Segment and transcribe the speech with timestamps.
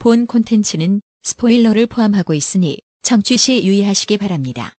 [0.00, 4.72] 본 콘텐츠는 스포일러를 포함하고 있으니 청취 시 유의하시기 바랍니다.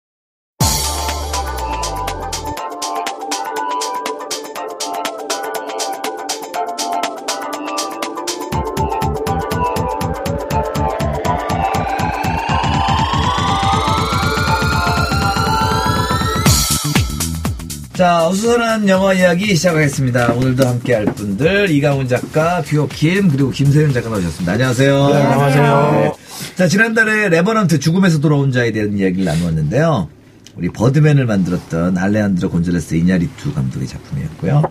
[18.01, 20.33] 자, 어수선한 영화 이야기 시작하겠습니다.
[20.33, 24.53] 오늘도 함께 할 분들, 이강훈 작가, 뷰오킴, 그리고 김세윤 작가 나오셨습니다.
[24.53, 25.09] 안녕하세요.
[25.09, 25.91] 네, 안녕하세요.
[25.93, 26.13] 네.
[26.57, 30.09] 자, 지난달에 레버넌트 죽음에서 돌아온 자에 대한 이야기를 나누었는데요.
[30.57, 34.63] 우리 버드맨을 만들었던 알레한드로 곤잘레스 이냐리투 감독의 작품이었고요.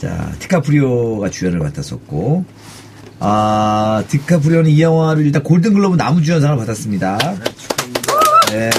[0.00, 2.44] 자, 디카프리오가 주연을 맡았었고,
[3.18, 7.18] 아, 디카프리오는 이 영화를 일단 골든글로브 남우주연상을 받았습니다.
[8.52, 8.70] 네.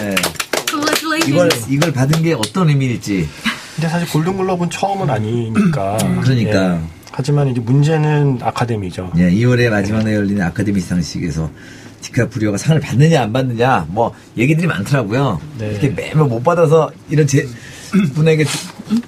[1.27, 3.27] 이걸, 이걸 받은 게 어떤 의미일지.
[3.75, 5.97] 근데 사실 골든글로브는 처음은 아니니까.
[6.21, 6.75] 그러니까.
[6.75, 6.79] 예.
[7.11, 9.11] 하지만 이제 문제는 아카데미죠.
[9.17, 11.49] 예, 2월에 마지막 날 열리는 아카데미 시상식에서
[12.01, 15.39] 디카프리오가 상을 받느냐 안 받느냐 뭐 얘기들이 많더라고요.
[15.59, 15.71] 네.
[15.71, 17.47] 이렇게 매번 못 받아서 이런 제
[18.15, 18.57] 분에게 주-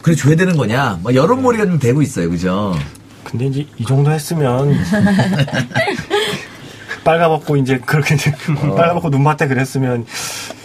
[0.01, 0.99] 그래 줘야 되는 거냐?
[1.01, 2.75] 뭐 여론몰이가 좀 되고 있어요, 그죠?
[3.23, 4.75] 근데 이제 이 정도 했으면
[7.03, 8.75] 빨가벗고 이제 그렇게 이제 어.
[8.75, 10.05] 빨가벗고 눈밭에 그랬으면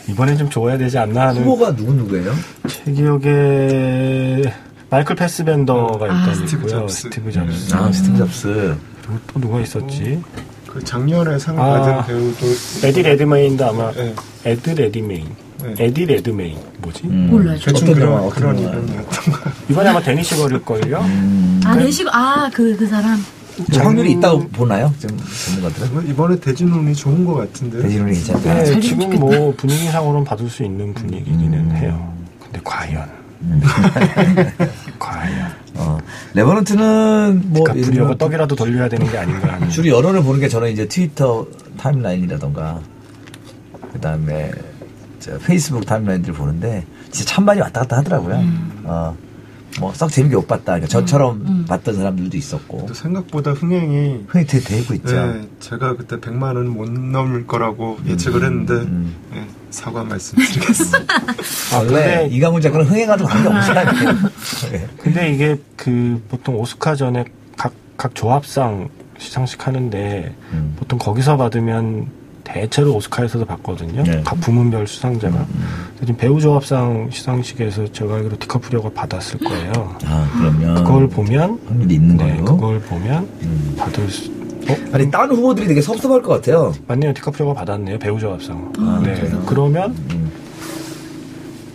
[0.09, 2.33] 이번엔 좀 줘야 되지 않나 하는 후보가 누구 누구예요?
[2.69, 4.43] 제 기억에
[4.91, 6.81] 마이클 패스벤더가 일단 스티브 있고요.
[6.81, 7.03] 잡스.
[7.03, 7.75] 스티브 잡스.
[7.75, 8.77] 아, 스티브 잡스.
[9.03, 10.21] 그리고 또 누가 있었지?
[10.67, 11.81] 그 작년에 상 아.
[11.81, 12.47] 받은 배우도
[12.85, 14.15] 에디 레드메인도 아마 네.
[14.45, 15.27] 에드 레드메인.
[15.63, 15.75] 네.
[15.79, 17.03] 에디 레드메인 뭐지?
[17.05, 17.59] 음, 몰라요.
[17.63, 18.59] 대충 어떤 그런 그런?
[18.59, 19.03] 이름이었던
[19.35, 19.51] 거.
[19.69, 21.05] 이번에 아마 대니쉬 걸일걸요?
[21.65, 23.23] 아, 내시고, 아, 그, 그 사람.
[23.71, 24.93] 뭐 확률이 있다고 보나요?
[24.99, 25.11] 좀
[25.47, 26.09] 전문가들은?
[26.09, 27.83] 이번에 대진운이 좋은 것 같은데.
[27.83, 28.55] 대진운이 괜찮다.
[28.55, 29.11] 네, 잘 지금.
[29.19, 31.77] 뭐 분위기상으로는 받을 수 있는 분위기기는 음.
[31.77, 32.13] 해요.
[32.43, 33.09] 근데 과연.
[34.99, 35.51] 과연.
[35.77, 35.99] 어,
[36.35, 39.71] 레버넌트는 뭐 그러니까 불이어가 들면 떡이라도 돌려야 되는 게 아닌가 하는.
[39.71, 41.47] 주로 여론을 보는 게 저는 이제 트위터
[41.79, 42.81] 타임라인이라던가
[43.93, 44.51] 그다음에
[45.21, 48.37] 저 페이스북 타임라인들 보는데 진짜 찬반이 왔다 갔다 하더라고요.
[48.37, 48.83] 음.
[48.85, 49.17] 어.
[49.79, 50.65] 뭐 썩 재밌게 못 봤다.
[50.73, 55.15] 그러니까 저처럼 봤던 사람들도 있었고 또 생각보다 흥행이 흥이 되게 되고 있죠.
[55.15, 59.15] 네, 제가 그때 100만 원 못 넘을 거라고 예측을 했는데 음.
[59.33, 61.15] 네, 사과 말씀드리겠습니다.
[61.73, 64.13] 아, 원래 근데, 이강훈 작가는 흥행하고 관계 없는 사람이에요.
[64.73, 64.89] 네.
[64.99, 67.25] 근데 이게 그 보통 오스카 전에
[67.57, 68.89] 각, 각 조합상
[69.19, 70.75] 시상식 하는데 음.
[70.79, 72.09] 보통 거기서 받으면
[72.53, 74.03] 대체로 오스카에서도 받거든요.
[74.03, 74.23] 네.
[74.25, 75.37] 각 부문별 수상자가.
[75.39, 75.65] 음,
[76.01, 79.73] 지금 배우 조합상 시상식에서 제가 알기로 디카프리오가 받았을 거예요.
[80.07, 82.45] 아 그러면 그걸 보면 확률이 있는 네, 걸로.
[82.45, 83.75] 그걸 보면 음.
[83.79, 84.31] 받을 수.
[84.31, 84.77] 어?
[84.93, 86.73] 아니 다른 후보들이 되게 섭섭할 것 같아요.
[86.87, 87.13] 맞네요.
[87.15, 87.99] 디카프리오가 받았네요.
[87.99, 88.73] 배우 조합상.
[88.79, 89.15] 아, 네.
[89.15, 89.43] 그래요?
[89.47, 90.31] 그러면 음.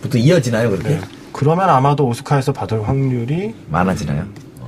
[0.01, 0.89] 보통 이어지나요 그렇게?
[0.89, 1.01] 네.
[1.31, 4.23] 그러면 아마도 오스카에서 받을 확률이 많아지나요?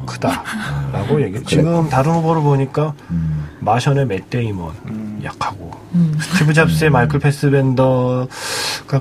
[0.06, 1.44] 크다라고 얘기.
[1.44, 3.37] 지금 다른 후보를 보니까 음.
[3.60, 5.20] 마션의 맷 데이먼 음.
[5.24, 6.16] 약하고 음.
[6.20, 8.28] 스티브 잡스의 마이클 패스벤더가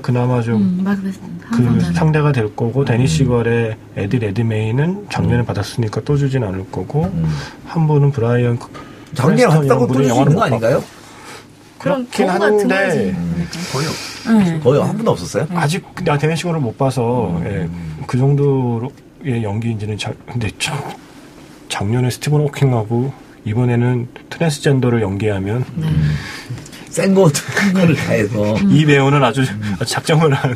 [0.01, 2.85] 그나마 좀 음, 그 상대가 될 거고 음.
[2.85, 7.29] 대니쉬 걸의 에디 레드메인은 작년에 받았으니까 또 주진 않을 거고 음.
[7.65, 8.67] 한 분은 브라이언 크-
[9.13, 10.83] 작년에 또수 영화를 있는 거못 아닌가요?
[11.77, 13.71] 그럼 그렇긴 한데 드물지.
[13.71, 14.59] 거의 없- 네.
[14.59, 15.45] 거의 한 분도 없었어요?
[15.53, 17.45] 아직 나 데니 시걸을 못 봐서 음.
[17.45, 20.75] 예, 그 정도의 연기인지는 잘 근데 참
[21.69, 23.13] 작년에 스티븐 호킹하고
[23.47, 25.87] 이번에는 트랜스젠더를 연기하면 네.
[26.89, 28.55] 센 거, 큰 거를 다 해서.
[28.69, 29.45] 이 배우는 아주
[29.85, 30.55] 작정을 한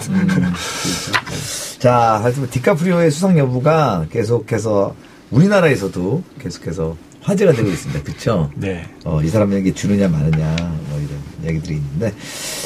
[1.80, 4.96] 자, 하여튼 디카프리오의 수상 여부가 계속해서
[5.30, 8.04] 우리나라에서도 계속해서 화제가 되고 있습니다.
[8.04, 8.50] 그쵸?
[8.56, 8.88] 네.
[9.06, 10.56] 어, 이 사람에게 주느냐 마느냐,
[10.90, 12.14] 뭐 이런 얘기들이 있는데.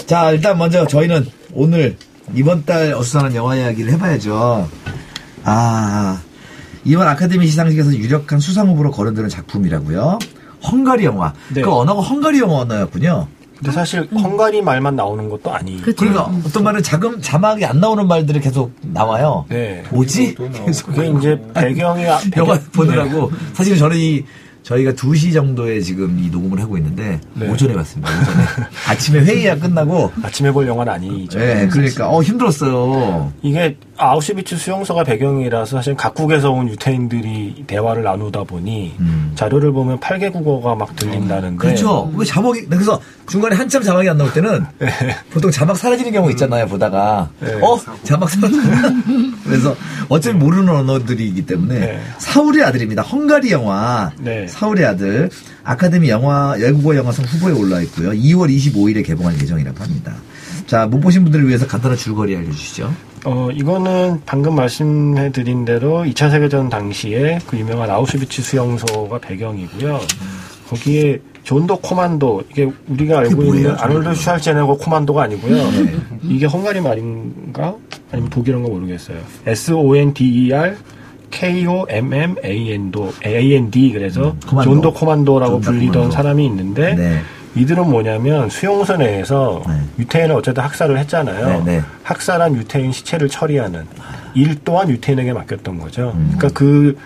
[0.05, 1.97] 자, 일단 먼저 저희는 오늘
[2.33, 4.69] 이번 달 어수선한 영화 이야기를 해봐야죠.
[5.43, 6.21] 아,
[6.85, 10.19] 이번 아카데미 시상식에서 유력한 수상 후보로 거론되는 작품이라고요.
[10.71, 11.33] 헝가리 영화.
[11.53, 11.61] 네.
[11.61, 13.27] 그 언어가 헝가리 영어 언어였군요.
[13.57, 15.81] 근데 사실 헝가리 말만 나오는 것도 아니.
[15.81, 15.95] 그쵸.
[16.05, 16.43] 그러니까 음.
[16.45, 19.45] 어떤 말은 자금 자막이 안 나오는 말들이 계속 나와요.
[19.49, 19.83] 네.
[19.91, 20.35] 뭐지?
[20.65, 24.23] 계속 그게 이제 배경이 아- 영화 배경- 보느라고 사실은 저는 이
[24.63, 27.47] 저희가 2시 정도에 지금 이 녹음을 하고 있는데 네.
[27.49, 28.11] 오전에 봤습니다.
[28.11, 28.43] 오전에
[28.89, 30.21] 아침에 회의가 끝나고 네.
[30.27, 31.39] 아침에 볼 영화는 아니죠.
[31.39, 33.31] 네, 그러니까 어 힘들었어요.
[33.41, 39.31] 이게 아우슈비츠 수용소가 배경이라서 사실 각국에서 온 유태인들이 대화를 나누다 보니 음.
[39.35, 42.11] 자료를 보면 8개 국어가 막 들린다는데 그렇죠.
[42.15, 44.65] 왜 자막이 그래서 중간에 한참 자막이 안 나올 때는
[45.31, 46.67] 보통 자막 사라지는 경우 있잖아요.
[46.67, 47.53] 보다가 네.
[47.61, 48.55] 어 자막 사라져.
[49.45, 49.75] 그래서
[50.09, 52.01] 어차피 모르는 언어들이기 때문에 네.
[52.17, 53.01] 사울의 아들입니다.
[53.01, 54.47] 헝가리 영화 네.
[54.47, 55.29] 사울의 아들
[55.63, 58.11] 아카데미 영화 외국어 영화상 후보에 올라 있고요.
[58.11, 60.13] 2월 25일에 개봉할 예정이라고 합니다.
[60.67, 62.91] 자, 못 보신 분들을 위해서 간단한 줄거리 알려주시죠.
[63.25, 69.99] 어, 이거는 방금 말씀해드린 대로 2차 세계전 당시에 그 유명한 아우슈비츠 수용소가 배경이고요.
[70.69, 75.55] 거기에 존도 코만도 이게 우리가 알고 뭐예요, 있는 아놀드 존도 슈왈제네거 코만도가 아니고요.
[75.71, 75.95] 네.
[76.23, 77.75] 이게 헝가리 말인가
[78.11, 79.17] 아니면 독일어인가 모르겠어요.
[79.45, 80.75] S O N D E R
[81.29, 84.71] K O M M A N 도 A N D 그래서 음, 코만도.
[84.71, 86.11] 존도 코만도라고 존도 불리던 코만도.
[86.11, 87.21] 사람이 있는데 네.
[87.55, 89.73] 이들은 뭐냐면 수용소 내에서 네.
[89.99, 91.63] 유태인을 어쨌든 학살을 했잖아요.
[91.63, 91.81] 네, 네.
[92.03, 93.85] 학살한 유태인 시체를 처리하는
[94.33, 96.11] 일 또한 유태인에게 맡겼던 거죠.
[96.15, 96.33] 음.
[96.35, 96.97] 그러니까 그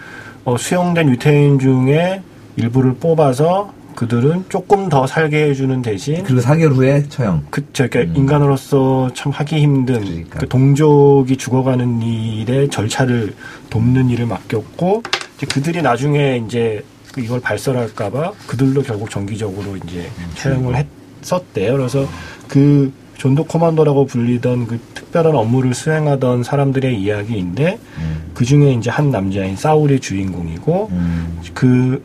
[0.45, 2.21] 어, 수용된 유태인 중에
[2.55, 7.45] 일부를 뽑아서 그들은 조금 더 살게 해주는 대신 그리고 4개월 후에 처형.
[7.49, 10.01] 그, 저, 그러니까 인간으로서 참 하기 힘든 음.
[10.05, 10.39] 그러니까.
[10.39, 13.33] 그 동족이 죽어가는 일의 절차를
[13.69, 15.03] 돕는 일을 맡겼고
[15.37, 20.31] 이제 그들이 나중에 이제 그 이걸 발설할까봐 그들도 결국 정기적으로 이제 음.
[20.35, 20.85] 처형을
[21.21, 21.77] 했었대요.
[21.77, 22.07] 그래서
[22.47, 28.31] 그 존도 코만도라고 불리던 그 특별한 업무를 수행하던 사람들의 이야기인데 음.
[28.33, 31.41] 그 중에 이제 한 남자인 사울이 주인공이고 음.
[31.53, 32.01] 그,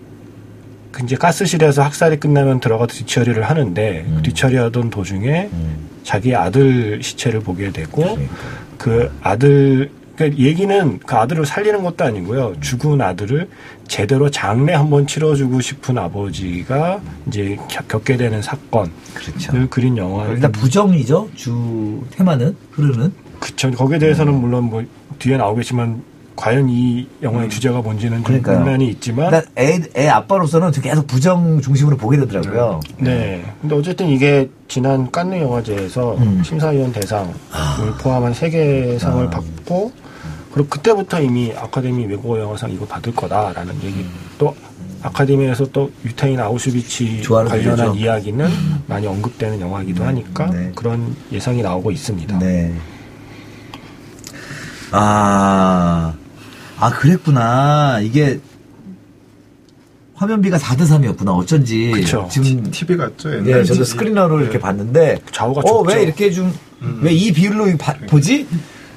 [0.91, 4.15] 그 이제 가스실에서 학살이 끝나면 들어가서 뒤처리를 하는데 음.
[4.17, 5.77] 그 뒤처리하던 도중에 음.
[6.03, 8.35] 자기 아들 시체를 보게 되고 그러니까.
[8.77, 13.49] 그 아들 그러니까 얘기는 그 아들을 살리는 것도 아니고요 죽은 아들을
[13.89, 19.53] 제대로 장례 한번 치러주고 싶은 아버지가 이제 겪- 겪게 되는 사건을 그렇죠.
[19.71, 21.31] 그린 영화 일단 부정이죠.
[21.35, 23.13] 주 테마는 흐르는.
[23.41, 24.83] 그쵸 거기에 대해서는 물론 뭐
[25.19, 26.03] 뒤에 나오겠지만
[26.37, 28.43] 과연 이 영화의 주제가 뭔지는 좀 음.
[28.43, 32.81] 논란이 있지만 애, 애 아빠로서는 계속 부정 중심으로 보게 되더라고요.
[32.99, 33.45] 네.
[33.61, 36.43] 근데 어쨌든 이게 지난 깐느 영화제에서 음.
[36.45, 37.33] 심사위원 대상을
[38.01, 39.31] 포함한 세개 상을 아.
[39.31, 39.93] 받고
[40.55, 44.11] 그리고 그때부터 이미 아카데미 외국어 영화상 이거 받을 거다라는 얘기 음.
[44.39, 44.55] 또
[45.03, 47.95] 아카데미에서 또 유태인 아우슈비치 관련한 거죠.
[47.99, 48.49] 이야기는
[48.87, 50.71] 많이 언급되는 영화이기도 하니까 네.
[50.77, 52.39] 그런 예상이 나오고 있습니다.
[52.39, 52.73] 네.
[54.93, 56.15] 아,
[56.79, 57.99] 아, 그랬구나.
[58.01, 58.39] 이게
[60.15, 61.37] 화면비가 4대 3이었구나.
[61.37, 61.91] 어쩐지.
[61.93, 62.29] 그쵸.
[62.31, 63.35] 지금, TV 같죠?
[63.45, 63.85] 예, 저도 TV.
[63.87, 64.61] 스크리너로 이렇게 예.
[64.61, 65.19] 봤는데.
[65.33, 65.97] 좌우가 어, 좁죠.
[65.97, 67.01] 왜 이렇게 좀, 음.
[67.03, 68.47] 왜이 비율로 이 바- 보지?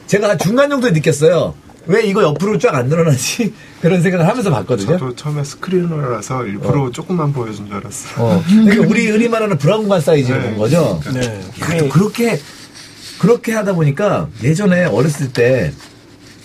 [0.08, 1.54] 제가 중간 정도에 느꼈어요.
[1.86, 3.54] 왜 이거 옆으로 쫙 안 늘어나지?
[3.82, 4.98] 그런 생각을 하면서 봤거든요.
[4.98, 8.14] 저도 처음에 스크리너라서 일부러 조금만 보여준 줄 알았어요.
[8.26, 8.44] 어.
[8.46, 10.50] 그러니까 우리 흔히 말하는 브라운관 사이즈로 네.
[10.50, 11.00] 본 거죠.
[11.14, 11.42] 네.
[11.62, 12.40] 야, 또 그렇게
[13.20, 15.72] 그렇게 하다 보니까 예전에 어렸을 때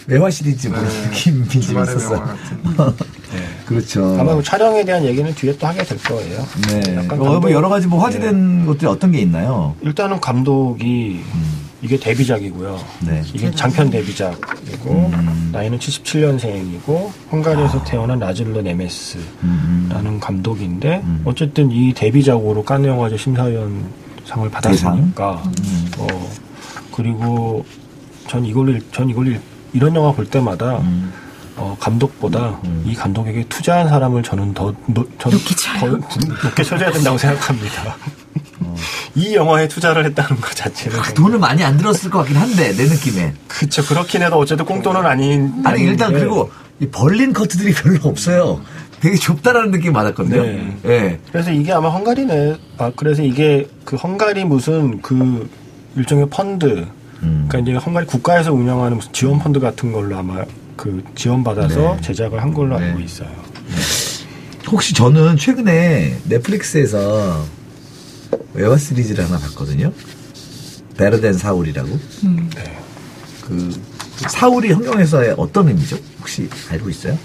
[0.06, 1.06] 외화 시리즈 보는 네.
[1.09, 2.11] 느낌이 좀 주말의 있었어.
[2.14, 2.97] 명화 같은.
[3.32, 3.38] 네.
[3.67, 4.17] 그렇죠.
[4.20, 6.47] 아마 그 촬영에 대한 얘기는 뒤에 또 하게 될 거예요.
[6.69, 6.97] 네.
[6.97, 9.75] 약간 어, 뭐 감독- 여러 가지 뭐 화제된 것들이 어떤 게 있나요?
[9.81, 11.20] 일단은 감독이
[11.82, 12.79] 이게 데뷔작이고요.
[13.00, 13.23] 네.
[13.34, 15.50] 이게 장편 데뷔작이고 음.
[15.52, 20.19] 나이는 77년생이고 헝가리에서 태어난 라즐로 네메스라는 음.
[20.20, 21.23] 감독인데 음.
[21.25, 23.84] 어쨌든 이 데뷔작으로 칸네 영화제 심사위원
[24.26, 25.90] 상을 받았으니까 음.
[25.99, 26.06] 어
[26.94, 27.64] 그리고
[28.28, 29.40] 전 이걸로 일- 전 이걸로 일-
[29.73, 31.12] 이런 영화 볼 때마다 음.
[31.56, 32.85] 어, 감독보다 음.
[32.87, 35.55] 이 감독에게 투자한 사람을 저는 더, 노, 전 높게.
[35.81, 35.87] 더
[36.44, 37.96] 높게 쳐줘야 된다고 생각합니다.
[38.61, 38.75] 어.
[39.14, 41.00] 이 영화에 투자를 했다는 것 자체는.
[41.00, 43.34] 그 돈을 많이 안 들었을 것 같긴 한데 내 느낌에.
[43.49, 45.52] 그쵸, 그렇긴 해도 어쨌든 꽁돈은 아닌.
[45.64, 46.25] 아니 일단 아닌데.
[46.25, 46.50] 그리고
[46.81, 48.61] 이 벌린 커트들이 별로 없어요.
[49.00, 50.43] 되게 좁다라는 느낌이 받았거든요.
[50.43, 50.79] 네.
[50.87, 51.19] 예.
[51.32, 52.56] 그래서 이게 아마 헝가리네.
[52.79, 55.50] 아, 그래서 이게 그 헝가리 무슨 그
[55.96, 56.87] 일종의 펀드.
[57.23, 57.46] 음.
[57.49, 60.44] 그러니까 이제 헝가리 국가에서 운영하는 무슨 지원 펀드 같은 걸로 아마
[60.76, 62.00] 그 지원받아서 네.
[62.00, 62.87] 제작을 한 걸로 네.
[62.87, 63.28] 알고 있어요.
[64.70, 67.44] 혹시 저는 최근에 넷플릭스에서
[68.55, 69.93] 외화 시리즈를 하나 봤거든요.
[70.97, 71.88] 베르덴 사울이라고.
[72.54, 72.78] 네.
[73.42, 73.71] 그
[74.28, 75.97] 사울이 성경에서의 어떤 의미죠?
[76.21, 77.18] 혹시 알고 있어요?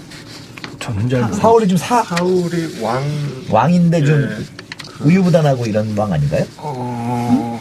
[0.80, 1.40] 저는 잘 모르겠어요.
[1.40, 3.02] 사울이 좀 사, 사울이 왕,
[3.50, 5.04] 왕인데 좀 예.
[5.04, 6.44] 우유부단하고 이런 왕 아닌가요?
[6.56, 7.60] 어,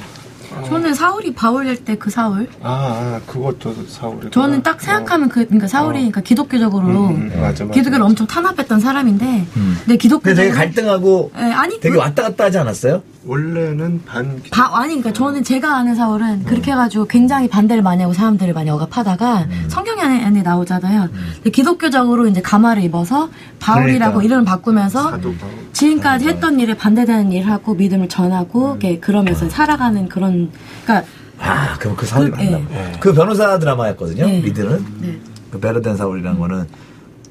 [0.68, 2.48] 저는 사울이 바울일 때 그 사울.
[2.64, 4.32] 아, 아, 그것도 사울이.
[4.32, 7.74] 저는 딱 생각하면 그, 그러니까 사울이니까 기독교적으로 음, 음, 맞아, 맞아.
[7.74, 9.78] 기독교를 엄청 탄압했던 사람인데, 음.
[9.84, 10.24] 근데 기독교.
[10.24, 13.04] 근데 되게 갈등하고 예, 아니, 되게 그- 왔다 갔다 하지 않았어요?
[13.28, 14.42] 원래는 반.
[14.52, 18.70] 바, 아니, 그러니까 저는 제가 아는 사울은 그렇게 해가지고 굉장히 반대를 많이 하고 사람들을 많이
[18.70, 21.10] 억압하다가 성경 안에, 안에 나오잖아요.
[21.36, 23.30] 근데 기독교적으로 이제 가마를 입어서
[23.60, 24.24] 바울이라고 그러니까.
[24.24, 25.52] 이름을 바꾸면서 사도 바울.
[25.74, 30.50] 지금까지 했던 일에 반대되는 일을 하고 믿음을 전하고 이렇게 그러면서 살아가는 그런,
[30.86, 31.08] 그러니까
[31.40, 32.58] 아, 그럼 그 사울이 그, 맞나?
[32.72, 32.94] 예.
[33.00, 34.26] 그 변호사 드라마였거든요.
[34.26, 34.40] 네.
[34.40, 35.20] 리드는 네.
[35.52, 36.66] 그 베르덴 사울이라는 거는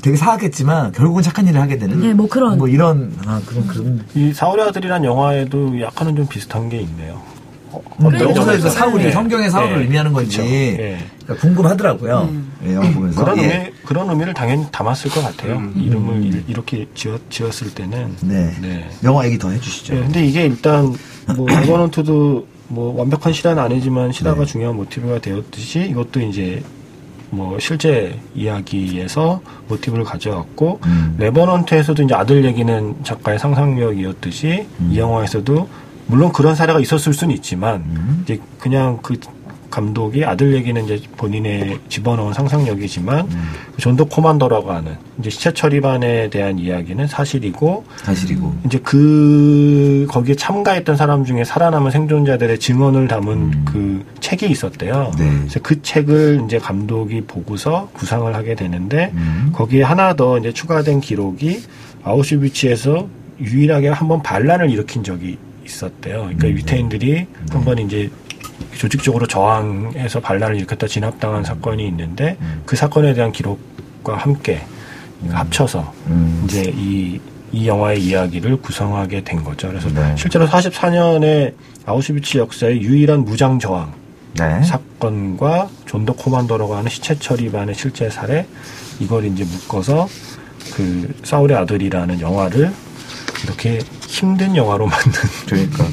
[0.06, 2.58] 되게 사악했지만 결국은 착한 일을 하게 되는 네, 뭐 그런.
[2.58, 7.20] 뭐 이런 아 그런 그런 이 사울의 아들이란 영화에도 약간은 좀 비슷한 게 있네요.
[7.72, 8.12] 어, 뭐.
[8.70, 9.10] 사울이 네.
[9.10, 9.82] 성경의 사울을 네.
[9.82, 10.48] 의미하는 건지 그쵸.
[10.48, 10.98] 예.
[11.24, 12.32] 그러니까 궁금하더라고요.
[12.66, 13.42] 예, 영화 보면서 그런 예.
[13.42, 15.56] 의미 그런 의미를 당연히 담았을 것 같아요.
[15.56, 15.74] 음.
[15.76, 18.14] 이름을 이- 이렇게 지었, 지었을 때는.
[18.20, 18.54] 네.
[18.62, 18.88] 네.
[19.02, 19.96] 영화 얘기 더 해주시죠.
[19.96, 20.94] 예, 근데 이게 일단
[21.36, 24.46] 뭐 레버넌트도 뭐 완벽한 실화는 아니지만 실화가 네.
[24.46, 26.62] 중요한 모티브가 되었듯이 이것도 이제
[27.36, 31.16] 뭐 실제 이야기에서 모티브를 가져왔고 음.
[31.18, 35.68] 레버넌트에서도 이제 아들 얘기는 작가의 상상력이었듯이 이 영화에서도
[36.06, 38.20] 물론 그런 사례가 있었을 수는 있지만 음.
[38.22, 39.18] 이제 그냥 그
[39.76, 43.48] 감독이 아들 얘기는 이제 본인의 집어넣은 상상력이지만 음.
[43.74, 48.54] 그 존도 코만더라고 하는 이제 시체 처리반에 대한 이야기는 사실이고 사실이고.
[48.64, 55.12] 이제 그 거기에 참가했던 사람 중에 살아남은 생존자들의 증언을 담은 그 책이 있었대요.
[55.18, 55.30] 네.
[55.40, 59.50] 그래서 그 책을 이제 감독이 보고서 구상을 하게 되는데 음.
[59.52, 61.60] 거기에 하나 더 이제 추가된 기록이
[62.02, 63.08] 아우슈비츠에서
[63.40, 66.22] 유일하게 한번 반란을 일으킨 적이 있었대요.
[66.22, 68.08] 그러니까 유태인들이 한번 이제
[68.76, 74.62] 조직적으로 저항해서 반란을 일으켰다 진압당한 사건이 있는데 그 사건에 대한 기록과 함께
[75.30, 76.42] 합쳐서 음.
[76.44, 77.20] 이제 이,
[77.52, 79.68] 이 영화의 이야기를 구성하게 된 거죠.
[79.68, 80.14] 그래서 네.
[80.16, 81.54] 실제로 44년에
[81.86, 83.92] 아우슈비츠 역사의 유일한 무장 저항
[84.34, 84.62] 네.
[84.62, 88.46] 사건과 존더 코만도라고 하는 시체 처리반의 실제 사례
[89.00, 90.08] 이걸 이제 묶어서
[90.74, 92.72] 그 사울의 아들이라는 영화를
[93.44, 95.12] 이렇게 힘든 영화로 만든
[95.46, 95.84] 그러니까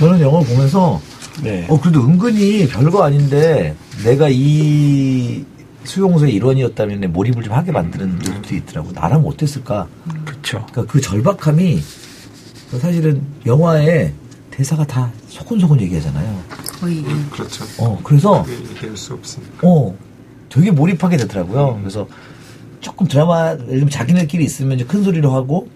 [0.00, 1.00] 저는 영화를 보면서
[1.44, 1.66] 네.
[1.68, 5.44] 어 그래도 은근히 별거 아닌데 내가 이
[5.84, 8.92] 수용소의 일원이었다면 몰입을 좀 하게 만드는 것도 있더라고.
[8.92, 9.86] 나라면 어땠을까?
[10.24, 10.64] 그렇죠.
[10.72, 11.80] 그러니까 그 절박함이
[12.80, 14.12] 사실은 영화에
[14.50, 16.42] 대사가 다 소곤소곤 얘기하잖아요.
[16.80, 17.30] 거의 예.
[17.30, 17.64] 그렇죠.
[17.78, 19.52] 어 그래서 그게 얘기할 수 없으니까.
[19.68, 19.94] 어
[20.48, 21.78] 되게 몰입하게 되더라고요.
[21.80, 22.06] 그래서
[22.80, 25.68] 조금 드라마 예를 들면 자기네끼리 있으면 이제 큰 소리로 하고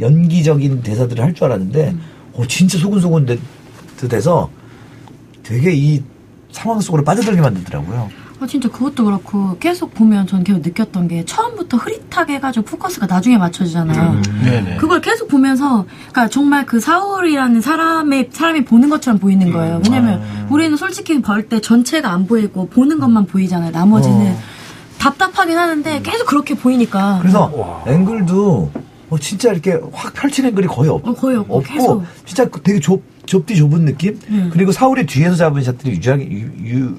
[0.00, 1.94] 연기적인 대사들을 할 줄 알았는데
[2.34, 3.38] 어 진짜 소근소근 돼-
[4.08, 4.50] 돼서
[5.46, 6.02] 되게 이
[6.50, 8.10] 상황 속으로 빠져들게 만들더라고요.
[8.38, 13.38] 아, 진짜 그것도 그렇고 계속 보면 전 계속 느꼈던 게 처음부터 흐릿하게 해가지고 포커스가 나중에
[13.38, 14.20] 맞춰지잖아요.
[14.44, 14.76] 네네.
[14.76, 19.80] 그걸 계속 보면서, 그러니까 정말 그 사울이라는 사람의 사람이 보는 것처럼 보이는 거예요.
[19.84, 23.70] 왜냐면 우리는 솔직히 볼 때 전체가 안 보이고 보는 것만 보이잖아요.
[23.70, 24.38] 나머지는 어.
[24.98, 27.18] 답답하긴 하는데 계속 그렇게 보이니까.
[27.22, 27.90] 그래서 와.
[27.90, 28.70] 앵글도
[29.08, 32.04] 어, 진짜 이렇게 확 펼친 앵글이 거의 없, 어, 거의 없고 계속.
[32.24, 34.18] 진짜 되게 좁, 좁디 좁은 느낌?
[34.28, 34.50] 음.
[34.52, 36.96] 그리고 사울의 뒤에서 잡은 샷들이 유지하게, 유, 유,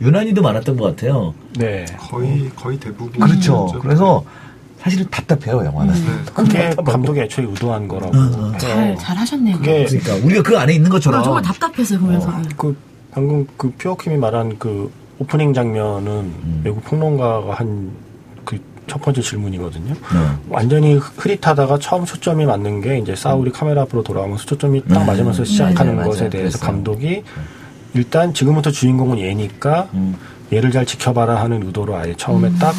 [0.00, 1.34] 유난히도 많았던 것 같아요.
[1.56, 1.84] 네.
[1.98, 3.20] 거의 거의 대부분.
[3.20, 3.66] 그렇죠.
[3.80, 4.24] 그래서
[4.80, 5.94] 사실은 답답해요, 영화는.
[5.94, 6.24] 음.
[6.24, 6.32] 네.
[6.32, 8.16] 그게 감독이 애초에 의도한 거라고.
[8.16, 8.58] 어, 어.
[8.58, 9.56] 잘, 잘 하셨네요.
[9.58, 11.20] 그게 그러니까 우리가 그 안에 있는 것처럼.
[11.20, 12.32] 아, 정말 답답했어요, 보면서.
[12.38, 12.48] 예.
[12.56, 12.76] 그
[13.10, 16.32] 방금 그 퓨어킴이 말한 그 오프닝 장면은
[16.62, 18.07] 외국 평론가가 한그
[18.88, 19.92] 첫 번째 질문이거든요.
[19.92, 20.18] 네.
[20.48, 25.06] 완전히 흐릿하다가 처음 초점이 맞는 게 이제 사울이 카메라 앞으로 돌아오면서 초점이 딱 음.
[25.06, 26.30] 맞으면서 시작하는 네, 네, 것에 맞아요.
[26.30, 26.72] 대해서 그랬어요.
[26.72, 27.22] 감독이
[27.94, 30.16] 일단 지금부터 주인공은 얘니까 음.
[30.52, 32.74] 얘를 잘 지켜봐라 하는 의도로 아예 처음에 딱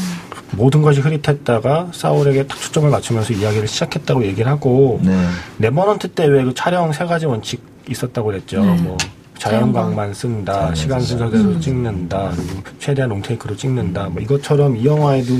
[0.51, 5.15] 모든 것이 흐릿했다가 사울에게 딱 초점을 맞추면서 이야기를 시작했다고 얘기를 하고 네.
[5.59, 8.63] 레버넌트 때 왜 그 촬영 세 가지 원칙 있었다고 그랬죠.
[8.63, 8.81] 네.
[8.81, 8.97] 뭐
[9.37, 11.01] 자연광만 쓴다, 자연광 시간.
[11.01, 14.09] 순서대로 찍는다, 그리고 최대한 롱테이크로 찍는다.
[14.09, 15.33] 뭐 이것처럼 이 영화에도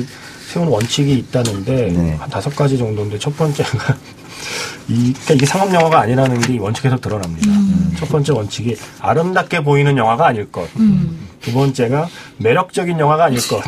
[0.50, 2.16] 세운 원칙이 있다는데 네.
[2.16, 3.70] 한 다섯 가지 정도인데 첫 번째가
[4.90, 7.48] 이 그러니까 이게 상업 영화가 아니라는 게이 원칙에서 드러납니다.
[7.98, 10.68] 첫 번째 원칙이 아름답게 보이는 영화가 아닐 것.
[10.78, 11.28] 음.
[11.40, 13.62] 두 번째가 매력적인 영화가 아닐 것.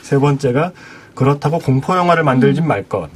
[0.00, 0.72] 세 번째가
[1.14, 3.10] 그렇다고 공포 영화를 만들진 말 것.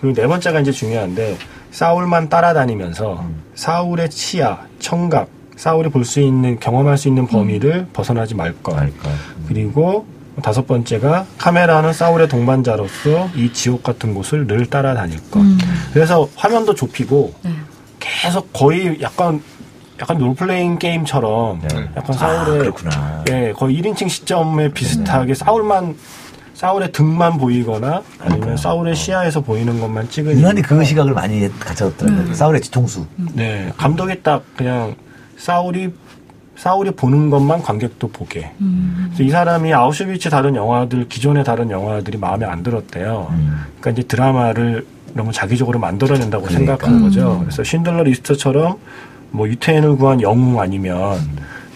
[0.00, 1.38] 그리고 네 번째가 이제 중요한데
[1.70, 8.52] 사울만 따라다니면서 사울의 치아, 청각, 사울이 볼 수 있는 경험할 수 있는 범위를 벗어나지 말
[8.60, 8.74] 것.
[9.46, 10.04] 그리고
[10.42, 15.40] 다섯 번째가 카메라는 사울의 동반자로서 이 지옥 같은 곳을 늘 따라다닐 것.
[15.92, 17.50] 그래서 화면도 좁히고 네.
[17.98, 19.42] 계속 거의 약간
[20.00, 21.88] 약간 롤플레잉 게임처럼 네.
[21.96, 23.24] 약간 아, 사울의 그렇구나.
[23.30, 25.96] 예, 거의 1인칭 시점에 비슷하게 사울만
[26.54, 32.34] 사울의 등만 보이거나 아니면 사울의 시야에서 보이는 것만 찍으니까 유난히 그 시각을 많이 가져왔더라고요.
[32.34, 33.06] 사울의 뒤통수.
[33.34, 34.94] 네, 감독이 딱 그냥
[35.38, 35.90] 사울이
[36.60, 38.50] 사울이 보는 것만 관객도 보게.
[38.58, 43.28] 그래서 이 사람이 아우슈비츠 다른 영화들 기존의 다른 영화들이 마음에 안 들었대요.
[43.30, 43.60] 음.
[43.80, 46.58] 그러니까 이제 드라마를 너무 자기적으로 만들어낸다고 그러니까.
[46.58, 47.38] 생각하는 거죠.
[47.40, 48.76] 그래서 신들러 리스트처럼
[49.30, 51.18] 뭐 유태인을 구한 영웅 아니면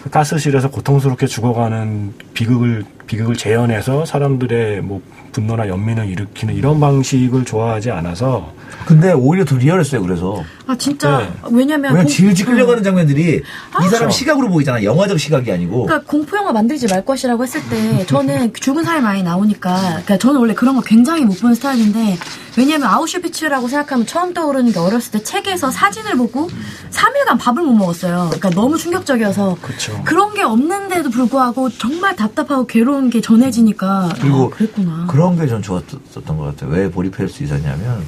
[0.03, 5.01] 그 가스실에서 고통스럽게 죽어가는 비극을 비극을 재현해서 사람들의 뭐
[5.35, 8.53] 분노나 연민을 일으키는 이런 방식을 좋아하지 않아서
[8.85, 10.43] 근데 오히려 더 리얼했어요, 그래서.
[10.67, 11.17] 아, 진짜.
[11.19, 11.29] 네.
[11.51, 11.93] 왜냐면.
[11.95, 14.09] 공- 질질 끌려가는 장면들이 이 사람 그렇죠.
[14.11, 14.83] 시각으로 보이잖아.
[14.83, 15.85] 영화적 시각이 아니고.
[15.85, 20.39] 그러니까 공포 영화 만들지 말 것이라고 했을 때 저는 죽은 사람이 많이 나오니까 그러니까 저는
[20.39, 22.17] 원래 그런 거 굉장히 못 보는 스타일인데
[22.57, 26.47] 왜냐면 아우슈비츠라고 생각하면 처음 떠오르는 게 어렸을 때 책에서 사진을 보고
[26.91, 28.29] 3일간 밥을 못 먹었어요.
[28.31, 30.01] 그러니까 너무 충격적이어서 그렇죠.
[30.05, 35.07] 그런 게 없는데도 불구하고 정말 답답하고 괴로운 게 전해지니까 그리고 아, 그랬구나.
[35.09, 36.69] 그런 게전 좋았었던 것 같아요.
[36.69, 38.03] 왜 몰입할 수 있었냐면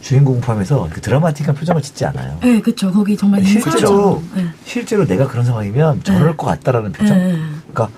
[0.00, 2.38] 주인공 포함해서 그 드라마틱한 표정을 짓지 않아요.
[2.42, 2.90] 네, 그쵸.
[2.90, 4.22] 거기 정말 실제로.
[4.34, 4.46] 네.
[4.64, 6.36] 실제로 내가 그런 상황이면 저럴 네.
[6.36, 7.18] 것 같다라는 표정.
[7.18, 7.36] 네.
[7.72, 7.90] 그러니까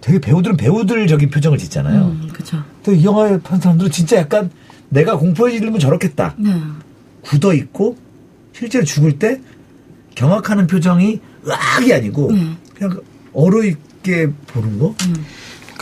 [0.00, 2.00] 되게 배우들은 배우들적인 표정을 짓잖아요.
[2.02, 2.62] 음, 그쵸.
[2.82, 4.50] 근데 이 영화에 판 사람들은 진짜 약간
[4.88, 6.34] 내가 공포에 지르면 저렇겠다.
[6.38, 6.52] 네.
[7.22, 7.96] 굳어 있고
[8.52, 9.40] 실제로 죽을 때
[10.14, 12.56] 경악하는 표정이 으악이 아니고 네.
[12.74, 13.00] 그냥
[13.32, 14.96] 얼어 있게 보는 거그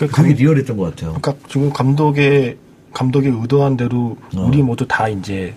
[0.06, 1.14] 그게 감, 리얼했던 것 같아요.
[1.20, 2.56] 그러니까 지금 감독의
[2.94, 4.42] 감독이 의도한 대로 어.
[4.46, 5.54] 우리 모두 다 이제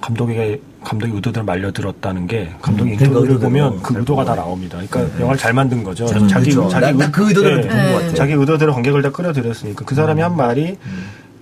[0.00, 4.34] 감독의 감독의 의도대로 말려 들었다는 게 감독의 음, 그러니까 인터뷰를 보면 그잘 의도가 다.
[4.36, 4.78] 나옵니다.
[4.88, 6.06] 그러니까 영화를 잘 만든 거죠.
[6.06, 6.68] 잘 자기 만들죠.
[6.70, 8.14] 자기 난- 난그 의도대로 예, 본것 같아요.
[8.14, 10.78] 자기 의도대로 관객을 다 끌어들였으니까 그 사람이 한 말이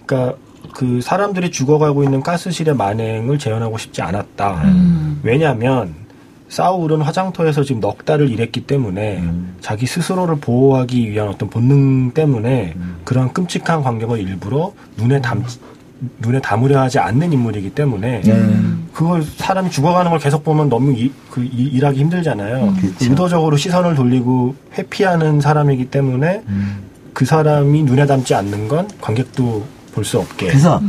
[0.06, 0.36] 그러니까
[0.74, 4.62] 그 사람들이 죽어가고 있는 가스실의 만행을 재현하고 싶지 않았다.
[4.64, 5.20] 음.
[5.22, 5.94] 왜냐하면
[6.48, 9.54] 사울은 화장터에서 지금 넉 달을 일했기 때문에 음.
[9.60, 12.96] 자기 스스로를 보호하기 위한 어떤 본능 때문에 음.
[13.04, 15.44] 그러한 끔찍한 광경을 일부러 눈에 담
[16.20, 18.88] 눈에 담으려 하지 않는 인물이기 때문에 음.
[18.94, 22.74] 그걸 사람이 죽어가는 걸 계속 보면 너무 이, 그 이- 일하기 힘들잖아요.
[22.80, 22.94] 그렇죠.
[23.04, 26.78] 의도적으로 시선을 돌리고 회피하는 사람이기 때문에 음.
[27.12, 30.46] 그 사람이 눈에 담지 않는 건 관객도 볼 수 없게.
[30.46, 30.80] 그래서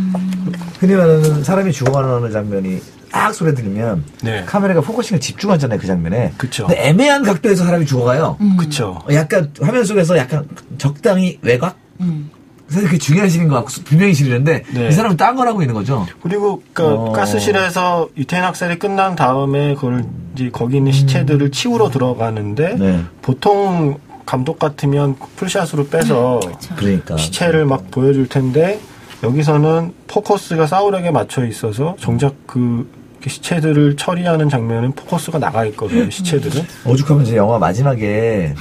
[0.79, 2.79] 흔히 말하는 사람이 죽어가는 장면이
[3.11, 4.43] 딱 소리 들리면 네.
[4.45, 6.33] 카메라가 focusing을 집중하잖아요 그 장면에.
[6.37, 6.67] 그쵸.
[6.67, 8.37] 근데 애매한 각도에서 사람이 죽어가요.
[8.57, 8.99] 그쵸.
[9.07, 10.47] 어, 약간 화면 속에서 약간
[10.77, 11.75] 적당히 외곽.
[12.01, 12.29] 음.
[12.69, 14.87] 사실 그게 중요한 신인 것 같고 분명히 실리는데 네.
[14.89, 16.05] 이 사람은 딴걸 하고 있는 거죠.
[16.21, 17.11] 그리고 그 어.
[17.11, 23.03] 가스실에서 유태인 학살이 끝난 다음에 그걸 이제 거기 있는 시체들을 치우러 들어가는데 네.
[23.23, 26.39] 보통 감독 같으면 풀샷으로 빼서
[26.75, 27.17] 그러니까.
[27.17, 28.79] 시체를 막 보여줄 텐데
[29.23, 32.87] 여기서는 포커스가 사울에게 맞춰 있어서 정작 그
[33.27, 36.09] 시체들을 처리하는 장면은 포커스가 나가 있거든요.
[36.09, 36.65] 시체들은.
[36.85, 38.53] 오죽하면 이제 영화 마지막에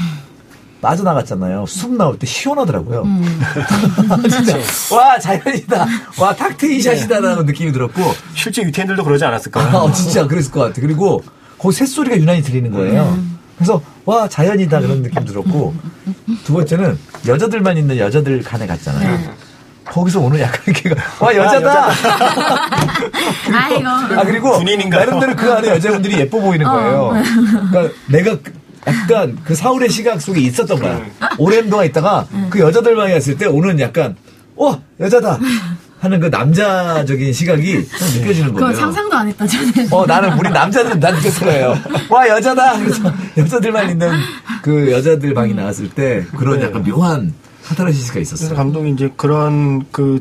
[0.81, 1.67] 빠져나갔잖아요.
[1.67, 3.05] 숨 나올 때 시원하더라고요.
[4.31, 4.59] 진짜
[4.95, 5.87] 와 자연이다.
[6.21, 8.01] 와 탁트 이샷이다라는 느낌이 들었고
[8.35, 9.77] 실제 유태인들도 그러지 않았을까요?
[9.77, 10.81] 아, 진짜 그랬을 것 같아.
[10.81, 11.23] 그리고
[11.59, 13.19] 거기 새소리가 유난히 들리는 거예요.
[13.57, 15.75] 그래서 와 자연이다 그런 느낌 들었고
[16.45, 16.97] 두 번째는
[17.27, 19.19] 여자들만 있는 여자들 칸에 갔잖아요.
[19.91, 20.91] 거기서 오늘 약간 이렇게
[21.21, 21.89] 와 여자다.
[23.53, 23.89] 아이고.
[23.89, 25.05] 아 그리고 군인인가요?
[25.05, 27.13] 나름대로 그 안에 여자분들이 예뻐 보이는 거예요.
[27.71, 28.53] 그러니까 내가 그-
[28.87, 31.01] 약간 그 사울의 시각 속에 있었던 거야.
[31.39, 34.17] 오랜 동안 있다가 그 여자들만 했을 때 오는 약간
[34.57, 35.39] 어 여자다
[36.01, 38.75] 하는 그 남자적인 시각이 좀 느껴지는 거예요.
[38.75, 39.73] 상상도 안 했다, 저는.
[39.91, 41.77] 어 나는 우리 남자들은 난 느꼈을 거예요.
[42.09, 42.79] 와 여자다.
[42.79, 44.11] 그래서 여자들만 있는
[44.63, 47.35] 그 여자들 방이 나왔을 때 그런 약간 묘한
[47.69, 48.57] 카타르시스가 그래서 있었어요.
[48.57, 50.21] 감독이 이제 그런 그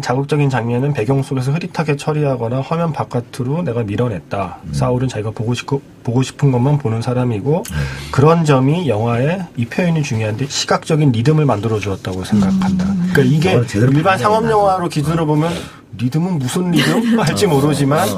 [0.00, 4.58] 자극적인 장면은 배경 속에서 흐릿하게 처리하거나 화면 바깥으로 내가 밀어냈다.
[4.72, 7.62] 사울은 자기가 보고 싶고 보고 싶은 것만 보는 사람이고
[8.10, 12.86] 그런 점이 영화의 이 표현이 중요한데 시각적인 리듬을 만들어 주었다고 생각한다.
[13.12, 14.48] 그러니까 이게 일반 상업.
[14.48, 15.52] 영화로 기준으로 보면
[15.98, 18.08] 리듬은 무슨 리듬 할지 모르지만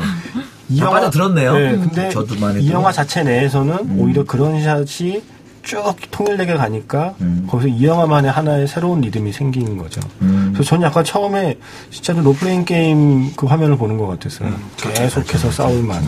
[0.68, 1.54] 이다 빠져들었네요.
[1.56, 2.70] 네, 근데 저도 많이 이.
[2.70, 5.22] 영화 자체 내에서는 오히려 그런 샷이
[5.64, 7.46] 쭉 통일되게 가니까 음.
[7.50, 10.00] 거기서 이 영화만의 하나의 새로운 리듬이 생기는 거죠.
[10.22, 10.50] 음.
[10.52, 11.58] 그래서 저는 약간 처음에
[11.90, 14.52] 진짜로 롤플레잉 게임 그 화면을 보는 것 같았어요.
[14.94, 16.02] 계속해서 싸울만.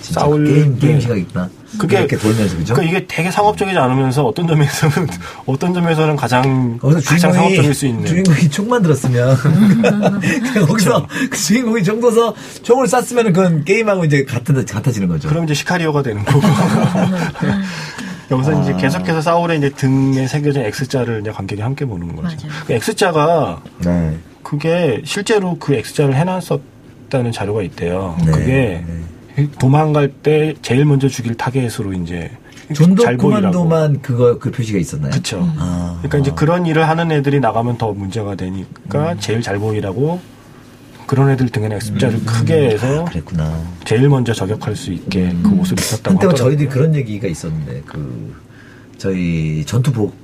[0.00, 1.00] 진짜 싸울 게임 게임 네.
[1.00, 1.48] 시각 있구나.
[1.78, 2.74] 그게 이렇게 돌면서 그죠?
[2.74, 5.08] 그러니까 이게 되게 상업적이지 않으면서 어떤 점에서는
[5.46, 8.04] 어떤 점에서는 가장 가장 상업적일 수 있는.
[8.04, 10.20] 주인공이 총 만 들었으면 그냥
[10.68, 15.28] 거기서 그 주인공이 총 둬서 총을 쐈으면 그건 게임하고 이제 같은 같아지는 거죠.
[15.28, 16.40] 그럼 이제 시카리오가 되는 거고.
[18.32, 18.62] 여기서 아.
[18.62, 22.22] 이제 계속해서 사울의 이제 등에 새겨진 X자를 이제 관객이 함께 보는 거죠.
[22.22, 22.62] 맞아요.
[22.66, 24.16] 그 X자가 네.
[24.42, 28.16] 그게 실제로 그 X자를 해놨었다는 자료가 있대요.
[28.24, 28.32] 네.
[28.32, 28.84] 그게
[29.58, 32.30] 도망갈 때 제일 먼저 죽일 타겟으로 이제
[32.74, 33.50] 존도 잘 보이라고.
[33.52, 35.10] 코만도만 그거 그 표시가 있었나요?
[35.10, 35.40] 그쵸.
[35.58, 35.98] 아.
[36.02, 38.36] 그러니까 이제 그런 일을 하는 애들이 나가면 더 문제가 음.
[38.36, 40.20] 되니까 제일 잘 보이라고
[41.06, 43.60] 그런 애들 등에는 X자를 크게 해서 그랬구나.
[43.84, 46.34] 제일 먼저 저격할 수 있게 그 옷을 입혔다고 한때 하더라고요.
[46.36, 48.34] 저희들이 그런 얘기가 있었는데 그
[48.98, 50.14] 저희 전투복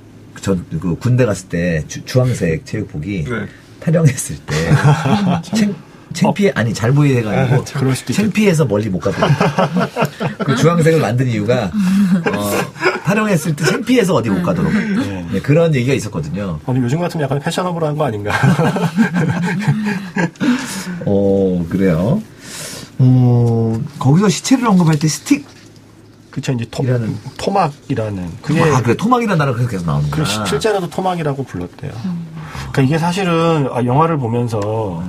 [0.41, 3.45] 전 그 군대 갔을 때 주, 주황색 체육복이 네.
[3.81, 4.55] 탈영했을 때
[5.55, 5.75] 챙,
[6.13, 8.13] 창피해 아니 잘 보이게 해가지고 아.
[8.13, 9.33] 창피해서 멀리 못 가더라고.
[10.45, 11.71] 그 주황색을 만든 이유가
[12.33, 12.51] 어,
[13.05, 15.27] 탈영했을 때 창피해서 어디 못 가도록 네.
[15.31, 16.59] 네, 그런 얘기가 있었거든요.
[16.65, 18.31] 아니 요즘 같으면 약간 패셔너블한 거 아닌가?
[21.05, 22.21] 어 그래요.
[22.97, 25.45] 어 거기서 시체를 언급할 때 스틱
[26.31, 30.23] 그쵸 이제 토, 이라는- 토막이라는 그게 아 그래 토막이라는 단어가 그렇게 계속 나오는구나.
[30.23, 31.91] 그 시- 실제로도 토막이라고 불렀대요.
[32.71, 35.03] 그러니까 이게 사실은 아, 영화를 보면서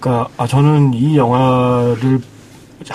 [0.00, 2.20] 그러니까 아, 저는 이 영화를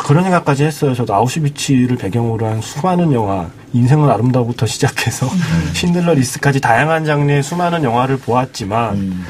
[0.04, 0.96] 그런 생각까지 했어요.
[0.96, 5.28] 저도 아우슈비츠를 배경으로 한 수많은 영화, 인생은 아름다워부터 시작해서
[5.74, 9.26] 신들러 리스트까지 다양한 장르의 수많은 영화를 보았지만 음.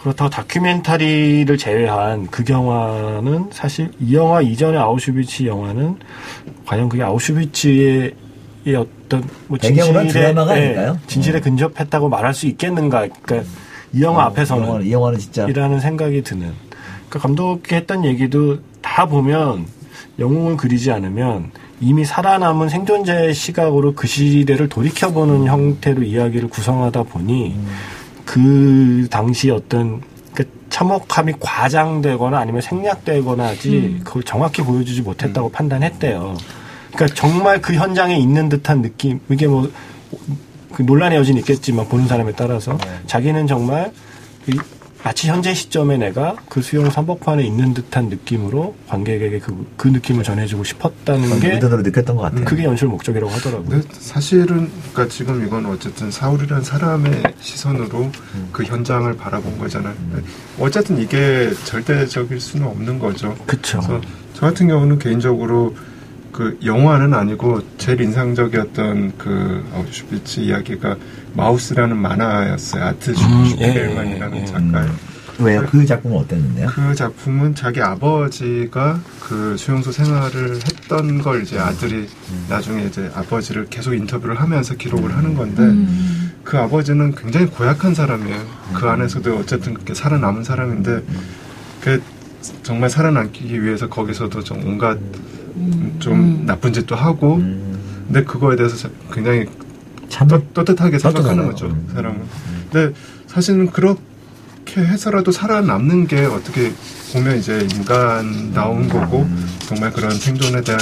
[0.00, 5.96] 그렇다고 다큐멘터리를 제외한 그 영화는 사실 이 영화 이전의 아우슈비츠 영화는
[6.64, 8.12] 과연 그게 아우슈비츠의
[8.78, 10.98] 어떤 뭐 드라마가 아닐까요?
[11.08, 11.40] 진실에 어.
[11.40, 13.08] 근접했다고 말할 수 있겠는가?
[13.22, 13.50] 그러니까
[13.92, 16.65] 이 영화 앞에서는 이 영화는, 이 영화는 진짜 이라는 생각이 드는.
[17.08, 19.66] 그러니까 감독이 했던 얘기도 다 보면
[20.18, 27.58] 영웅을 그리지 않으면 이미 살아남은 생존자의 시각으로 그 시대를 돌이켜보는 형태로 이야기를 구성하다 보니
[28.24, 30.00] 그 당시 어떤
[30.34, 36.36] 그 참혹함이 과장되거나 아니면 생략되거나 하지 그걸 정확히 보여주지 못했다고 판단했대요.
[36.92, 39.70] 그러니까 정말 그 현장에 있는 듯한 느낌 이게 뭐
[40.76, 43.90] 그 논란의 여지는 있겠지만 보는 사람에 따라서 자기는 정말
[44.46, 44.58] 이
[45.02, 50.64] 마치 현재 시점에 내가 그 수용 선복판에 있는 듯한 느낌으로 관객에게 그, 그 느낌을 전해주고
[50.64, 52.44] 싶었다는 게 의도로 느꼈던 것 같아요.
[52.44, 53.82] 그게 연출 목적이라고 하더라고요.
[53.92, 58.10] 사실은 그러니까 지금 이건 어쨌든 사울이라는 사람의 시선으로
[58.52, 59.94] 그 현장을 바라본 거잖아요.
[60.58, 63.36] 어쨌든 이게 절대적일 수는 없는 거죠.
[63.46, 63.78] 그쵸.
[63.80, 64.00] 그래서
[64.34, 65.74] 저 같은 경우는 개인적으로
[66.36, 70.96] 그 영화는 아니고 제일 인상적이었던 그 아우슈비츠 이야기가
[71.32, 72.84] 마우스라는 만화였어요.
[72.84, 74.44] 아트 음, 예, 예, 예.
[74.44, 74.88] 작가의.
[75.38, 75.66] 왜요?
[75.70, 76.68] 그 작품은 어땠는데요?
[76.68, 82.06] 그 작품은 자기 아버지가 그 수용소 생활을 했던 걸 이제 아들이
[82.50, 85.62] 나중에 이제 아버지를 계속 인터뷰를 하면서 기록을 하는 건데
[86.44, 88.46] 그 아버지는 굉장히 고약한 사람이에요.
[88.74, 91.02] 그 안에서도 어쨌든 그렇게 살아남은 사람인데
[91.80, 92.02] 그
[92.62, 94.98] 정말 살아남기 위해서 거기서도 좀 온갖
[95.98, 99.46] 좀 나쁜 짓도 하고 근데 그거에 대해서 자- 굉장히
[100.08, 101.46] 참 떳- 떳떳하게 생각하는.
[101.46, 101.88] 거죠 음.
[101.94, 102.22] 사람은.
[102.70, 102.94] 근데
[103.26, 104.00] 사실은 그렇게
[104.80, 106.72] 해서라도 살아남는 게 어떻게
[107.12, 109.28] 보면 이제 인간다운 거고
[109.66, 110.80] 정말 그런 생존에 대한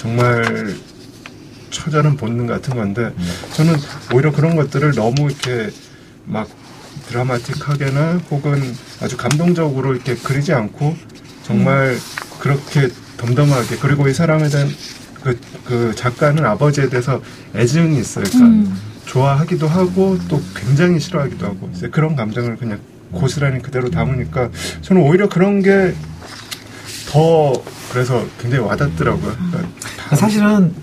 [0.00, 0.74] 정말
[1.70, 3.12] 처절한 본능 같은 건데
[3.54, 3.76] 저는
[4.14, 5.70] 오히려 그런 것들을 너무 이렇게
[6.24, 6.48] 막
[7.08, 10.96] 드라마틱하게나 혹은 아주 감동적으로 이렇게 그리지 않고
[11.44, 11.96] 정말
[12.40, 14.68] 그렇게 덤덤하게 그리고 이 사람에 대한
[15.22, 17.20] 그, 그 작가는 아버지에 대해서
[17.54, 18.24] 애증이 있어요.
[18.30, 22.78] 그러니까 좋아하기도 하고 또 굉장히 싫어하기도 하고 이제 그런 감정을 그냥
[23.12, 24.50] 고스란히 그대로 담으니까
[24.82, 25.94] 저는 오히려 그런 게
[27.08, 27.52] 더
[27.90, 29.34] 그래서 굉장히 와닿더라고요.
[29.50, 30.74] 그러니까 사실은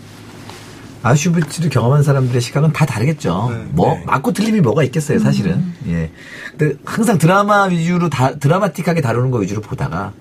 [1.03, 3.51] 아슈비츠를 경험한 사람들의 시각은 다 다르겠죠.
[3.51, 4.03] 네, 뭐 네.
[4.05, 5.63] 맞고 틀림이 뭐가 있겠어요, 사실은.
[5.87, 6.09] 예.
[6.57, 10.13] 근데 항상 드라마 위주로 다 드라마틱하게 다루는 거 위주로 보다가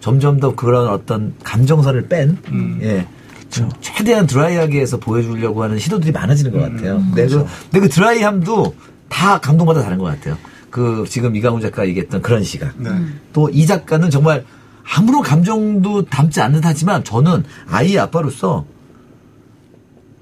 [0.00, 2.78] 점점 더 그런 어떤 감정선을 뺀 음.
[2.82, 3.06] 예.
[3.50, 6.96] 좀 최대한 드라이하게 해서 보여주려고 하는 시도들이 많아지는 것 같아요.
[6.96, 7.44] 음, 근데, 그렇죠.
[7.46, 8.74] 그, 근데 그 드라이함도
[9.08, 10.36] 다 감동마다 다른 것 같아요.
[10.70, 12.74] 그 지금 이강훈 작가 얘기했던 그런 시각.
[12.76, 12.90] 네.
[13.32, 14.44] 또이 작가는 정말
[14.96, 18.66] 아무런 감정도 담지 않는 하지만 저는 아이의 아빠로서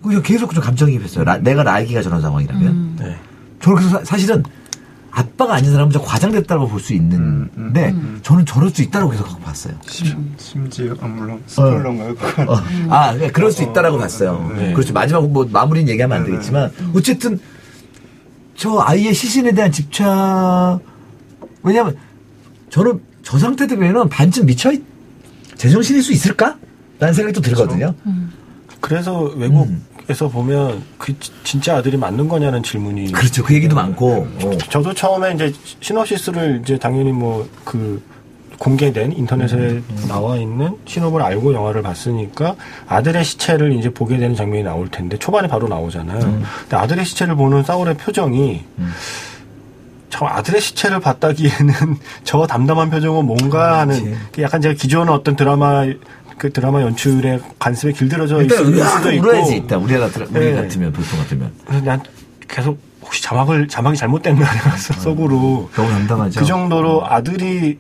[0.03, 1.25] 그냥 계속 좀 감정이입했어요.
[1.25, 2.97] 라- 내가 나이기가 저런 상황이라면.
[3.01, 3.17] 네.
[3.61, 4.45] 저는 그래서 사- 사실은
[5.17, 9.75] 아빠가 아닌 사람은 좀 과장됐다고 볼 수 있는데 저는 저럴 수 있다고 계속 갖고 봤어요.
[9.89, 12.15] 심, 심지어 아 물론 스포일러인가요?
[12.17, 12.49] 그건?
[12.51, 12.55] 어.
[12.91, 14.53] 아, 그러니까 그럴 수 있다라고 봤어요.
[14.57, 14.75] 네.
[14.75, 14.93] 그렇죠.
[14.93, 17.41] 마지막 뭐 마무리는 얘기하면 안 네, 되겠지만 어쨌든
[18.57, 20.81] 저 아이의 시신에 대한 집착
[21.63, 21.97] 왜냐하면
[22.69, 24.85] 저는 저 상태 되면은 반쯤 미쳐 있-
[25.57, 26.59] 제정신일 수 있을까?
[26.99, 27.95] 라는 생각이 또 들거든요.
[28.81, 29.69] 그래서 외국
[30.09, 33.43] 에서 보면 그 지- 진짜 아들이 맞는 거냐는 질문이 그렇죠.
[33.43, 34.29] 그 얘기도 많고.
[34.45, 34.51] 어.
[34.71, 38.01] 저도 처음에 이제 시놉시스를 이제 당연히 뭐 그
[38.59, 42.57] 공개된 인터넷에 나와 있는 신업을 알고 영화를 봤으니까
[42.89, 46.21] 아들의 시체를 이제 보게 되는 장면이 나올 텐데 초반에 바로 나오잖아요.
[46.21, 48.65] 근데 아들의 시체를 보는 사울의 표정이
[50.09, 51.75] 저 아들의 시체를 봤다기에는
[52.25, 55.85] 저 담담한 표정은 뭔가 하는 그 약간 제가 기존 어떤 드라마
[56.39, 60.55] 그 드라마 연출에 관습에 길들여져 있을 수도 있고 울어야지 일단 우리가 들어- 우리 네.
[60.55, 62.03] 같으면 보통 같으면 그래서 난
[62.47, 66.41] 계속 혹시 자막을 자막이 잘못됐나 그래서 속으로 너무 담담하죠.
[66.41, 67.79] 그 정도로 아들이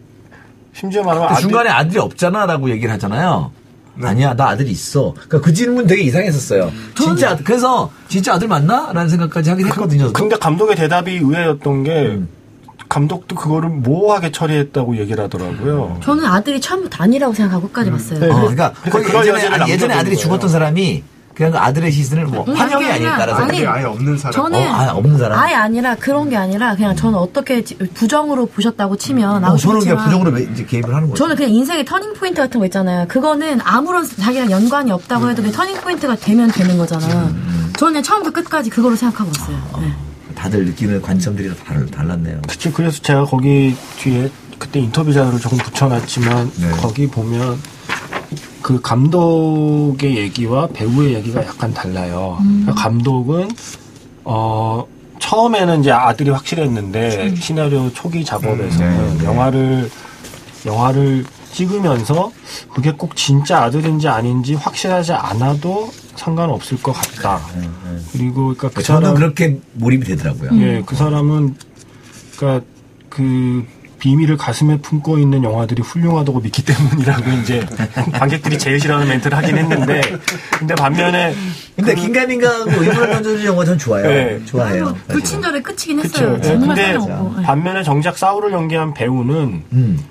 [0.72, 3.50] 심지어 말하면 아들 중간에 아들이 없잖아라고 얘기를 하잖아요.
[4.02, 5.14] 아니야, 나 아들이 있어.
[5.14, 6.70] 그러니까 그 질문 되게 이상했었어요.
[6.94, 8.92] 진짜 아들, 그래서 진짜 아들 맞나?
[8.92, 10.12] 라는 생각까지 하긴 했거든요.
[10.12, 12.28] 근데 감독의 대답이 의외였던 게 음.
[12.88, 16.00] 감독도 그거를 모호하게 처리했다고 얘기를 하더라고요.
[16.02, 18.20] 저는 아들이 처음부터 아니라고 생각하고 끝까지 봤어요.
[18.20, 18.30] 네.
[18.30, 20.22] 어, 그러니까 그런 예전에, 아니, 예전에 아들이 거예요.
[20.22, 21.02] 죽었던 사람이
[21.34, 24.32] 그냥 그 아들의 시신을 뭐 음, 환영이 아니라- 아닐까라서 아니, 아예 없는 사람.
[24.32, 25.38] 저는 어, 아, 없는 사람.
[25.38, 30.02] 아예 아니라 그런 게 아니라 그냥 저는 어떻게 지- 부정으로 보셨다고 치면 어, 저는 그냥
[30.02, 31.22] 부정으로 매- 이제 개입을 하는 거죠.
[31.22, 33.06] 저는 그냥 인생의 터닝 포인트 같은 거 있잖아요.
[33.08, 37.28] 그거는 아무런 자기랑 연관이 없다고 해도 그 터닝 포인트가 되면 되는 거잖아 요.
[37.76, 39.56] 저는 그냥 처음부터 끝까지 그거로 생각하고 있어요.
[39.80, 39.92] 네.
[40.46, 42.40] 다들 느끼는 관점들이 다 달, 달랐네요.
[42.46, 46.70] 그치 그래서 제가 거기 뒤에 그때 인터뷰 자료를 조금 붙여놨지만 네.
[46.80, 47.58] 거기 보면
[48.62, 52.38] 그 감독의 얘기와 배우의 얘기가 약간 달라요.
[52.40, 53.48] 그러니까 감독은
[54.24, 54.86] 어
[55.18, 59.24] 처음에는 이제 아들이 확실했는데 시나리오 초기 작업에서는 네, 네.
[59.24, 59.90] 영화를
[60.64, 62.30] 영화를 찍으면서
[62.72, 67.40] 그게 꼭 진짜 아들인지 아닌지 확실하지 않아도 상관없을 것 같다.
[68.12, 70.50] 그리고 그러니까 그 저는 사람 그렇게 몰입이 되더라고요.
[70.60, 71.54] 예, 그 사람은
[72.36, 72.66] 그러니까
[73.08, 73.64] 그
[73.98, 77.64] 비밀을 가슴에 품고 있는 영화들이 훌륭하다고 믿기 때문이라고 이제
[78.12, 80.00] 관객들이 제일 싫어하는 멘트를 하긴 했는데
[80.58, 81.34] 근데 반면에
[81.74, 84.06] 근데 긴가민가하고 의문을 던져주는 영화 전 좋아요.
[84.06, 84.44] 네.
[84.44, 84.96] 좋아해요.
[85.08, 86.24] 불친절에 끝이긴 그쵸.
[86.24, 86.38] 했어요.
[86.38, 87.40] 예, 정말 근데.
[87.40, 87.42] 예.
[87.42, 90.04] 반면에 정작 사울을 연기한 배우는 음.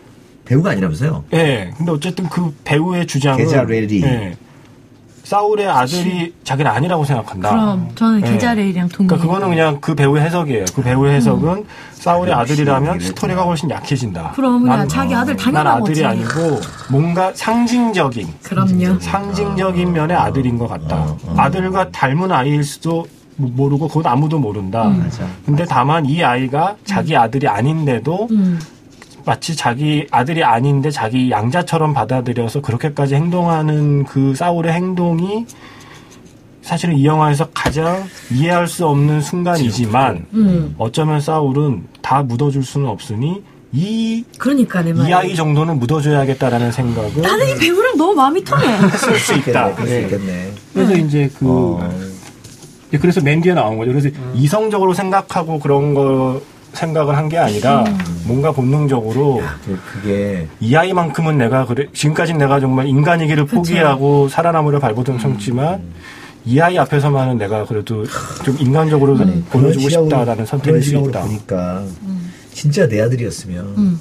[0.46, 1.26] 배우가 아니라면서요?
[1.34, 4.04] 예, 근데 어쨌든 그 배우의 주장은 계좌 레리.
[4.04, 4.36] 예,
[5.26, 7.50] 사울의 아들이 자기는 아니라고 생각한다.
[7.50, 8.32] 그럼 저는 예.
[8.32, 9.08] 계자레이랑 동의.
[9.08, 10.66] 그러니까 그거는 그냥 그 배우의 해석이에요.
[10.76, 14.34] 그 배우의 해석은 사울의 역시 아들이라면 스토리가 훨씬 약해진다.
[14.36, 16.06] 그럼 난- 자기 아들 난 당연한 아들이 거지.
[16.06, 16.60] 아니고
[16.92, 19.00] 뭔가 상징적인 그럼요.
[19.00, 20.96] 상징적인 면의 아들인 것 같다.
[20.96, 21.36] 어, 어.
[21.38, 23.08] 아들과 닮은 아이일 수도
[23.38, 24.88] 모르고 그건 아무도 모른다.
[24.88, 25.00] 음.
[25.04, 25.26] 맞아.
[25.46, 28.60] 근데 다만 이 아이가 자기 아들이 아닌데도 음.
[29.26, 35.46] 마치 자기 아들이 아닌데 자기 양자처럼 받아들여서 그렇게까지 행동하는 그 사울의 행동이
[36.62, 40.76] 사실은 이 영화에서 가장 이해할 수 없는 순간이지만 음.
[40.78, 45.14] 어쩌면 사울은 다 묻어줄 수는 없으니 이, 그러니까 내이 말.
[45.14, 48.64] 아이 정도는 묻어줘야겠다라는 생각을 나는 이 배우랑 너무 마음이 통해.
[48.98, 49.74] 쓸 수 있다.
[49.74, 50.02] 그럴 수 네.
[50.04, 50.52] 있겠네.
[50.74, 51.90] 그래서 이제 그 어.
[52.94, 53.92] 예, 그래서 맨 뒤에 나온 거죠.
[53.92, 56.42] 그래서 이성적으로 생각하고 그런 거
[56.76, 57.84] 생각을 한 게 아니라
[58.26, 65.18] 뭔가 본능적으로 그- 그게 이 아이만큼은 내가 그래 지금까지 내가 정말 인간이기를 포기하고 살아남으려 발버둥
[65.18, 65.82] 쳤지만
[66.46, 68.06] 이 아이 앞에서만은 내가 그래도
[68.44, 69.18] 좀 인간적으로
[69.50, 71.22] 보여주고 싶다라는 선택일 수 시각으로 있다.
[71.22, 71.84] 보니까
[72.54, 74.00] 진짜 내 아들이었으면 음.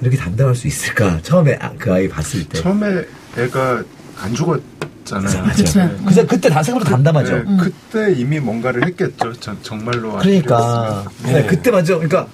[0.00, 1.18] 이렇게 담당할 수 있을까?
[1.22, 2.58] 처음에 아- 그 아이 봤을 때.
[2.60, 3.02] 처음에
[3.38, 3.82] 애가
[4.20, 4.60] 안 죽었
[5.08, 5.44] 잖아요.
[5.54, 5.78] 그쵸.
[5.80, 5.96] 네.
[6.04, 7.36] 그래서 그때 다 생각보다 담담하죠.
[7.38, 9.32] 네, 그때 이미 뭔가를 했겠죠.
[9.40, 11.32] 전, 정말로 그러니까 아들이었으면.
[11.42, 11.94] 네, 그때 맞죠.
[11.98, 12.26] 그러니까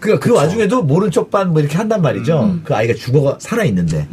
[0.00, 2.42] 그, 그 와중에도 모른 척 반 뭐 이렇게 한단 말이죠.
[2.44, 2.62] 음.
[2.64, 4.08] 그 아이가 죽어 살아 있는데.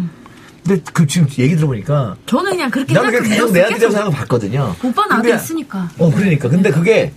[0.66, 3.62] 근데 그 지금 얘기 들어보니까 저는 그냥 그렇게 나는 그냥 계속 내.
[3.64, 4.76] 아들이라고 생각하고 봤거든요.
[4.84, 5.90] 오빠는 아들 근데- 있으니까.
[5.98, 7.12] 어 그러니까 근데 그게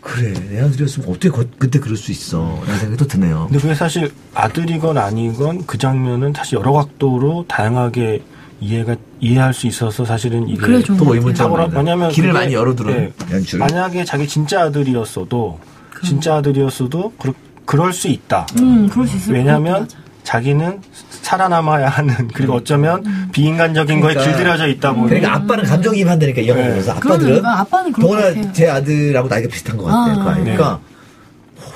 [0.00, 3.46] 그래 내 아들이었으면 어떻게 거- 그때 그럴 수 있어 라는 생각이 또 드네요.
[3.48, 8.22] 근데 그게 사실 아들이건 아니건 그 장면은 사실 여러 각도로 다양하게
[8.62, 10.96] 이해가 이해할 수 있어서 사실은 이게 그래 좀.
[10.96, 13.12] 또 의문점은 탁월한- 왜냐면 길을 많이 열어두는 네.
[13.34, 13.58] 연출.
[13.58, 15.58] 만약에 자기 진짜 아들이었어도
[16.04, 17.32] 진짜 아들이었어도 그러,
[17.64, 18.46] 그럴 수 있다.
[18.60, 19.96] 음, 그럴 수 있을 왜냐하면 같아.
[20.22, 20.80] 자기는
[21.22, 26.48] 살아남아야 하는 그리고 어쩌면 비인간적인 거에 그러니까- 길들여져 있다 보니 그러니까 아빠는 감정이입 한다니까 이
[26.48, 26.68] 영화 네.
[26.68, 27.14] 보면서 그러네.
[27.24, 28.52] 아빠들은 아, 아빠는 동원아.
[28.52, 30.20] 제 아들하고 나이가 비슷한 것 같아요.
[30.20, 30.24] 아.
[30.24, 30.34] 그 아이가.
[30.38, 30.42] 네.
[30.56, 30.80] 그러니까 어,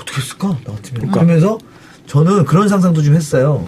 [0.00, 1.58] 어떻게 했을까 나 같으면 그러면서
[2.06, 3.66] 저는 그런 상상도 좀 했어요.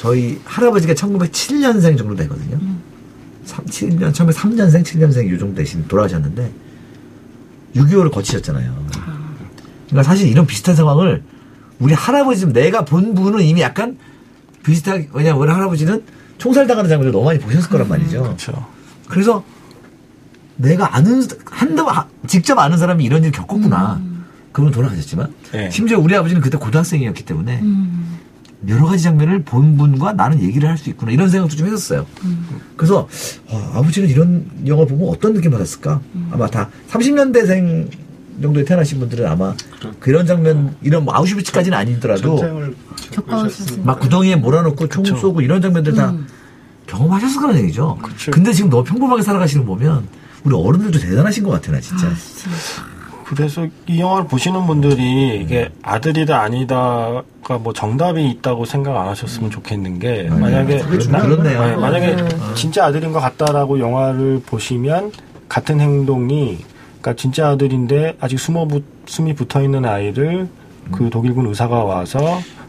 [0.00, 2.56] 저희 할아버지가 1907년생 정도 되거든요.
[2.56, 2.80] 음.
[3.44, 6.50] 3, 7년, 1903년생, 7년생 요 정도 되신 돌아가셨는데
[7.76, 8.86] 6.25를 거치셨잖아요.
[9.88, 11.22] 그러니까 사실 이런 비슷한 상황을
[11.78, 13.98] 우리 할아버지 내가 본 분은 이미 약간
[14.64, 16.02] 비슷하게 왜냐면 우리 할아버지는
[16.38, 18.22] 총살 당하는 장면을 너무 많이 보셨을 거란 말이죠.
[18.22, 18.66] 그렇죠.
[19.08, 19.44] 그래서
[20.56, 24.00] 내가 아는 한두 하- 직접 아는 사람이 이런 일 겪었구나.
[24.52, 25.70] 그분 돌아가셨지만 네.
[25.70, 28.18] 심지어 우리 아버지는 그때 고등학생이었기 때문에 음.
[28.68, 32.06] 여러 가지 장면을 본 분과 나는 얘기를 할 수 있구나 이런 생각도 좀 했었어요.
[32.76, 33.08] 그래서
[33.50, 36.00] 와, 아버지는 이런 영화 보면 어떤 느낌 받았을까?
[36.30, 37.90] 아마 다 30년대생
[38.42, 39.54] 정도에 태어나신 분들은 아마
[39.98, 42.38] 그런 장면 이런 뭐 아우슈비츠까지는 아니더라도.
[43.82, 45.16] 막 구덩이에 몰아넣고 총 그쵸.
[45.16, 46.26] 쏘고 이런 장면들 다 음.
[46.86, 47.98] 경험하셨을 거란 얘기죠.
[48.02, 48.30] 그쵸.
[48.30, 50.06] 근데 지금 너무 평범하게 살아가시는 거 보면
[50.44, 52.06] 우리 어른들도 대단하신 것 같아 나 진짜.
[52.08, 52.50] 아, 진짜.
[53.36, 57.22] 그래서 이 영화를 보시는 분들이 이게 아들이다 아니다가
[57.60, 61.64] 뭐 정답이 있다고 생각 안 하셨으면 좋겠는 게 만약에 그게 좀 나- 그렇네요.
[61.64, 62.16] 네, 만약에
[62.56, 65.12] 진짜 아들인 것 같다라고 영화를 보시면
[65.48, 66.58] 같은 행동이
[67.00, 70.48] 그러니까 진짜 아들인데 아직 숨어 붙, 숨이 붙어 있는 아이를
[70.90, 72.18] 그 독일군 의사가 와서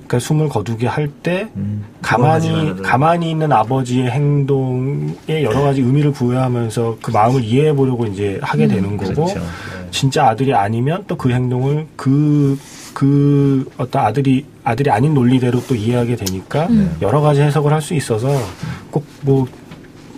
[0.05, 7.09] 그러니까 숨을 거두게 할때 음, 가만히 가만히 있는 아버지의 행동에 여러 가지 의미를 부여하면서 그
[7.11, 9.41] 마음을 이해해 보려고 이제 하게 되는 거고 그렇죠.
[9.91, 12.57] 진짜 아들이 아니면 또 그 행동을 그,
[12.93, 16.67] 그 어떤 아들이, 아들이 아닌 논리대로 또 이해하게 되니까
[17.01, 18.29] 여러 가지 해석을 할 수 있어서
[18.91, 19.47] 꼭뭐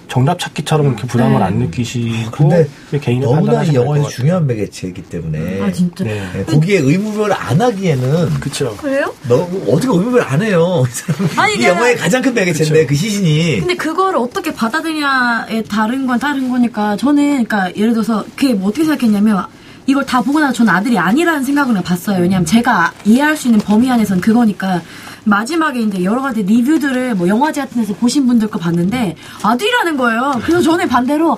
[0.10, 1.46] 정답 찾기처럼 이렇게 부담을 네.
[1.46, 2.70] 안 느끼시고 근데
[3.02, 4.10] 개인의 너무나 이 영화에서.
[4.10, 6.04] 중요한 매개체이기 때문에 아, 진짜.
[6.04, 6.30] 네.
[6.34, 8.76] 네, 거기에 의무를 안 하기에는 그쵸.
[8.78, 9.12] 그래요?
[9.28, 9.38] 너
[9.70, 10.84] 어떻게 의무를 안 해요?
[11.36, 12.88] 아니, 이 영화의 가장 큰 매개체인데 그쵸.
[12.90, 18.54] 그 시신이 근데 그거를 어떻게 받아들이냐에 다른 건 다른 거니까 저는 그러니까 예를 들어서 그게
[18.54, 19.46] 뭐 어떻게 생각했냐면
[19.86, 22.22] 이걸 다 보고 나서 저는 아들이 아니라는 생각을 봤어요.
[22.22, 24.82] 왜냐하면 제가 이해할 수 있는 범위 안에서는 그거니까
[25.26, 30.42] 마지막에 이제 여러 가지 리뷰들을 뭐 영화제 같은 데서 보신 분들 거 봤는데 아들이라는 거예요.
[30.44, 31.38] 그래서 저는 반대로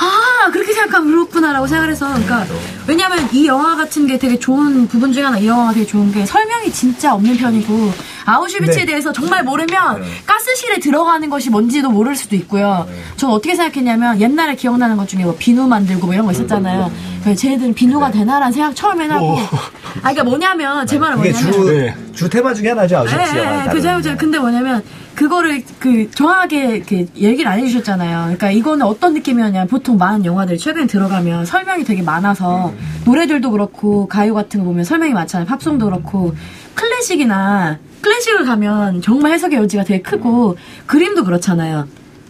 [0.00, 2.46] 아아 그렇게 생각하면 그렇구나라고 생각을 해서 그러니까
[2.86, 6.24] 왜냐하면 이 영화 같은 게 되게 좋은 부분 중에 하나 이 영화가 되게 좋은 게
[6.24, 7.92] 설명이 진짜 없는 편이고
[8.24, 8.86] 아우슈비츠에 네.
[8.86, 10.06] 대해서 정말 모르면 네.
[10.24, 12.88] 가스실에 들어가는 것이 뭔지도 모를 수도 있고요.
[13.16, 16.90] 전 어떻게 생각했냐면 옛날에 기억나는 것 중에 뭐 비누 만들고 뭐 이런 거 있었잖아요.
[17.36, 21.96] 쟤네들은 비누가 되나라는 생각 처음에는 하고 아 그러니까 뭐냐면 제 말은 그게 뭐냐면 주, 네.
[22.14, 23.66] 주 테마 중에 하나죠, 아우슈비츠 예, 영화.
[23.66, 24.82] 예, 그 제목 근데 뭐냐면
[25.20, 28.20] 그거를 그 정확하게 이렇게 얘기를 안 해주셨잖아요.
[28.22, 32.72] 그러니까 이거는 어떤 느낌이었냐면 보통 많은 영화들이 최근에 들어가면 설명이 되게 많아서
[33.04, 35.46] 노래들도 그렇고 가요 같은 거 보면 설명이 많잖아요.
[35.46, 36.34] 팝송도 그렇고
[36.72, 40.56] 클래식이나 클래식을 가면 정말 해석의 여지가 되게 크고
[40.86, 41.86] 그림도 그렇잖아요.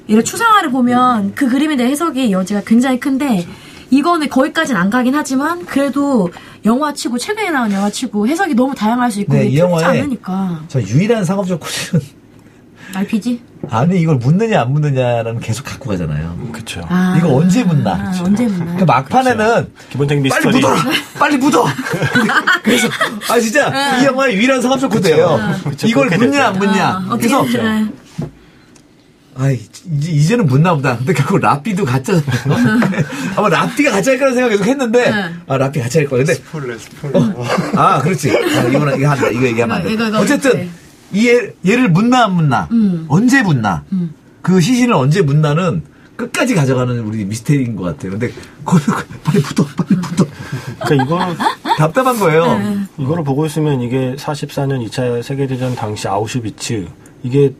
[0.09, 3.47] 이런 추상화를 보면 그 그림에 대한 해석의 여지가 굉장히 큰데
[3.91, 6.29] 이거는 거기까지는 안 가긴 하지만 그래도
[6.65, 11.25] 영화치고 최근에 나온 영화치고 해석이 너무 다양할 수 있고 네, 이 영화에 않으니까 저 유일한
[11.25, 12.20] 상업적 코드는
[12.95, 13.43] RPG?
[13.71, 16.51] 아니 이걸 묻느냐 안 묻느냐라는 계속 갖고 가잖아요.
[16.53, 16.81] 그쵸.
[16.89, 17.93] 아, 이거 언제 묻나?
[17.93, 18.77] 아, 언제 묻나?
[18.77, 20.57] 그 막판에는 기본적인 빨리 미스터리.
[20.57, 20.83] 묻어라!
[21.19, 21.65] 빨리 묻어!
[22.65, 22.89] 그래서,
[23.29, 25.39] 아, 진짜, 이 영화의 유일한 상업적 코드예요.
[25.85, 26.59] 이걸 묻냐, 안.
[26.59, 26.87] 묻냐.
[27.11, 27.87] 아, 그래서, 네.
[29.37, 29.55] 아이,
[29.95, 30.97] 이제, 이제는 묻나 보다.
[30.99, 32.81] 근데 결국 라삐도 가짜잖아요.
[33.37, 35.31] 아마 라삐가 가짜일 거라 생각 계속 했는데, 네.
[35.47, 36.19] 아, 라삐 가짜일 거야.
[36.19, 37.45] 근데, 스포일러 스포일러.
[37.77, 38.31] 아, 그렇지.
[38.31, 39.29] 아, 이거는, 이거 한다.
[39.29, 39.93] 이거 얘기하면 안 돼.
[39.93, 40.71] 이거, 이거, 어쨌든, 네.
[41.13, 42.69] 이 얘, 얘를 묻나, 안 묻나.
[42.71, 43.07] 음.
[43.09, 43.85] 언제 묻나.
[43.93, 44.13] 음.
[44.43, 45.83] 그 시신을 언제 묻나는
[46.17, 48.13] 끝까지 가져가는 우리 미스테리인 것 같아요.
[48.13, 48.31] 근데,
[48.65, 48.85] 거기,
[49.25, 50.27] 빨리 묻어, 빨리 묻어.
[50.85, 51.35] 그러니까 이거
[51.79, 52.59] 답답한 거예요.
[52.59, 52.77] 네.
[52.99, 56.89] 이거를 보고 있으면 이게 44년 2차 세계대전 당시 아우슈비츠
[57.23, 57.55] 이게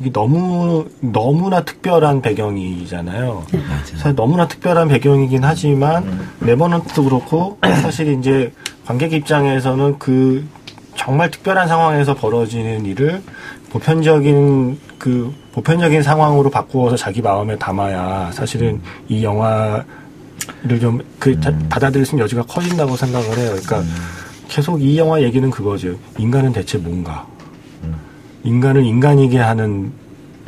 [0.00, 3.46] 이게 너무 너무나 특별한 배경이잖아요.
[3.94, 8.52] 사실 너무나 특별한 배경이긴 하지만 레버넌트도 그렇고 사실 이제
[8.84, 10.44] 관객 입장에서는 그
[11.04, 13.22] 정말 특별한 상황에서 벌어지는 일을
[13.70, 19.84] 보편적인 그 보편적인 상황으로 바꾸어서 자기 마음에 담아야 사실은 이 영화를
[20.80, 23.50] 좀그 받아들일 수 있는 여지가 커진다고 생각을 해요.
[23.50, 23.82] 그러니까
[24.48, 25.96] 계속 이 영화 얘기는 그거죠.
[26.18, 27.26] 인간은 대체 뭔가?
[28.44, 29.92] 인간을 인간이게 하는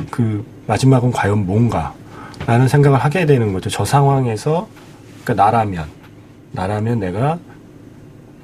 [0.09, 1.93] 그 마지막은 과연 뭔가?
[2.45, 3.69] 라는 생각을 하게 되는 거죠.
[3.69, 4.67] 저 상황에서
[5.23, 5.85] 그러니까 나라면
[6.53, 7.39] 나라면 내가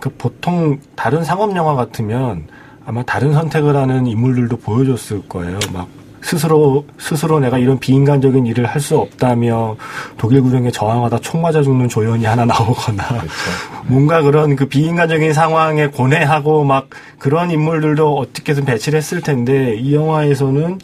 [0.02, 2.48] 그 보통 다른 상업 영화 같으면
[2.86, 5.60] 아마 다른 선택을 하는 인물들도 보여줬을 거예요.
[5.72, 5.88] 막
[6.24, 9.78] 스스로 스스로 내가 이런 비인간적인 일을 할 수 없다며
[10.18, 13.04] 독일 구령에 저항하다 총 맞아 죽는 조연이 하나 나오거나
[13.86, 20.80] 뭔가 그런 그 비인간적인 상황에 고뇌하고 막 그런 인물들도 어떻게든 배치를 했을 텐데 이 영화에서는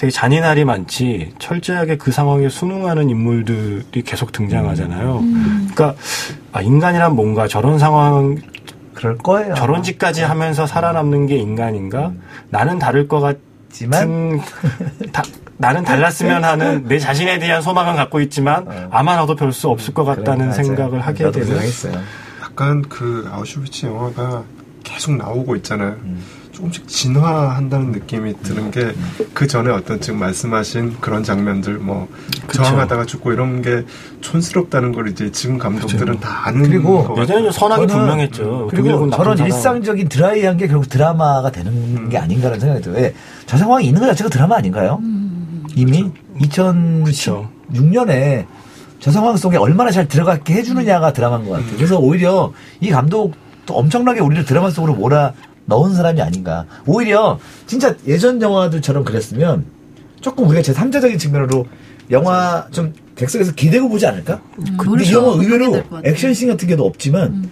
[0.00, 5.20] 되게 잔인할이 많지 철저하게 그 상황에 순응하는 인물들이 계속 등장하잖아요.
[5.74, 5.94] 그러니까
[6.52, 8.38] 아, 인간이란 뭔가 저런 상황
[8.94, 9.54] 그럴 거예요.
[9.56, 12.12] 저런 짓까지 하면서 살아남는 게 인간인가?
[12.48, 13.36] 나는 다를 것
[13.68, 14.40] 지만 같은
[15.12, 15.22] 다-
[15.58, 20.06] 나는 달랐으면 하는 내 자신에 대한 소망은 갖고 있지만 아마 나도 별 수 없을 것
[20.06, 20.52] 같다는 어.
[20.52, 20.64] 그래.
[20.64, 22.00] 생각을 하게 되는 생각했어요.
[22.42, 24.44] 약간 그 아우슈비츠 영화가
[24.82, 25.96] 계속 나오고 있잖아요.
[26.04, 26.22] 음.
[26.60, 28.92] 조금씩 진화한다는 느낌이 드는 게
[29.32, 32.08] 그 전에 어떤 지금 말씀하신 그런 장면들 뭐
[32.46, 32.62] 그쵸.
[32.62, 33.84] 저항하다가 죽고 이런 게
[34.20, 38.68] 촌스럽다는 걸 이제 지금 감독들은 다 아는 그리고 좀 선악이 분명했죠.
[38.70, 39.50] 그리고 저런 사람.
[39.50, 42.98] 일상적인 드라이한 게 결국 드라마가 되는 게 아닌가라는 생각이 들어요.
[43.00, 43.14] 왜?
[43.46, 45.00] 저 상황이 있는 것 자체가 드라마 아닌가요?
[45.74, 48.46] 이미 2016년에
[48.98, 51.76] 저 상황 속에 얼마나 잘 들어가게 해주느냐가 드라마인 것 같아요.
[51.76, 53.32] 그래서 오히려 이 감독도
[53.70, 55.32] 엄청나게 우리를 드라마 속으로 몰아
[55.70, 56.66] 넣은 사람이 아닌가.
[56.84, 59.64] 오히려 진짜 예전 영화들처럼 그랬으면
[60.20, 61.66] 조금 우리가 제 3자적인 측면으로
[62.10, 64.40] 영화 좀 객석에서 기대고 보지 않을까?
[64.56, 65.18] 근데 이 모르죠.
[65.18, 65.82] 영화 의외로.
[66.04, 67.48] 액션씬 같은 게도 없지만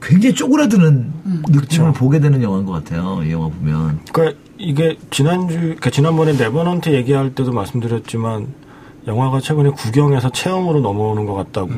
[0.00, 1.12] 굉장히 쪼그라드는
[1.48, 3.20] 느낌을 보게 되는 영화인 것 같아요.
[3.24, 4.00] 이 영화 보면.
[4.12, 8.46] 그러니까 이게 지난주, 그러니까 지난번에 레버넌트 얘기할 때도 말씀드렸지만
[9.06, 11.70] 영화가 최근에 구경에서 체험으로 넘어오는 것 같다고.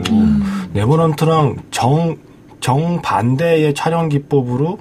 [0.75, 2.17] 레버넌트랑 정,
[2.61, 4.79] 정반대의 촬영 기법으로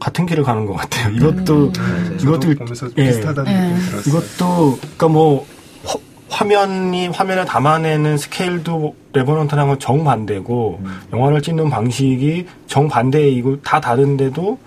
[0.00, 1.14] 같은 길을 가는 것 같아요.
[1.14, 3.04] 이것도, 저도 이것도, 보면서 예.
[3.06, 3.56] 비슷하다는 예.
[3.68, 4.02] 느낌이 들었어요.
[4.16, 5.46] 이것도, 그니까 뭐,
[5.84, 5.98] 화-
[6.30, 10.80] 화면이, 화면을 담아내는 스케일도 레버넌트랑은 정반대고,
[11.12, 14.58] 영화를 찍는 방식이 정반대이고, 다 다른데도,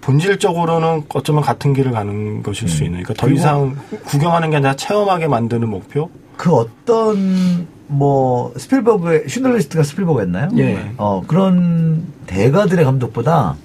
[0.00, 3.02] 본질적으로는 어쩌면 같은 길을 가는 것일 수 있는.
[3.02, 3.76] 그러니까 더 이상
[4.06, 6.08] 구경하는 게 아니라 체험하게 만드는 목표?
[6.36, 10.50] 그 어떤 뭐 스필버그의 슈널리스트가 스필버그였나요?
[10.58, 10.92] 예.
[10.96, 13.56] 어 그런 대가들의 감독보다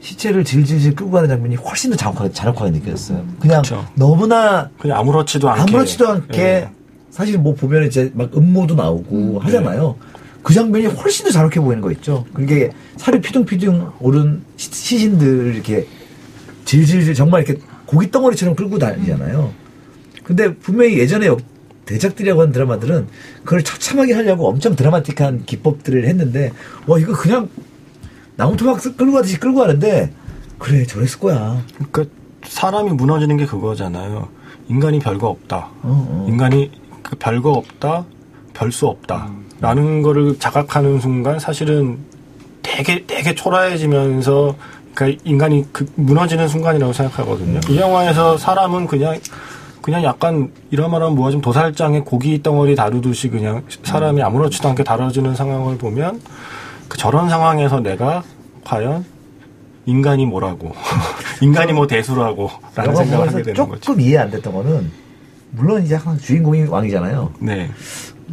[0.00, 3.24] 시체를 질질질 끌고 가는 장면이 훨씬 더 잔혹하게, 잔혹하게 느껴졌어요.
[3.40, 3.84] 그냥 그쵸.
[3.94, 5.60] 너무나 그냥 아무렇지도 않게.
[5.62, 6.68] 아무렇지도 않게 예.
[7.10, 9.96] 사실 뭐 보면 이제 막 음모도 나오고 하잖아요.
[10.42, 12.24] 그 장면이 훨씬 더 잔혹해 보이는 거 있죠.
[12.32, 15.86] 그게 살이 피둥피둥 오른 시- 시신들 이렇게
[16.64, 19.52] 질질질 정말 이렇게 고기 덩어리처럼 끌고 다니잖아요.
[20.22, 21.38] 근데 분명히 예전에 여-
[21.86, 23.06] 대작들이라고 하는 드라마들은
[23.44, 26.52] 그걸 처참하게 하려고 엄청 드라마틱한 기법들을 했는데
[26.86, 27.48] 와 이거 그냥
[28.38, 30.12] 나무토막 끌고 가듯이 끌고 가는데
[30.58, 31.60] 그래 저랬을 거야.
[31.74, 32.04] 그러니까
[32.44, 34.28] 사람이 무너지는 게 그거잖아요.
[34.68, 35.56] 인간이 별거 없다.
[35.82, 36.26] 어, 어.
[36.28, 36.70] 인간이
[37.02, 38.04] 그 별거 없다,
[38.54, 39.28] 별 수 없다.
[39.60, 41.98] 라는 거를 자각하는 순간 사실은
[42.62, 44.54] 되게, 되게 초라해지면서
[44.94, 47.58] 그러니까 인간이 그 무너지는 순간이라고 생각하거든요.
[47.68, 49.18] 이 영화에서 사람은 그냥
[49.82, 55.78] 그냥 약간 이러말하면 뭐가 좀 도살장에 고기 덩어리 다루듯이 그냥 사람이 아무렇지도 않게 다뤄지는 상황을
[55.78, 56.28] 보면 그
[56.96, 58.22] 저런 상황에서 내가
[58.64, 59.04] 과연
[59.86, 60.72] 인간이 뭐라고
[61.40, 63.94] 인간이 뭐 대수라고 라는 생각을 하게 되는 조금 거죠.
[64.00, 64.90] 이해 안 됐던 거는
[65.50, 67.32] 물론 이제 항상 주인공이 왕이잖아요.
[67.40, 67.70] 네.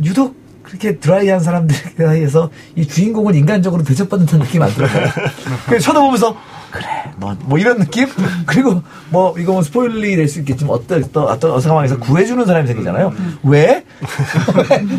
[0.04, 4.92] 유독 그렇게 드라이한 사람들 사이에서 이 주인공은 인간적으로 대접받는 듯한 느낌이 안 들어요.
[5.80, 6.36] 쳐다보면서
[6.76, 6.88] 그래,
[7.20, 8.08] 넌뭐 이런 느낌?
[8.46, 13.14] 그리고 뭐 이거 뭐 스포일리 될 수 있겠지만 어떤 어떤 어떤 상황에서 구해주는 사람이 생기잖아요.
[13.44, 13.86] 왜?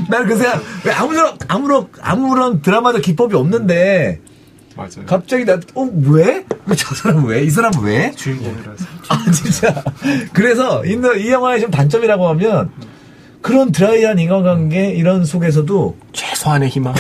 [0.08, 4.20] 나는 그 생각 왜 아무런 아무런 아무런 드라마적 기법이 없는데
[4.76, 5.06] 맞아요.
[5.06, 5.58] 갑자기 나어
[6.04, 6.44] 왜?
[6.66, 7.42] 왜저 사람 왜?
[7.42, 8.10] 이 사람 왜?
[8.12, 8.84] 주인공이라서.
[9.08, 9.82] 아 진짜.
[10.32, 12.70] 그래서 이, 이 영화의 좀 단점이라고 하면
[13.46, 16.92] 그런 드라이한 인간관계 이런 속에서도 최소한의 희망.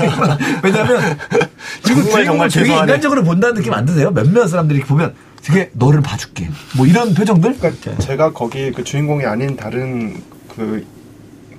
[0.64, 1.18] 왜냐면
[1.84, 2.72] 지금 정말, 정말 되게.
[2.74, 4.10] 인간적으로 본다는 느낌 안 드세요?
[4.10, 5.12] 몇몇 사람들이 이렇게 보면
[5.42, 6.48] 되게 너를 봐줄게.
[6.78, 7.58] 뭐 이런 표정들?
[7.58, 10.16] 그러니까 제가 거기 그 주인공이 아닌 다른
[10.56, 10.82] 그,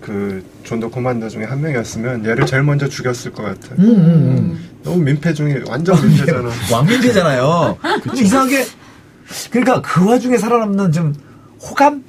[0.02, 3.78] 그 존더 코만더 중에 한 명이었으면 얘를 제일 먼저 죽였을 것 같아요.
[3.78, 4.70] 음, 음, 음.
[4.84, 6.50] 너무 민폐 중에 완전 민폐잖아.
[6.74, 7.78] 왕민폐잖아요.
[8.02, 8.66] 근데 이상하게
[9.52, 11.14] 그러니까 그 와중에 살아남는 좀
[11.62, 12.04] 호감?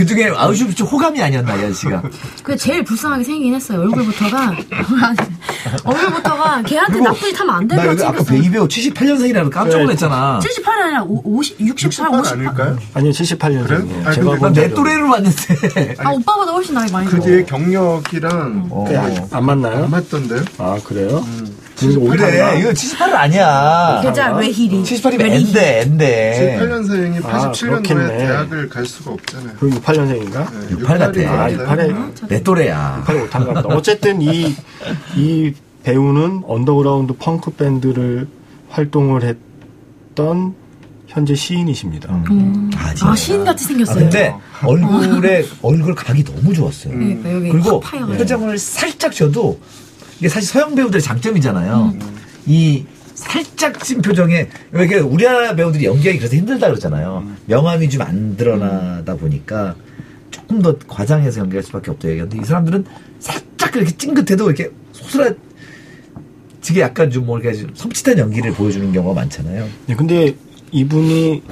[0.00, 2.02] 그 중에 아우슈비츠 호감이 아니었나 이 아저씨가.
[2.42, 3.80] 그 제일 불쌍하게 생기긴 했어요.
[3.80, 4.56] 얼굴부터가
[5.84, 8.24] 얼굴부터가 걔한테 나쁜 짓 하면 안나 되고 여기 아까.
[8.24, 10.40] 베이베오 78년생이라고 깜짝 놀랐잖아.
[10.42, 12.32] 78이 아니라 50, 68, 68 58.
[12.38, 12.78] 아닐까요?
[12.94, 13.66] 아니요, 78년생이에요.
[13.66, 14.02] 그래?
[14.06, 15.94] 아니, 제가 난내 또래로 봤는데.
[15.98, 17.22] 아 오빠보다 훨씬 나이 많이 그 들어.
[17.24, 18.86] 뒤에 경력이랑 어.
[18.88, 19.84] 안, 안 맞나요?
[19.84, 20.42] 안 맞던데요?
[20.56, 21.18] 아, 그래요?
[21.18, 21.59] 음.
[21.80, 24.00] 그래, 이거 78은 아니야.
[24.02, 24.82] 계좌 외힐이.
[24.82, 26.58] 78이면 N데, N데.
[26.60, 28.18] 78년생이 아, 87년도에 그렇겠네.
[28.18, 29.56] 대학을 갈 수가 없잖아요.
[29.58, 30.52] 그 68년생인가?
[30.52, 31.20] 네, 68 같아.
[31.30, 31.58] 아, 맞아요.
[31.58, 33.04] 68에, 내 또래야.
[33.06, 33.74] 68에 못한가 보다.
[33.74, 34.54] 어쨌든 이,
[35.16, 35.52] 이
[35.82, 38.28] 배우는 언더그라운드 펑크 밴드를
[38.68, 40.54] 활동을 했던
[41.06, 42.08] 현재 시인이십니다.
[42.30, 42.70] 음.
[42.76, 43.10] 아, 진짜.
[43.10, 43.98] 아 시인같이 아, 생겼어요.
[43.98, 46.94] 근데 얼굴에, 얼굴 각이 너무 좋았어요.
[46.94, 47.80] 여기 그리고.
[47.80, 49.58] 표정을 살짝 줘도
[50.20, 51.94] 이게 사실 서양 배우들의 장점이잖아요.
[52.46, 57.26] 이 살짝 찐 표정에 왜 이렇게 우리나라 배우들이 연기하기 그래서 힘들다 그러잖아요.
[57.46, 59.74] 명암이 좀 안 드러나다 보니까
[60.30, 62.84] 조금 더 과장해서 연기할 수밖에 없다 얘기하는데 이 사람들은
[63.18, 65.32] 살짝 이렇게 찡긋해도 이렇게 소스라
[66.60, 69.66] 지게 약간 좀뭐 이렇게 좀 섬찟한 연기를 보여주는 경우가 많잖아요.
[69.86, 70.34] 네, 근데
[70.72, 71.42] 이분이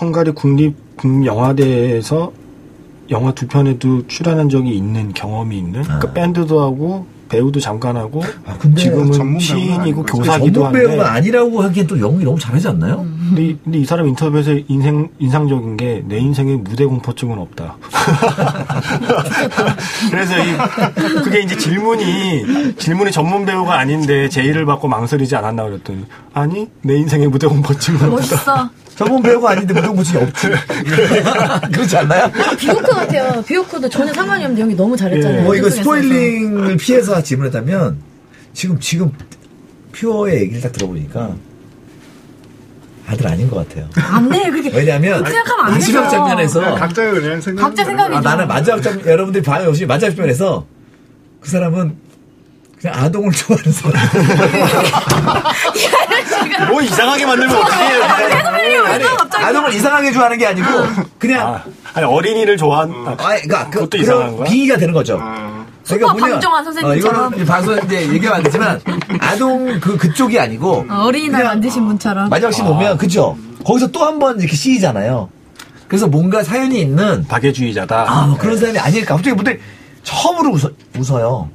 [0.00, 2.32] 헝가리 국립 국영화대에서
[3.10, 6.12] 영화 두 편에도 출연한 적이 있는 경험이 있는 그러니까 아.
[6.12, 10.02] 밴드도 하고 배우도 잠깐 하고 아, 근데 지금은 전문 배우는 시인이고.
[10.04, 13.04] 교사기도 전문 배우가 한데 아니라고 하기엔 또 연기 너무 잘하지 않나요?
[13.28, 17.76] 근데, 이- 근데 이 사람 인터뷰에서 인생 인상적인 게 내 인생에 무대 공포증은 없다.
[20.10, 20.56] 그래서 이
[21.22, 27.26] 그게 이제 질문이 질문이 전문 배우가 아닌데 제의를 받고 망설이지 않았나 그랬더니 아니 내 인생에
[27.26, 28.10] 무대 공포증은 없다.
[28.16, 28.70] 멋있어.
[28.98, 30.48] 전문 배우가 아닌데 무등무증이 없지.
[31.72, 32.28] 그렇지 않나요?
[32.58, 33.40] 비오크 같아요.
[33.42, 35.38] 비오크도 전혀 상관이 없는데 연기 너무 잘했잖아요.
[35.38, 35.44] 예.
[35.44, 35.70] 뭐 이거.
[35.70, 37.96] 스포일링을 피해서 질문했다면
[38.52, 39.12] 지금 지금
[39.92, 41.36] 퓨어의 얘기를 딱 들어보니까
[43.06, 43.88] 아들 아닌 것 같아요.
[43.94, 44.50] 안 돼.
[44.50, 46.10] 그렇게 왜냐하면 생각하면 안 마지막 되죠.
[46.10, 47.62] 장면에서 그냥 각자가 그냥 생각.
[47.62, 50.66] 각자 생각이 아, 나는 마지막 장면 여러분들이 봐요 역시 마지막 장면에서
[51.40, 51.96] 그 사람은
[52.80, 54.08] 그냥 아동을 좋아하는 사람.
[56.68, 58.57] 뭐 이상하게 만들면 어떡해요.
[58.90, 59.04] 아니,
[59.44, 60.66] 아동을 이상하게 좋아하는 게 아니고
[61.18, 61.64] 그냥 아,
[61.94, 64.48] 아니 어린이를 좋아한 아, 아, 그러니까 그, 그것도 그런 이상한 거야?
[64.48, 65.18] 빙의가 되는 거죠.
[65.20, 67.20] 아, 그러니까 슈퍼 방정환 선생님처럼.
[67.20, 68.80] 어, 이거는 방송 이제 얘기하면 안 되지만
[69.20, 72.28] 아동 그 그쪽이 아니고 어, 어린이날 그냥 만드신 분처럼.
[72.28, 73.36] 마지막 씬 보면 그죠?
[73.64, 75.28] 거기서 또 한 번 이렇게 씌이잖아요.
[75.88, 78.04] 그래서 뭔가 사연이 있는 박애주의자다.
[78.06, 79.14] 아, 뭐 그런 사람이 아닐까.
[79.16, 79.58] 갑자기 근데
[80.02, 81.48] 처음으로 웃어, 웃어요.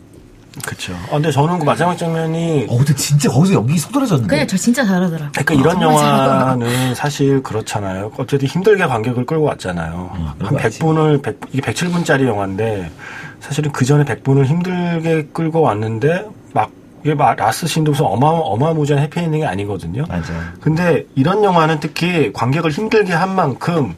[0.61, 0.93] 그렇죠.
[1.09, 4.27] 어, 근데 저는 그 마지막 장면이 어, 근데 진짜 거기서 연기 쏟아졌는데.
[4.27, 5.31] 그냥 저 진짜 잘하더라.
[5.31, 8.11] 그러니까 이런 정말 영화는 사실 그렇잖아요.
[8.17, 10.11] 어쨌든 힘들게 관객을 끌고 왔잖아요.
[10.13, 10.79] 한 끌고 왔지.
[10.79, 12.91] 100분을, 100, 이게 107분짜리 영화인데,
[13.39, 16.69] 사실은 그 전에 100분을 힘들게 끌고 왔는데, 막,
[17.03, 20.05] 이게 막 라스 무슨 어마, 어마무지한 해피엔딩이 아니거든요.
[20.07, 20.33] 맞아.
[20.61, 23.93] 근데 이런 영화는 특히 관객을 힘들게 한 만큼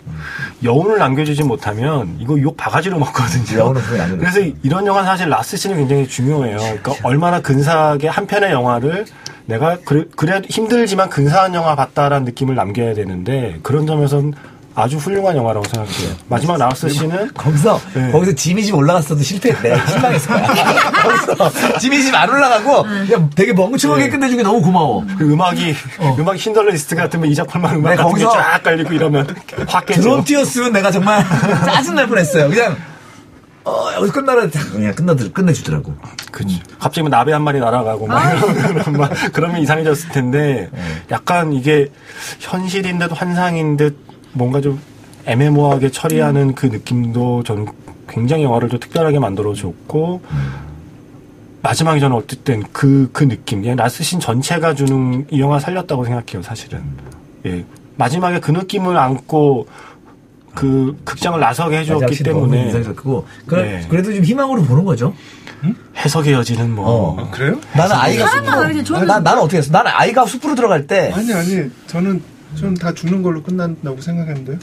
[0.64, 3.74] 여운을 남겨주지 못하면 이거 욕 바가지로 먹거든요.
[4.18, 6.58] 그래서 이런 영화는 사실 라스트 씬이 굉장히 중요해요.
[6.58, 9.06] 그러니까 얼마나 근사하게 한 편의 영화를
[9.46, 14.34] 내가 그래, 그래도 힘들지만 근사한 영화 봤다라는 느낌을 남겨야 되는데 그런 점에선
[14.78, 16.16] 아주 훌륭한 영화라고 생각해요.
[16.28, 18.12] 마지막 라스트 씬은 거기서 네.
[18.12, 19.80] 거기서 지미 집 올라갔어도 실패했대.
[19.88, 20.92] 실망했을 거야.
[20.92, 24.10] 거기서 지미 집 안 올라가고 그냥 되게 멍청하게 네.
[24.10, 25.06] 끝내준 게 너무 고마워.
[25.18, 25.74] 그 음악이
[26.20, 29.34] 음악이 쉰들러 리스트 같으면 이작품만 음악 네, 같은 거기서 쫙 깔리고 이러면
[29.68, 31.24] 확 깨지고 드럼 띄었으면 내가 정말
[31.66, 32.50] 짜증 날 뻔했어요.
[32.50, 32.76] 그냥
[33.64, 35.96] 어 여기서 끝나라 그냥 끝나 끝내주더라고.
[36.32, 36.62] 그치.
[36.80, 40.70] 갑자기 뭐 나비 한 마리 날아가고 막 이러면 막 그러면 이상해졌을 텐데
[41.12, 41.88] 약간 이게
[42.40, 43.98] 현실인 듯 환상인 듯
[44.36, 44.80] 뭔가 좀
[45.26, 47.66] 애매모호하게 처리하는 그 느낌도 저는
[48.08, 50.22] 굉장히 영화를 좀 특별하게 만들어줬고
[51.64, 56.84] 마지막에 저는 어쨌든 그, 그 느낌, 그냥 라스신 전체가 주는 이 영화 살렸다고 생각해요, 사실은.
[57.48, 57.66] 예.
[57.96, 59.68] 마지막에 그 느낌을 안고
[60.54, 63.86] 그 극장을 나서게 해줬기 때문에 인상적이고 그, 네.
[63.90, 65.14] 그래도 좀 희망으로 보는 거죠.
[65.98, 66.86] 해석의 여지는 뭐.
[66.88, 67.18] 어.
[67.20, 67.60] 아, 그래요?
[67.74, 69.72] 나는 아이가 숲으로 난, 나는 어떻게 했어?
[69.72, 72.22] 나는 아이가 숲으로 들어갈 때 아니 아니 저는
[72.56, 74.58] 저는 다 죽는 걸로 끝난다고 생각했는데요.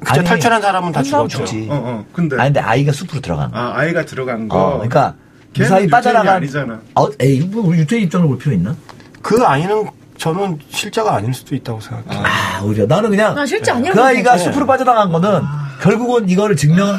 [0.00, 1.38] 그쵸, 아니, 탈출한 사람은 다 죽었죠.
[1.38, 1.66] 죽지.
[1.70, 2.04] 어 어.
[2.12, 3.58] 근데 아니 근데 아이가 숲으로 들어간 거.
[3.58, 4.56] 아 아이가 들어간 거.
[4.58, 5.14] 어, 그러니까
[5.54, 6.80] 걔는 무사히 유태인이 빠져나간 아니잖아.
[6.94, 8.76] 어, 에이 뭐 우리 유태인 입장을 볼 필요 있나?
[9.22, 9.86] 그 아이는
[10.16, 12.22] 저는 실자가 아닐 수도 있다고 생각해요.
[12.24, 14.52] 아 오히려 나는 그냥 나 실제 아니라고 그 아이가 생각해.
[14.52, 15.40] 숲으로 빠져나간 거는
[15.80, 16.96] 결국은 이거를 증명.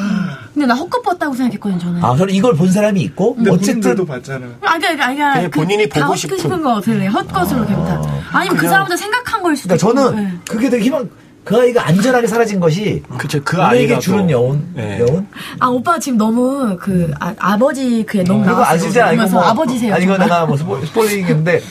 [0.54, 2.02] 근데 나 헛것 봤다고 생각했거든 저는.
[2.04, 4.46] 아 저는 이걸 본 사람이 있고 어쨌든 봤잖아.
[4.62, 6.62] 아, 그러니까, 아니, 그러니까 그냥 본인이 다 보고 헛고 싶은.
[6.62, 7.06] 거 같을래.
[7.06, 8.02] 헛것으로 그냥 다.
[8.32, 10.30] 아니면 그 사람도 생각한 걸 수도 그러니까 저는 있고.
[10.30, 10.38] 네.
[10.48, 11.08] 그게 되게 희망.
[11.42, 15.00] 그 아이가 안전하게 사라진 것이 그쵸, 그 아이가 주는 또- 여운, 네.
[15.00, 15.26] 여운.
[15.58, 18.66] 아 오빠 지금 너무 그 아, 버지 그게 너무 나왔어요.
[18.66, 19.94] 아 진짜 이거 뭐 아버지세요.
[19.94, 20.18] 아니 이거.
[20.18, 21.62] 내가 뭐 스포, 스포일링인데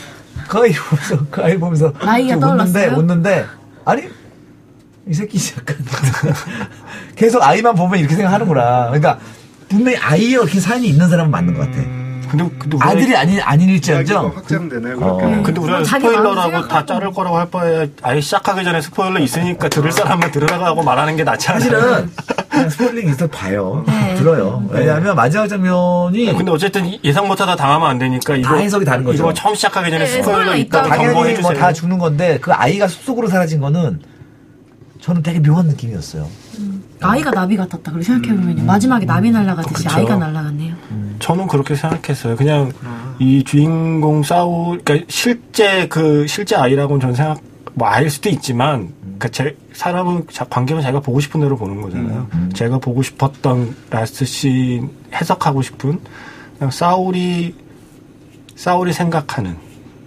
[0.47, 2.97] 그 아이 보면서 그 아이 보면서 나이가 좀 웃는데 떠올랐어요?
[2.99, 3.45] 웃는데
[3.85, 4.03] 아니
[5.09, 5.75] 이 새끼 약간
[7.15, 8.85] 계속 아이만 보면 이렇게 생각하는구나.
[8.87, 9.17] 그러니까
[9.67, 11.77] 분명히 아이에 얽힌 사연이 있는 사람은 맞는 것 같아.
[12.29, 14.95] 근데, 근데 우리가- 아들이 아닌 이야기가 아닌일지언정 확장되네 어.
[15.17, 15.41] 그렇게.
[15.41, 16.85] 근데 우리가 스포일러라고 다.
[16.85, 21.23] 자를 거라고 할 바에 아예 시작하기 전에 스포일러 있으니까 들을 사람만 들으라고 하고 말하는 게
[21.23, 21.59] 낫지 않아요?
[21.61, 22.11] 사실은
[22.49, 23.83] 그냥 스포일링 있어도 봐요.
[23.87, 24.13] 네.
[24.13, 24.63] 들어요.
[24.69, 29.23] 왜냐하면 마지막 장면이 근데 어쨌든 예상 못하다 당하면 안 되니까 이거 다 해석이 다른 거죠.
[29.23, 30.51] 이거 처음 시작하기 전에 네, 스포일러.
[30.53, 31.41] 경고해 당연히 주세요.
[31.41, 34.01] 뭐다 죽는 건데 그 아이가 숲속으로 사라진 거는
[35.09, 36.27] 저는 되게 묘한 느낌이었어요.
[37.01, 37.91] 아이가 나비 같았다.
[37.91, 39.89] 그리고 생각해보면 마지막에 나비 날아가듯이 그쵸.
[39.95, 40.75] 아이가 날아갔네요.
[41.17, 42.35] 저는 그렇게 생각했어요.
[42.35, 42.71] 그냥
[43.17, 47.41] 이 주인공 사울, 그러니까 실제 그 실제 아이라고는 저는 생각
[47.73, 52.27] 뭐 아일 수도 있지만, 그러니까 제 사람은 자, 관객은 자기가 보고 싶은 대로 보는 거잖아요.
[52.53, 55.99] 제가 보고 싶었던 라스트 씬 해석하고 싶은
[56.57, 57.55] 그냥 사울이
[58.55, 59.55] 사울이 생각하는,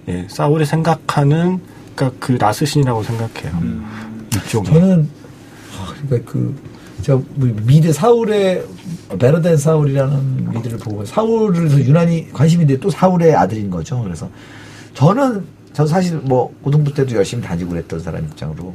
[0.09, 1.61] 예, 사울이 생각하는
[1.96, 3.53] 그러니까 그 라스트 씬이라고 생각해요.
[4.37, 4.64] 이쪽.
[4.64, 5.09] 저는
[5.78, 6.55] 아, 그러니까 그
[7.03, 8.64] 제가 뭐 미드 사울의
[9.18, 14.03] 베르덴 사울이라는 미드를 보고 사울을 더 유난히 관심인데 또 사울의 아들인 거죠.
[14.03, 14.28] 그래서
[14.95, 18.74] 저는 저 사실 뭐 고등부 때도 열심히 다니고 그랬던 사람 입장으로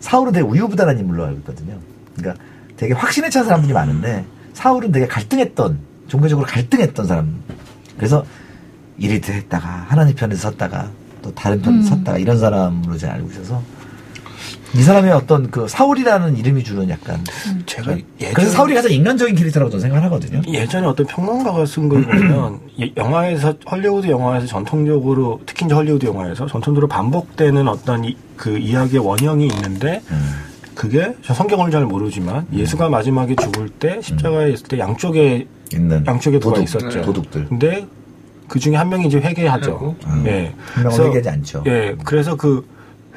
[0.00, 1.78] 사울은 되게 우유부단한 인물로 알고 있거든요.
[2.16, 2.42] 그러니까
[2.76, 5.78] 되게 확신에 찬 사람들이 많은데 사울은 되게 갈등했던
[6.08, 7.42] 종교적으로 갈등했던 사람.
[7.96, 8.24] 그래서
[8.98, 10.90] 이리 했다가 하나님 편에 섰다가
[11.22, 13.62] 또 다른 편에 섰다가 이런 사람으로 제가 알고 있어서
[14.76, 17.24] 이 사람의 어떤 그 사울이라는 이름이 주는 약간
[17.64, 20.42] 제가 예전 그래서 사울이 가장 인간적인 캐릭터라고 저는 생각을 하거든요.
[20.46, 26.46] 예전에 어떤 평론가가 쓴 걸 보면 예, 영화에서 헐리우드 영화에서 전통적으로 특히 이제 헐리우드 영화에서
[26.46, 30.02] 전통적으로 반복되는 어떤 이, 그 이야기의 원형이 있는데
[30.74, 36.38] 그게 저 성경을 잘 모르지만 예수가 마지막에 죽을 때 십자가에 있을 때 양쪽에 있는 양쪽에
[36.38, 37.00] 도둑, 있었죠.
[37.00, 37.46] 도둑들.
[37.48, 37.86] 근데
[38.46, 39.72] 그 중에 한 명이 이제 회개하죠.
[39.72, 39.96] 하고.
[40.26, 40.52] 예.
[40.74, 41.62] 한 명은 회개하지 않죠.
[41.66, 41.96] 예.
[42.04, 42.66] 그래서 그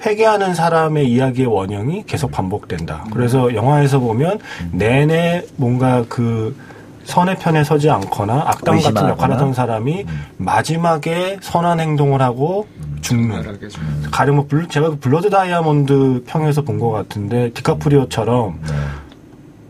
[0.06, 3.06] 회개하는 사람의 이야기의 원형이 계속 반복된다.
[3.14, 4.39] 그래서 영화에서 보면
[4.72, 6.56] 내내 뭔가 그
[7.04, 9.10] 선의 편에 서지 않거나 악당 같은 의심하거나.
[9.12, 10.06] 역할을 하던 사람이
[10.38, 12.68] 마지막에 선한 행동을 하고
[13.02, 13.30] 죽는.
[13.30, 13.84] 말하게 좀.
[14.12, 18.60] 가령 뭐 블- 제가 그 블러드 다이아몬드 평에서 본 것 같은데 디카프리오처럼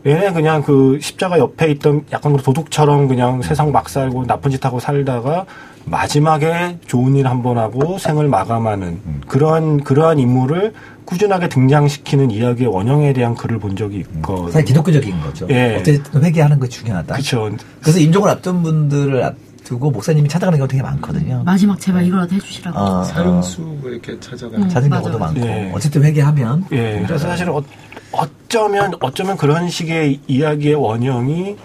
[0.05, 4.63] 얘네 그냥 그 십자가 옆에 있던 약간 그 도둑처럼 그냥 세상 막 살고 나쁜 짓
[4.65, 5.45] 하고 살다가
[5.85, 10.73] 마지막에 좋은 일 한 번 하고 생을 마감하는 그러한 그러한 인물을
[11.05, 14.49] 꾸준하게 등장시키는 이야기의 원형에 대한 글을 본 적이 있거든요.
[14.51, 15.47] 사실 기독교적인 거죠.
[15.49, 15.77] 예.
[15.79, 17.13] 어쨌든 회개하는 게 중요하다.
[17.15, 17.49] 그렇죠.
[17.81, 21.41] 그래서 임종을 앞둔 분들을 앞두고 목사님이 찾아가는 경우가 되게 많거든요.
[21.45, 22.77] 마지막 제발 이거라도 해주시라고.
[22.77, 24.63] 어, 어, 사령수 이렇게 찾아가는.
[24.63, 24.69] 음.
[24.69, 25.33] 찾은 경우도 맞아.
[25.33, 25.71] 많고 예.
[25.73, 27.63] 어쨌든 회개하면 예, 그래서 사실 어,
[28.11, 31.55] 어쩌면 어쩌면 그런 식의 이야기의 원형이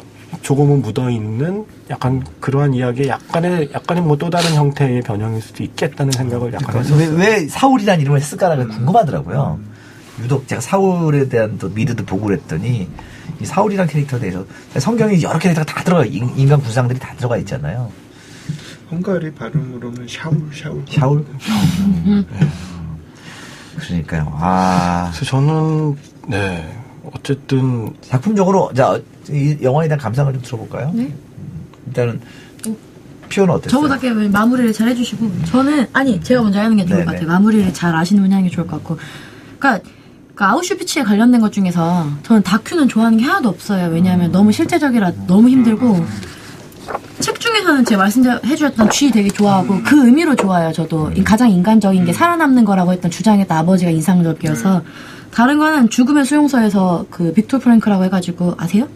[0.43, 6.13] 조금은 묻어 있는 약간 그러한 이야기의 약간의 약간의 뭐 또 다른 형태의 변형일 수도 있겠다는
[6.13, 7.17] 생각을 약간 했었어요.
[7.17, 9.59] 왜, 왜 사울이라는 이름을 했을까라는 게 궁금하더라고요.
[10.23, 12.89] 유독 제가 사울에 대한 또 미드도 보고 그랬더니
[13.41, 14.45] 이 사울이라는 캐릭터에 대해서
[14.79, 17.91] 성경에 여러 캐릭터가 다 들어가 인- 인간 구상들이 다 들어가 있잖아요.
[18.93, 20.85] 헝가리 발음으로는 샤울 샤울.
[20.89, 21.25] 샤울.
[23.79, 24.33] 그러니까요.
[24.39, 25.97] 아 그래서 저는
[26.29, 26.79] 네
[27.13, 30.91] 어쨌든 작품적으로 자 이 영화에 대한 감상을 좀 들어볼까요?
[30.95, 31.13] 네.
[31.87, 32.21] 일단은
[33.29, 33.71] 피오는 어땠어요?
[33.71, 37.05] 저보다 꽤 마무리를 잘 해주시고 저는 아니 제가 먼저 하는 게 좋을 네네.
[37.05, 37.29] 것 같아요.
[37.29, 38.99] 마무리를 잘 아시는 분이 하는 게 좋을 것 같고,
[39.59, 39.89] 그러니까.
[40.35, 43.89] 그 아우슈비츠에 관련된 것 중에서 저는 다큐는 좋아하는 게 하나도 없어요.
[43.93, 46.05] 왜냐하면 너무 실제적이라 너무 힘들고
[47.21, 50.73] 책 중에서는 제가 말씀해 주셨던 쥐 되게 좋아하고 그 의미로 좋아요.
[50.73, 54.83] 저도 이 가장 인간적인 게 살아남는 거라고 했던 주장했던 아버지가 인상적이어서
[55.31, 58.89] 다른 거는 죽음의 수용소에서 그 빅터 프랭클이라고 해가지고 아세요?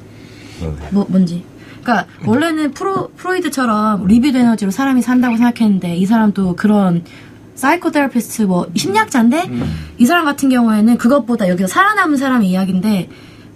[0.90, 1.44] 뭐 뭔지.
[1.82, 7.02] 그러니까 원래는 프로 프로이드처럼 리비도 에너지로 사람이 산다고 생각했는데 이 사람도 그런
[7.54, 9.50] psychotherapist 뭐 심리학자인데
[9.98, 13.08] 이 사람 같은 경우에는 그것보다 여기서 살아남은 사람의 이야기인데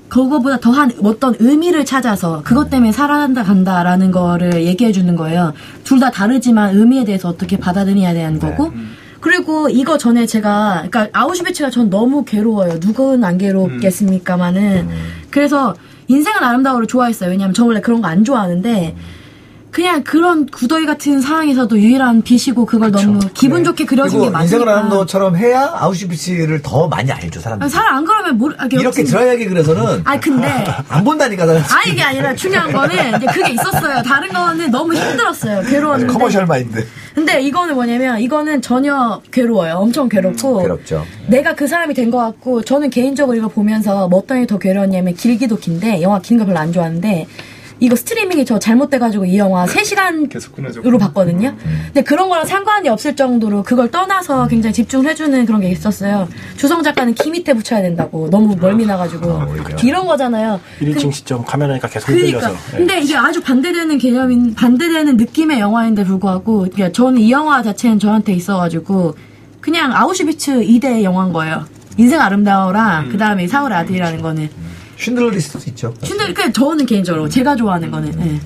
[0.08, 5.52] 그거보다 더한 어떤 의미를 찾아서 그것 때문에 살아난다 간다라는 거를 얘기해 주는 거예요.
[5.84, 8.72] 둘 다 다르지만 의미에 대해서 어떻게 받아들여야 되는 거고.
[9.20, 12.78] 그리고 이거 전에 제가 그러니까 아우슈비츠가 전 너무 괴로워요.
[12.80, 14.88] 누구는 안 괴롭겠습니까마는.
[15.30, 15.74] 그래서
[16.08, 17.30] 인생은 아름다워를 좋아했어요.
[17.30, 18.94] 왜냐면 저 원래 그런 거 안 좋아하는데
[19.70, 24.42] 그냥 그런 구더기 같은 상황에서도 유일한 빛이고 그걸 너무 기분 좋게 그려준 게 맞으니까.
[24.42, 27.70] 인생을 아는 너처럼 해야 아우슈비츠를 더 많이 알죠 사람들이.
[27.70, 28.54] 사람 안 그러면 모르.
[28.58, 30.46] 아, 이렇게 드라이하게 그래서는 아니 근데
[30.90, 31.62] 안 본다니까 사람.
[31.62, 34.02] 아 이게 아니라 중요한 거는 이제 그게 있었어요.
[34.02, 35.62] 다른 거는 너무 힘들었어요.
[35.62, 36.12] 괴로웠는데.
[36.12, 36.86] 커머셜 마인드.
[37.14, 39.74] 근데 이거는 뭐냐면 이거는 전혀 괴로워요.
[39.74, 40.58] 엄청 괴롭고.
[40.58, 41.04] 음, 괴롭죠.
[41.26, 45.14] 내가 그 사람이 된 것 같고 저는 개인적으로 이거 보면서 뭐 어떤 게 더 괴로웠냐면
[45.14, 47.26] 길기도 긴데 영화 긴 거 별로 안 좋아하는데
[47.82, 50.80] 이거 스트리밍이 저 잘못돼가지고 이 영화 3시간 계속 끊어져.
[50.86, 51.56] 으로 봤거든요.
[51.86, 56.28] 근데 그런 거랑 상관이 없을 정도로 그걸 떠나서 굉장히 집중을 해주는 그런 게 있었어요.
[56.56, 59.76] 주성 작가는 키 밑에 붙여야 된다고 너무 멀미 나가지고 오히려.
[59.82, 60.60] 이런 거잖아요.
[60.80, 62.38] 1인칭 시점 카메라니까 계속 그러니까.
[62.38, 62.76] 흔들려서 예.
[62.76, 68.32] 근데 이게 아주 반대되는 개념인, 반대되는 느낌의 영화인데 불구하고, 그러니까 저는 이 영화 자체는 저한테
[68.32, 69.16] 있어가지고,
[69.60, 71.64] 그냥 아우슈비츠 2대 영화인 거예요.
[71.96, 74.48] 인생 아름다워랑, 그 다음에 사울의 아들이라는 거는.
[75.02, 75.92] 쉰들러 리스트도 있죠.
[76.00, 78.40] 근데 그 저는 개인적으로, 제가 좋아하는 거는, 예.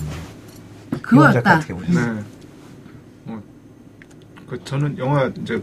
[1.03, 1.57] 그거였다.
[1.59, 2.15] 어떻게 보셨어요?
[2.15, 2.23] 네.
[3.27, 3.43] 어,
[4.49, 5.63] 그 저는 영화 이제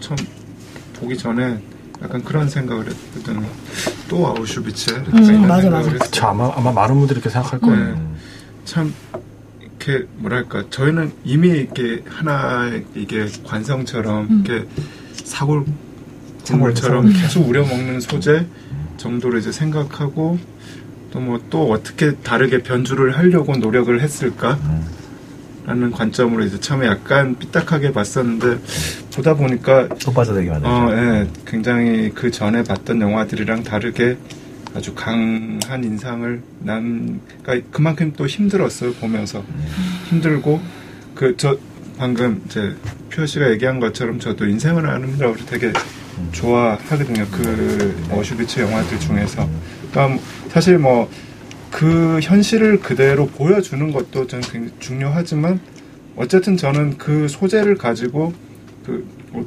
[0.00, 0.16] 처음
[1.00, 1.58] 보기 전에
[2.02, 3.46] 약간 그런 생각을 했거든요.
[4.08, 4.90] 또 아우슈비츠.
[5.14, 5.90] 음, 맞아, 맞아.
[5.90, 7.94] 그쵸 아마 아마 많은 분들이 이렇게 생각할 거예요.
[7.94, 8.00] 네.
[8.66, 8.92] 참
[9.60, 14.68] 이렇게 뭐랄까 저희는 이미 이렇게 하나의 이게 관성처럼 이렇게
[15.24, 15.64] 사골
[16.44, 18.46] 국물처럼 계속 우려먹는 소재
[19.06, 20.38] 정도로 이제 생각하고
[21.12, 24.58] 또 뭐 또 어떻게 다르게 변주를 하려고 노력을 했을까?
[25.64, 28.58] 라는 관점으로 이제 처음에 약간 삐딱하게 봤었는데
[29.14, 30.70] 보다 보니까 또 빠져들기 만들죠.
[30.72, 34.16] 어, 예, 굉장히 그 전에 봤던 영화들이랑 다르게
[34.74, 39.42] 아주 강한 인상을 남, 그러니까 그만큼 또 힘들었어요 보면서.
[40.10, 40.60] 힘들고
[41.14, 41.56] 그 저
[41.98, 42.74] 방금 이제
[43.26, 45.72] 씨가 얘기한 것처럼 저도 인생을 아름다워를 되게
[46.32, 47.26] 좋아하거든요.
[47.30, 49.48] 그 어슈비츠 영화들 중에서.
[49.92, 51.08] 그러니까 사실 뭐
[51.76, 55.60] 그 현실을 그대로 보여주는 것도 저는 굉장히 중요하지만
[56.16, 58.32] 어쨌든 저는 그 소재를 가지고
[58.84, 59.44] 그 어,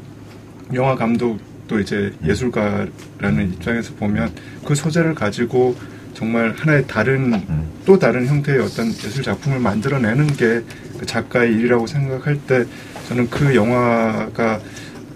[0.75, 4.31] 영화 감독도 이제 예술가라는 입장에서 보면
[4.63, 5.75] 그 소재를 가지고
[6.13, 7.41] 정말 하나의 다른
[7.83, 12.65] 또 다른 형태의 어떤 예술 작품을 만들어내는 게그 작가의 일이라고 생각할 때
[13.07, 14.59] 저는 그 영화가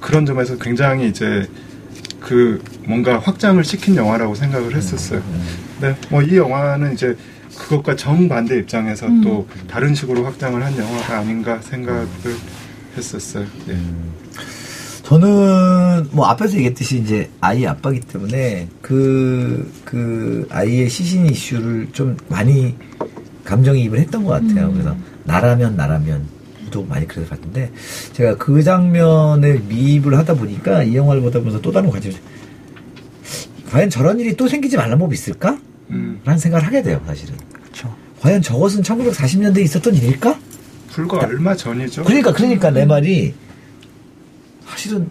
[0.04, 1.48] 그런 점에서 굉장히 이제
[2.20, 5.24] 그 뭔가 확장을 시킨 영화라고 생각을 했었어요.
[5.80, 7.18] 근데 뭐이 영화는 이제
[7.58, 12.08] 그것과 정반대 입장에서 또 다른 식으로 확장을 한 영화가 아닌가 생각을
[12.98, 13.46] 했었어요.
[13.70, 13.78] 예.
[15.04, 22.76] 저는 뭐 앞에서 얘기했듯이 이제 아이 아빠기 때문에 그, 그 아이의 시신 이슈를 좀 많이
[23.46, 24.72] 감정이입을 했던 것 같아요.
[24.72, 26.33] 그래서 나라면 나라면
[26.74, 27.72] 도 많이 그래서 봤는데
[28.14, 32.16] 제가 그 장면에 미입을 하다 보니까 이 영화를 보다 보면서 또 다른 관점이
[33.70, 35.58] 과연 저런 일이 또 생기지 말란 법이 있을까?
[35.90, 37.36] 음, 라는 생각을 하게 돼요, 사실은.
[37.52, 37.96] 그렇죠.
[38.20, 40.40] 과연 저것은 1940년대에 있었던 일일까?
[40.90, 42.04] 불과 얼마 전이죠.
[42.04, 43.34] 그러니까 그러니까 내 말이
[44.66, 45.10] 사실은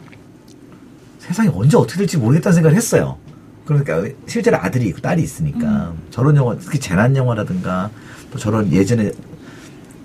[1.19, 3.19] 세상이 언제 어떻게 될지 모르겠다는 생각을 했어요.
[3.65, 7.91] 그러니까 실제로 아들이 있고 딸이 있으니까 저런 영화 특히 재난 영화라든가
[8.33, 9.13] 또 저런 예전에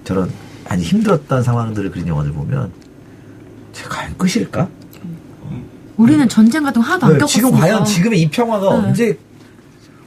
[0.03, 0.31] 저런
[0.69, 2.71] 아니 힘들었던 상황들을 그린 영화들 보면
[3.73, 4.67] 제가 과연 끝일까?
[5.95, 7.47] 우리는 전쟁 같은 거 하나도 안 네, 겪었으니까.
[7.47, 8.87] 지금 과연 지금의 이 평화가 네.
[8.87, 9.19] 언제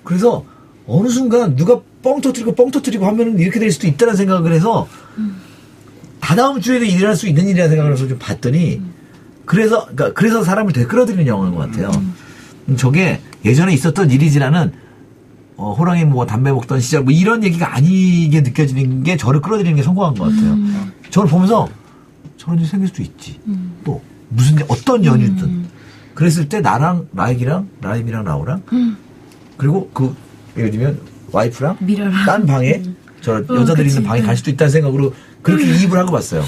[0.05, 0.45] 그래서
[0.87, 4.87] 어느 순간 누가 뻥 터뜨리고 뻥 터뜨리고 하면은 이렇게 될 수도 있다는 생각을 해서
[6.21, 8.81] 다다음 주에도 일어날 수 있는 일이라는 생각을 해서 좀 봤더니
[9.45, 11.91] 그래서 그러니까 그래서 사람을 되게 끌어들이는 영화인 것 같아요.
[12.69, 14.73] 음, 저게 예전에 있었던 일이지라는
[15.61, 19.83] 어, 호랑이 뭐 담배 먹던 시절 뭐 이런 얘기가 아니게 느껴지는 게 저를 끌어들이는 게
[19.83, 20.57] 성공한 것 같아요.
[21.11, 21.69] 저를 보면서
[22.39, 23.39] 저런 일이 생길 수도 있지.
[23.85, 24.01] 또
[24.31, 25.67] 무슨 어떤 연유든.
[26.15, 28.63] 그랬을 때 나랑 라임이랑 라임이랑 나오랑
[29.59, 30.15] 그리고 그
[30.57, 30.99] 예를 들면
[31.33, 32.25] 와이프랑 미라랑.
[32.25, 32.83] 딴 방에
[33.21, 33.97] 저 어, 여자들이 그치.
[33.99, 36.43] 있는 방에 갈 수도 있다는 생각으로 그렇게 이입을 하고 봤어요.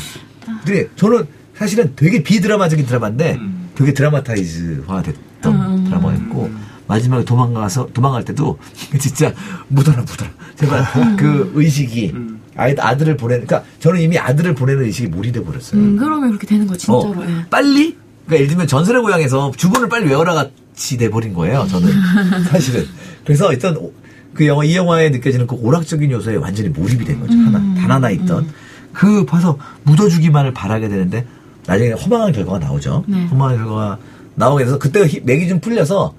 [0.65, 3.39] 근데 저는 사실은 되게 비드라마적인 드라마인데
[3.75, 6.51] 되게 드라마타이즈화 됐던 드라마였고
[6.93, 8.59] 마지막에 도망가서 도망갈 때도
[9.01, 9.33] 진짜
[9.69, 12.13] 묻어라 묻어라 제발 그 의식이
[12.55, 15.81] 아이 아들을 보내 그러니까 저는 이미 아들을 보내는 의식이 몰입돼 버렸어요.
[15.81, 16.99] 음, 그러면 그렇게 되는 거 진짜로.
[17.19, 17.47] 어, 예.
[17.49, 21.67] 빨리 그러니까 예를 들면 전설의 고향에서 주문을 빨리 외워라 같이 돼버린 거예요.
[21.71, 21.89] 저는
[22.53, 22.85] 사실은
[23.25, 23.95] 그래서 일단 오-
[24.35, 27.33] 그 영화 이 영화에 느껴지는 그 오락적인 요소에 완전히 몰입이 된 거죠.
[27.39, 28.47] 하나 단 하나 있던
[28.93, 31.27] 그 봐서 묻어주기만을 바라게 되는데
[31.67, 33.05] 나중에 허망한 결과가 나오죠.
[33.07, 33.25] 네.
[33.29, 33.99] 허망한 결과가
[34.35, 36.15] 나오게 돼서 그때 가 맥이 좀 풀려서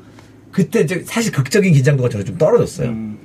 [0.53, 2.87] 그때 이제 사실 극적인 긴장도가 저는 좀 떨어졌어요.
[2.89, 3.17] 음,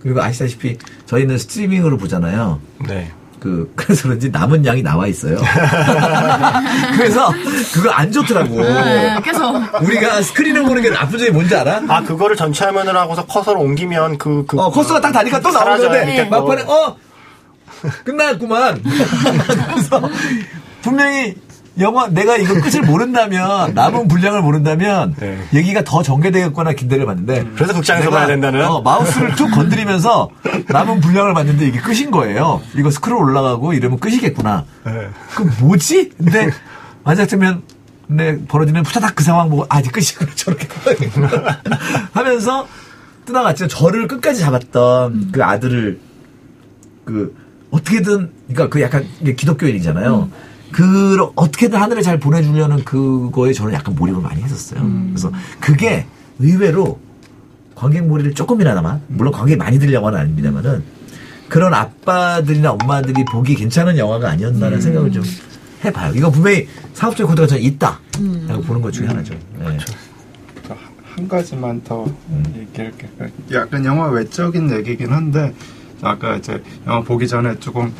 [0.00, 2.60] 그리고 아시다시피 저희는 스트리밍으로 보잖아요.
[2.86, 3.10] 네.
[3.40, 5.38] 그 그래서 그런지 남은 양이 나와 있어요.
[6.98, 7.32] 그래서
[7.72, 8.60] 그거 안 좋더라고.
[8.60, 9.54] 예, 계속.
[9.80, 11.82] 우리가 스크린을 보는 게 나쁜 점이 뭔지 알아?
[11.88, 14.58] 아 그거를 전체 화면으로 하고서 커서를 옮기면 그 그.
[14.60, 15.52] 어 커스가 딱 다니까 또.
[15.52, 16.72] 나오는데 이렇게 막판에 또.
[16.72, 16.96] 어
[18.02, 18.82] 끝났구만.
[19.70, 20.02] 그래서
[20.82, 21.36] 분명히
[21.80, 25.38] 영화 내가 이거 끝을 모른다면 남은 분량을 모른다면 네.
[25.54, 28.64] 얘기가 더 전개되겠거나 기대를 봤는데 그래서 극장에서 봐야 된다는?
[28.66, 30.30] 어, 마우스를 툭 건드리면서
[30.68, 32.60] 남은 분량을 봤는데 이게 끝인 거예요.
[32.74, 34.64] 이거 스크롤 올라가고 이러면 끝이겠구나.
[34.84, 35.08] 네.
[35.34, 36.10] 그 뭐지?
[36.18, 36.50] 근데
[37.04, 37.62] 만약 되면
[38.06, 40.66] 근데 벌어지면 푸다닥 그 상황 보고 아 이제 끝이구나 저렇게
[42.12, 42.66] 하면서
[43.26, 43.68] 떠나갔죠.
[43.68, 46.00] 저를 끝까지 잡았던 그 아들을
[47.04, 47.34] 그
[47.70, 50.30] 어떻게든 그러니까 그 약간 기독교인이잖아요.
[50.72, 54.80] 그 어떻게든 하늘에 잘 보내주려는 그거에 저는 약간 몰입을 많이 했었어요.
[55.08, 56.06] 그래서 그게
[56.38, 56.98] 의외로
[57.74, 60.82] 관객몰이를 조금이나마 물론 관객이 많이 들 영화는 아닙니다만은
[61.48, 65.22] 그런 아빠들이나 엄마들이 보기 괜찮은 영화가 아니었나라는 생각을 좀
[65.84, 66.12] 해봐요.
[66.14, 68.00] 이거 분명히 사업적 코드가 저는 있다.
[68.48, 69.34] 라고 보는 것 중에 하나죠.
[69.58, 69.78] 네.
[70.66, 72.04] 저한 가지만 더
[72.56, 73.10] 얘기할게요.
[73.52, 75.54] 약간 영화 외적인 얘기긴 한데
[76.02, 77.92] 아까 이제 영화 보기 전에 조금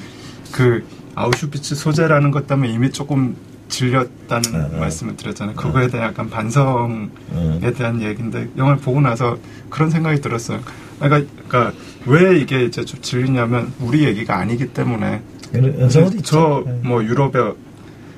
[0.53, 0.85] 그
[1.19, 3.37] 아우슈비츠 소재라는 것 때문에 이미 조금
[3.69, 4.79] 질렸다는 네, 네.
[4.79, 5.57] 말씀을 드렸잖아요.
[5.57, 7.75] 그거에 대한 약간 반성에 음.
[7.77, 9.37] 대한 얘기인데 영화를 보고 나서
[9.69, 10.61] 그런 생각이 들었어요.
[10.99, 15.21] 그러니까, 그러니까 왜 이게 이제 좀 질리냐면 우리 얘기가 아니기 때문에.
[15.53, 15.89] 네.
[16.23, 17.55] 저뭐 유럽의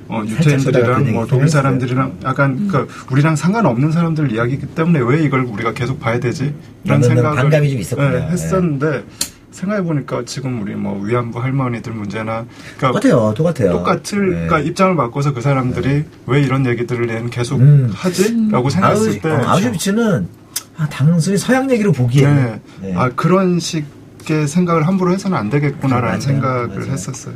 [0.08, 1.48] 어, 유태인들이랑 뭐 독일.
[1.48, 6.52] 사람들이랑 약간 그 우리랑 상관없는 사람들 이야기이기 때문에 왜 이걸 우리가 계속 봐야 되지?
[6.82, 8.10] 이런 생각을 반감이 좀 있었군요.
[8.10, 9.04] 네, 했었는데
[9.50, 12.44] 생각해 보니까 지금 우리 뭐 위안부 할머니들 문제나
[12.78, 13.34] 그러니까 똑같아요.
[13.34, 13.72] 똑같아요.
[13.72, 14.34] 똑같을 네.
[14.46, 17.90] 그러니까 입장을 바꿔서 그 사람들이 왜 이런 얘기들을 얘는 계속 음.
[17.92, 20.28] 하지?라고 생각했을 아우, 때 어, 아우슈비츠는
[20.76, 22.88] 아, 단순히 서양 얘기로 보기에는 네.
[22.88, 22.96] 네.
[22.96, 26.20] 아 그런 식의 생각을 함부로 해서는 안 되겠구나라는 맞아요.
[26.20, 26.92] 생각을 맞아요.
[26.92, 27.34] 했었어요.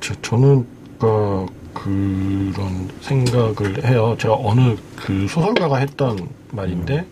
[0.00, 0.64] 저, 저는
[0.98, 4.16] 그 그런 생각을 해요.
[4.18, 7.04] 제가 어느 그 소설가가 했던 말인데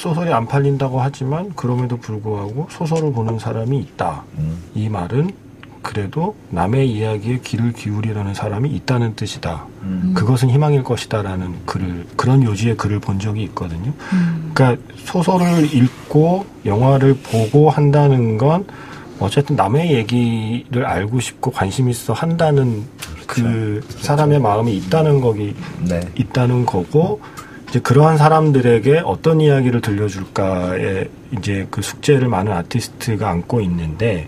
[0.00, 4.24] 소설이 안 팔린다고 하지만 그럼에도 불구하고 소설을 보는 사람이 있다.
[4.38, 4.58] 음.
[4.74, 5.30] 이 말은
[5.82, 9.66] 그래도 남의 이야기에 귀를 기울이라는 사람이 있다는 뜻이다.
[9.82, 10.12] 음.
[10.16, 13.92] 그것은 희망일 것이다라는 글을 그런 요지의 글을 본 적이 있거든요.
[14.54, 18.64] 그러니까 소설을 읽고 영화를 보고 한다는 건
[19.18, 22.84] 어쨌든 남의 얘기를 알고 싶고 관심 있어 한다는
[23.26, 25.54] 그 사람의 마음이 있다는 거기
[25.86, 26.00] 네.
[26.14, 27.20] 있다는 거고
[27.70, 31.08] 이제 그러한 사람들에게 어떤 이야기를 들려줄까에
[31.38, 34.26] 이제 그 숙제를 많은 아티스트가 안고 있는데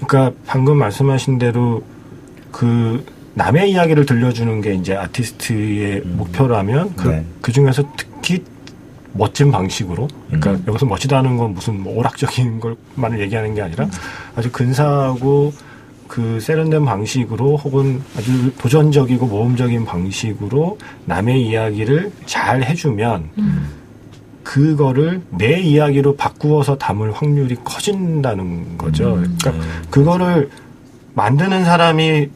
[0.00, 1.82] 그러니까 방금 말씀하신 대로
[2.52, 7.24] 그 남의 이야기를 들려주는 게 이제 아티스트의 목표라면 그, 네.
[7.40, 8.44] 그 중에서 특히
[9.12, 10.64] 멋진 방식으로 그러니까 음.
[10.68, 13.88] 여기서 멋지다는 건 무슨 뭐 오락적인 걸만을 얘기하는 게 아니라
[14.36, 15.52] 아주 근사하고
[16.06, 23.30] 그 세련된 방식으로 혹은 아주 도전적이고 모험적인 방식으로 남의 이야기를 잘 해주면
[24.42, 29.16] 그거를 내 이야기로 바꾸어서 담을 확률이 커진다는 거죠.
[29.40, 29.52] 그러니까
[29.90, 30.50] 그거를
[31.14, 32.28] 만드는 사람이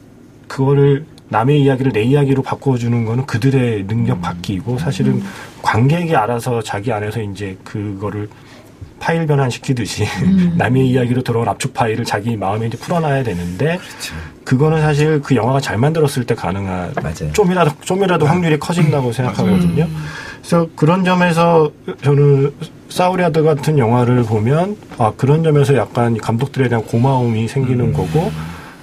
[0.47, 5.21] 그거를 남의 이야기를 내 이야기로 바꿔주는 거는 그들의 능력 바뀌고 사실은
[5.61, 8.27] 관객이 알아서 자기 안에서 이제 그거를
[8.99, 10.05] 파일 변환시키듯이
[10.57, 13.79] 남의 이야기로 들어온 압축 파일을 자기 마음에 이제 풀어놔야 되는데
[14.43, 17.31] 그거는 사실 그 영화가 잘 만들었을 때 가능한 맞아요.
[17.33, 19.87] 좀이라도 좀이라도 확률이 커진다고 생각하거든요.
[20.39, 21.71] 그래서 그런 점에서
[22.01, 22.53] 저는
[22.89, 28.31] 사우리아드 같은 영화를 보면 아 그런 점에서 약간 감독들에 대한 고마움이 생기는 거고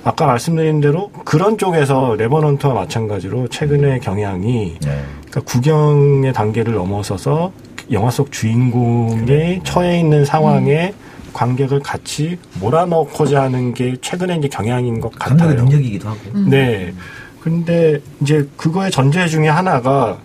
[0.05, 5.05] 아까 말씀드린 대로 그런 쪽에서 레버넌트와 마찬가지로 최근의 경향이 네.
[5.29, 7.51] 그러니까 구경의 단계를 넘어서서
[7.91, 10.93] 영화 속 주인공의 처해 있는 상황에
[11.33, 15.55] 관객을 같이 몰아넣고자 하는 게 최근에 이제 경향인 것 같아요.
[15.55, 16.39] 능력이기도 하고.
[16.49, 16.95] 네.
[17.41, 20.19] 근데 이제 그거의 전제 중에 하나가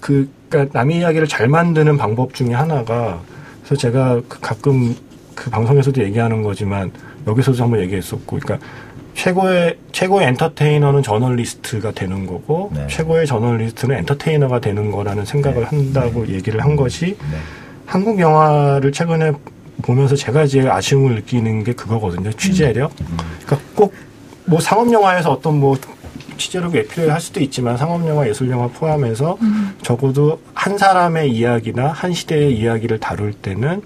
[0.00, 3.20] 그 그러니까 남의 이야기를 잘 만드는 방법 중에 하나가
[3.62, 4.94] 그래서 제가 그 가끔
[5.34, 6.92] 그 방송에서도 얘기하는 거지만
[7.26, 8.66] 여기서도 한번 얘기했었고, 그러니까
[9.14, 12.86] 최고의 최고의 엔터테이너는 저널리스트가 되는 거고 네.
[12.88, 17.38] 최고의 저널리스트는 엔터테이너가 되는 거라는 생각을 한다고 얘기를 한 것이 네.
[17.86, 19.32] 한국 영화를 최근에
[19.82, 22.32] 보면서 제가 제일 아쉬움을 느끼는 게 그거거든요.
[22.32, 22.92] 취재력.
[23.44, 24.12] 그러니까 꼭
[24.44, 25.76] 뭐 상업 영화에서 어떤 뭐
[26.36, 29.38] 취재력이 왜 필요할 수도 있지만 상업 영화, 예술 영화 포함해서
[29.82, 33.82] 적어도 한 사람의 이야기나 한 시대의 이야기를 다룰 때는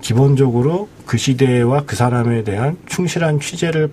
[0.00, 3.90] 기본적으로 그 시대와 그 사람에 대한 충실한 취재를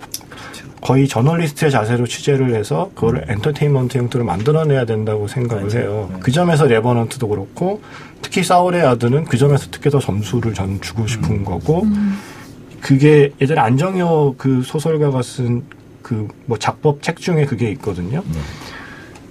[0.80, 6.10] 거의 저널리스트의 자세로 취재를 해서 그거를 엔터테인먼트 형태로 만들어내야 된다고 생각을 해요.
[6.20, 7.80] 그 점에서 레버넌트도 그렇고
[8.20, 11.86] 특히 사울의 아드는 그 점에서 특히 더 점수를 전 주고 싶은 거고
[12.82, 15.62] 그게 예전에 안정효 그 소설가가 쓴
[16.04, 18.22] 그 뭐 작법 책 중에 그게 있거든요.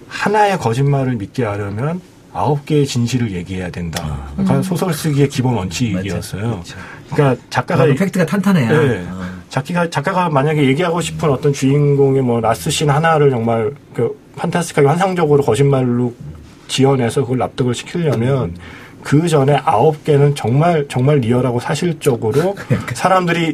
[0.07, 2.01] 하나의 거짓말을 믿게 하려면
[2.33, 4.27] 아홉 개의 진실을 얘기해야 된다.
[4.33, 6.41] 그러니까 소설 쓰기의 기본 원칙이었어요.
[6.41, 6.77] 그렇죠.
[7.11, 8.69] 그러니까 작가가 팩트가 탄탄해야.
[8.69, 9.05] 네.
[9.09, 9.23] 어.
[9.49, 15.43] 작가가, 작가가 만약에 얘기하고 싶은 어떤 주인공의 뭐 라스 씬 하나를 정말 그 판타스틱하게 환상적으로
[15.43, 16.15] 거짓말로
[16.67, 18.55] 지어내서 그걸 납득을 시키려면
[19.03, 22.55] 그 전에 아홉 개는 정말 정말 리얼하고 사실적으로
[22.93, 23.53] 사람들이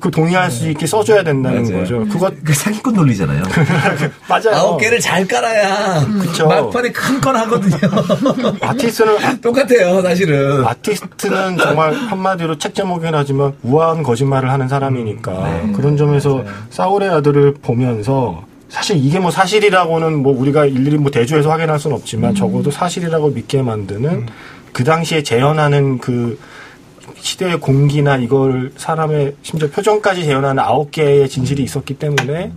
[0.00, 1.78] 그 동의할 수 있게 써줘야 된다는 맞아요.
[1.80, 1.98] 거죠.
[2.10, 3.42] 그거 그 사기꾼 논리잖아요.
[4.28, 4.54] 맞아요.
[4.56, 6.46] 아홉 개를 잘 깔아야 그쵸.
[6.48, 7.76] 막판에 큰 건 하거든요.
[8.60, 10.64] 아티스트는 똑같아요, 사실은.
[10.66, 15.72] 아티스트는 정말 한마디로 책 제목이긴 하지만 우아한 거짓말을 하는 사람이니까 네.
[15.76, 18.42] 그런 점에서 사울의 아들을 보면서
[18.72, 23.60] 사실 이게 뭐 사실이라고는 뭐 우리가 일일이 뭐 대조해서 확인할 수는 없지만 적어도 사실이라고 믿게
[23.60, 24.26] 만드는
[24.72, 26.38] 그 당시에 재현하는 그
[27.20, 32.50] 시대의 공기나 이걸 사람의 심지어 표정까지 재현하는 아홉 개의 진실이 있었기 때문에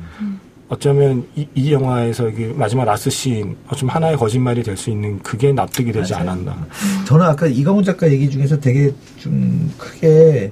[0.69, 5.51] 어쩌면 이, 이 영화에서 이게 마지막 라스 씬 어쩌면 하나의 거짓말이 될 수 있는 그게
[5.51, 6.29] 납득이 되지 맞아요.
[6.29, 6.65] 않았나.
[7.05, 10.49] 저는 아까 이강훈 작가 얘기 중에서 되게 좀 크게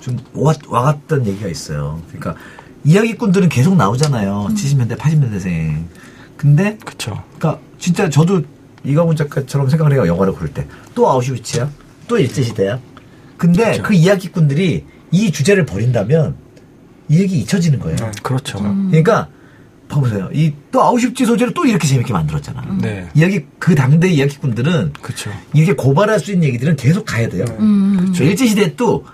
[0.00, 2.00] 좀 와, 와갔던 얘기가 있어요.
[2.08, 2.34] 그러니까
[2.84, 4.48] 이야기꾼들은 계속 나오잖아요.
[4.50, 5.84] 70년대, 80년대생.
[6.36, 7.22] 근데 그쵸.
[7.38, 8.42] 그러니까 진짜 저도
[8.84, 10.06] 이강훈 작가처럼 생각을 해요.
[10.06, 10.66] 영화를 고를 때.
[10.94, 11.70] 또 아우슈비츠야?
[12.06, 12.78] 또 일제시대야?
[13.38, 13.82] 근데 그쵸.
[13.84, 16.36] 그 이야기꾼들이 이 주제를 버린다면
[17.08, 17.96] 이 얘기 잊혀지는 거예요.
[18.22, 18.58] 그렇죠.
[18.58, 19.28] 그러니까
[19.88, 20.28] 봐보세요.
[20.32, 22.78] 이 또 아우슈비츠 소재를 또 이렇게 재밌게 만들었잖아.
[22.80, 23.08] 네.
[23.14, 25.30] 이야기 그 당대 이야기꾼들은 그쵸.
[25.52, 27.44] 이렇게 고발할 수 있는 얘기들은 계속 가야 돼요.
[27.60, 28.12] 음.
[28.18, 29.04] 일제시대 또,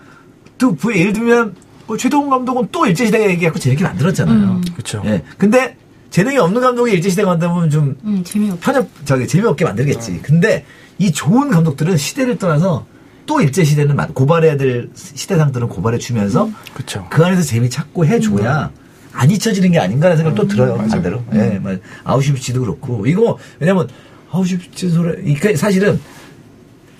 [0.56, 1.54] 또, 그 예를 들면,
[1.90, 4.60] 뭐 최동훈 감독은 또 일제시대 얘기하고 재밌게 만들었잖아요.
[4.76, 5.02] 그쵸.
[5.06, 5.22] 예.
[5.36, 5.76] 근데,
[6.10, 8.60] 재능이 없는 감독이 일제시대 만들면 좀, 음, 재미없.
[8.60, 10.20] 편협, 저기, 재미없게 만들겠지.
[10.22, 10.64] 근데,
[10.98, 12.86] 이 좋은 감독들은 시대를 떠나서,
[13.26, 17.04] 또 일제 시대는 만- 고발해야 될 시대상들은 고발해 주면서, 그쵸.
[17.10, 18.70] 그 안에서 재미 찾고 해줘야,
[19.12, 21.24] 안 잊혀지는 게 아닌가라는 생각 또 들어요, 반대로.
[21.34, 23.04] 예, 맞- 아우슈비츠도 그렇고.
[23.08, 23.88] 이거, 왜냐면,
[24.30, 25.98] 아우슈비츠 소리, 그러니까 사실은,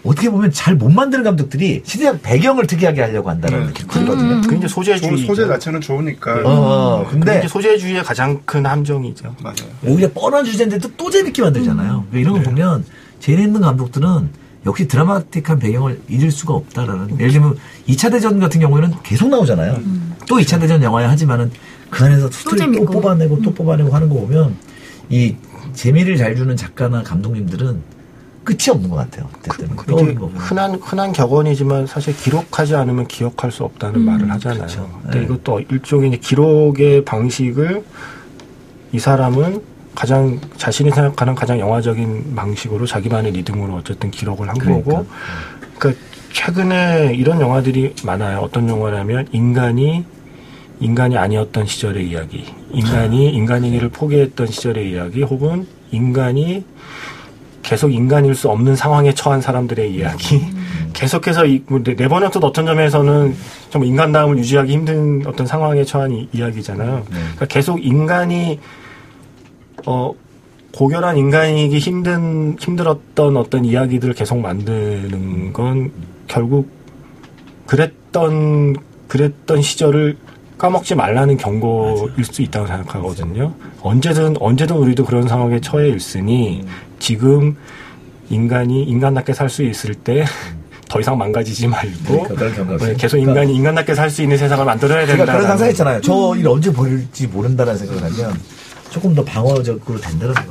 [0.03, 3.67] 어떻게 보면 잘 못 만드는 감독들이 시대적 배경을 특이하게 하려고 한다는 네.
[3.67, 4.41] 느낌이 들거든요.
[4.41, 5.27] 그게 이제 소, 소재주의.
[5.27, 9.35] 소재 자체는 좋으니까 어, 근데 근데 이제 소재주의의 가장 큰 함정이죠.
[9.43, 9.57] 맞아요.
[9.85, 12.07] 오히려 뻔한 주제인데도 또 재밌게 만들잖아요.
[12.11, 12.85] 그러니까 이런 거 보면
[13.21, 14.29] 재밌는 감독들은
[14.67, 17.19] 역시 드라마틱한 배경을 잊을 수가 없다라는.
[17.21, 17.57] 예를 들면
[17.89, 19.81] 2차 대전 같은 경우에는 계속 나오잖아요.
[20.29, 21.51] 또 2차 대전 영화에 하지만은
[21.91, 22.87] 그 안에서 스토리 또, 재밌고.
[22.87, 24.55] 뽑아내고 또 뽑아내고 하는 거 보면
[25.11, 25.35] 이
[25.75, 28.00] 재미를 잘 주는 작가나 감독님들은
[28.51, 29.29] 끝이 없는 것 같아요.
[29.39, 30.41] 어쨌든 떠오르는 거 보면.
[30.41, 34.59] 흔한 흔한 격언이지만 사실 기록하지 않으면 기억할 수 없다는 말을 하잖아요.
[34.59, 35.01] 그렇죠.
[35.05, 35.25] 근데 네.
[35.25, 37.85] 이것도 일종의 기록의 방식을
[38.93, 39.63] 이 사람은
[39.95, 44.91] 가장 자신이 생각하는 가장 영화적인 방식으로 자기만의 리듬으로 어쨌든 기록을 한 그러니까.
[44.91, 45.07] 거고.
[45.79, 48.41] 그러니까 최근에 이런 영화들이 많아요.
[48.41, 50.05] 어떤 영화냐면 인간이
[50.81, 56.65] 인간이 아니었던 시절의 이야기, 인간이 인간이기를 포기했던 시절의 이야기, 혹은 인간이
[57.71, 60.41] 계속 인간일 수 없는 상황에 처한 사람들의 이야기.
[60.93, 63.37] 계속해서 이, 뭐, 네- 네버넌트도 어떤 점에서는
[63.71, 67.05] 좀 인간다움을 유지하기 힘든 어떤 상황에 처한 이, 이야기잖아요.
[67.09, 68.59] 그러니까 계속 인간이,
[69.87, 70.13] 어,
[70.75, 75.93] 고결한 인간이기 힘든, 힘들었던 어떤 이야기들을 계속 만드는 건
[76.27, 76.69] 결국
[77.67, 78.75] 그랬던,
[79.07, 80.17] 그랬던 시절을
[80.61, 83.55] 까먹지 말라는 경고일 수 있다고 생각하거든요.
[83.81, 86.63] 언제든, 언제든 우리도 그런 상황에 처해 있으니
[86.99, 87.57] 지금
[88.29, 90.25] 인간이 인간답게 살 수 있을 때
[90.91, 92.95] 더 이상 망가지지 말고 그러니까 네.
[92.97, 95.13] 계속 인간이 인간답게 살 수 있는 세상을 만들어야 된다.
[95.25, 96.01] 제가 그런 상상했잖아요.
[96.01, 98.37] 저 일 언제 버릴지 모른다는 생각을 하면
[98.91, 100.49] 조금 더 방어적으로 된다는 거지.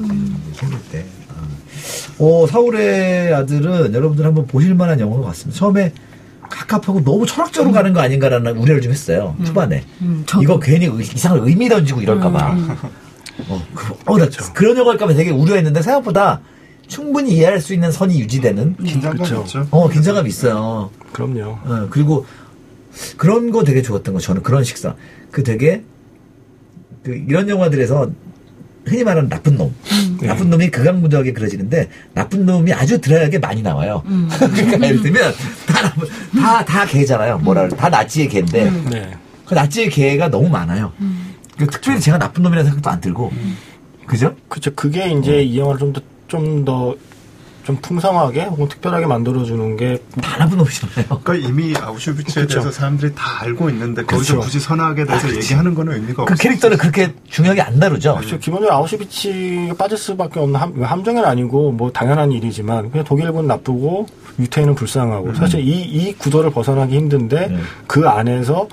[0.53, 1.03] 생길 때.
[1.29, 1.43] 아.
[2.19, 5.59] 어, 서울의 아들은 여러분들 한번 보실 만한 영화 같습니다.
[5.59, 5.91] 처음에
[6.49, 9.35] 갑갑하고 너무 철학적으로 가는 거 아닌가라는 우려를 좀 했어요.
[9.45, 9.83] 초반에.
[10.01, 10.25] 음.
[10.41, 12.55] 이거 괜히 의- 이상한 의미 던지고 이럴까봐.
[13.47, 16.41] 어, 그, 어, 나 그런 영화일까 봐 되게 우려했는데 생각보다
[16.87, 19.41] 충분히 이해할 수 있는 선이 유지되는 긴장감 그쵸.
[19.45, 19.67] 있죠.
[19.71, 20.89] 어 긴장감 있어요.
[21.13, 21.57] 그럼요.
[21.63, 22.25] 어, 그리고
[23.17, 24.95] 그런 거 되게 좋았던 거 저는 그런 식사
[25.31, 25.83] 그 되게
[27.03, 28.09] 그 이런 영화들에서
[28.85, 29.73] 흔히 말하는 나쁜 놈
[30.21, 30.27] 네.
[30.27, 34.03] 나쁜 놈이 극악무도하게 그려지는데 나쁜 놈이 아주 드라이하게 많이 나와요.
[34.39, 35.33] 그러니까 예를 들면
[35.67, 37.39] 다 다 다 개잖아요.
[37.39, 39.11] 뭐라 그래 다 나치의 개인데 네.
[39.45, 40.91] 그 나치의 개가 너무 많아요.
[41.55, 43.31] 그러니까 특별히 제가 나쁜 놈이라는 생각도 안 들고
[44.05, 44.35] 그죠?
[44.47, 44.71] 그쵸.
[44.75, 46.95] 그게 이제 이 영화를 좀 더, 좀 더,
[47.69, 51.21] 좀 풍성하게 혹은 특별하게 만들어주는 게다 나쁜 놈이잖아요.
[51.23, 52.55] 그러니까 이미 아우슈비츠에 그쵸.
[52.55, 54.39] 대해서 사람들이 다 알고 있는데 거기서 그쵸.
[54.39, 56.37] 굳이 선악에 대해서 얘기하는 거는 의미가 그 없어요.
[56.37, 58.15] 캐릭터를 그렇게 중요하게 안 다루죠.
[58.15, 58.39] 그렇죠.
[58.39, 64.07] 기본적으로 아우슈비츠가 빠질 수밖에 없는 함, 함정은 아니고 뭐 당연한 일이지만 그냥 독일군 나쁘고
[64.39, 67.59] 유태인은 불쌍하고 사실 이, 이 구도를 벗어나기 힘든데 네.
[67.85, 68.67] 그 안에서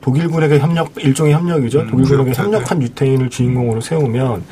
[0.00, 1.86] 독일군에게 협력 일종의 협력이죠.
[1.86, 2.42] 독일군에게 그렇죠.
[2.42, 4.42] 협력한 유태인을 주인공으로 세우면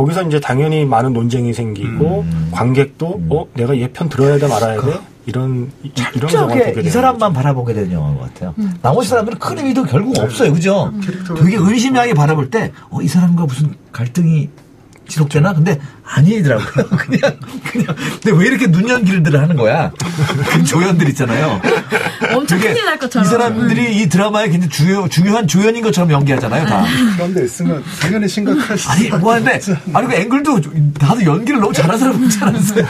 [0.00, 5.70] 거기서 이제 당연히 많은 논쟁이 생기고 관객도 어 내가 얘편 들어야 돼 말아야 돼 이런
[5.82, 7.32] 이, 이런 상황을 보게 되는 이 사람만 거죠.
[7.34, 8.54] 바라보게 되는 영화인 것 같아요.
[8.82, 10.52] 나머지 사람들은 큰 의미도 결국 없어요.
[10.52, 10.92] 그죠?
[11.36, 14.48] 되게 의심하게 바라볼 때, 어, 이 사람과 무슨 갈등이
[15.10, 15.52] 지속되나?
[15.52, 16.86] 근데 아니더라고요.
[16.96, 17.38] 그냥,
[17.70, 17.96] 그냥.
[18.22, 19.92] 근데 왜 이렇게 눈 연기를 하는 거야?
[20.50, 21.60] 그 조연들 있잖아요.
[22.34, 23.26] 엄청 되게 큰일 날 것처럼.
[23.26, 26.84] 이 사람들이 이 드라마에 굉장히 중요, 중요한 조연인 것처럼 연기하잖아요, 다.
[27.16, 28.90] 그런데 있으면 당연히 심각하시죠.
[28.90, 29.60] 아니, 뭐 하는데,
[29.92, 30.60] 아니, 그 앵글도
[30.98, 32.84] 다들 연기를 너무 잘하는 사람 보지 않았어요?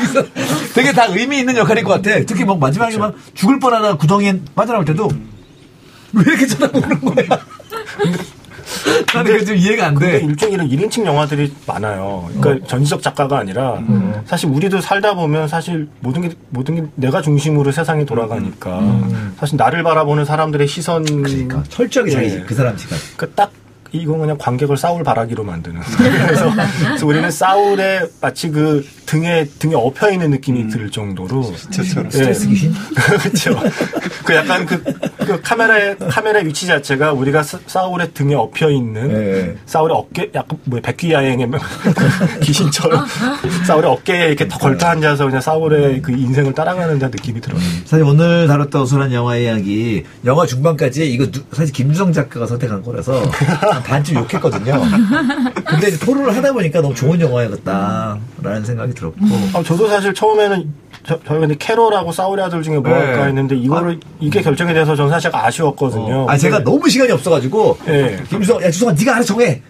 [0.74, 2.20] 되게 다 의미 있는 역할일 것 같아.
[2.26, 5.10] 특히 막 마지막에 막 죽을 뻔하다 구덩이에 빠져나올 때도
[6.12, 7.26] 왜 이렇게 쳐다보는 거야?
[9.14, 10.24] 나는 그게 좀 이해가 안 근데 돼.
[10.24, 12.28] 일종의 이런 1인칭 영화들이 많아요.
[12.40, 13.78] 그러니까 전지적 작가가 아니라
[14.26, 18.80] 사실 우리도 살다 보면 사실 모든 게 모든 게 내가 중심으로 세상이 돌아가니까
[19.38, 22.44] 사실 나를 바라보는 사람들의 시선 그러니까 철저하게 자기 예.
[22.46, 22.98] 그 사람 시간.
[23.16, 23.52] 그러니까 딱
[23.92, 25.80] 이건 그냥 관객을 사울 바라기로 만드는.
[25.80, 26.50] 그래서,
[26.86, 32.10] 그래서 우리는 사울의 마치 그 등에 등에 엎여 있는 느낌이 들 정도로 저처럼 예.
[32.10, 32.72] 스트레스 귀신?
[32.94, 33.60] 그렇죠.
[34.24, 34.82] 그 약간 그,
[35.18, 39.56] 그 카메라의 카메라 위치 자체가 우리가 사- 사울의 등에 엎여 있는 예.
[39.66, 41.48] 사울의 어깨 약간 뭐 백귀야행의
[42.42, 43.04] 귀신처럼
[43.66, 47.60] 사울의 어깨에 이렇게 더 걸터 앉아서 그냥 사울의 그 인생을 따라가는 듯한 느낌이 들어요.
[47.84, 53.22] 사실 오늘 다뤘던 어수선한 영화 이야기 영화 중반까지 이거 누- 사실 김주성 작가가 선택한 거라서
[53.80, 54.80] 한 반쯤 욕했거든요.
[55.64, 59.18] 근데 이제 토론을 하다 보니까 너무 좋은 영화였다라는 생각이 들었고
[59.54, 60.72] 아, 저도 사실 처음에는
[61.04, 62.94] 저, 저희가 근데 캐롤하고 사울의 아들 중에 뭐 네.
[62.94, 66.26] 할까 했는데 이거를 이게 결정이 돼서 저는 사실 아쉬웠거든요.
[66.28, 68.22] 아 제가 너무 시간이 없어가지고 예.
[68.28, 69.62] 김주성 야 주성아 네가 알아 정해.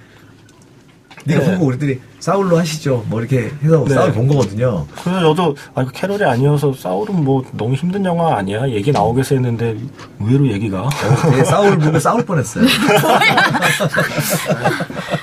[1.24, 1.52] 네가 네.
[1.52, 3.04] 보고 우리들이 사울로 하시죠.
[3.08, 3.94] 뭐 이렇게 해서 네.
[3.94, 4.86] 사울 본 거거든요.
[5.02, 9.76] 그래서 저도 아 이거 캐롤이 아니어서 사울은 뭐 너무 힘든 영화 아니야 얘기 나오겠어 했는데
[10.18, 10.88] 의외로 얘기가
[11.30, 12.64] 되게 사울 보고 싸울 뻔했어요.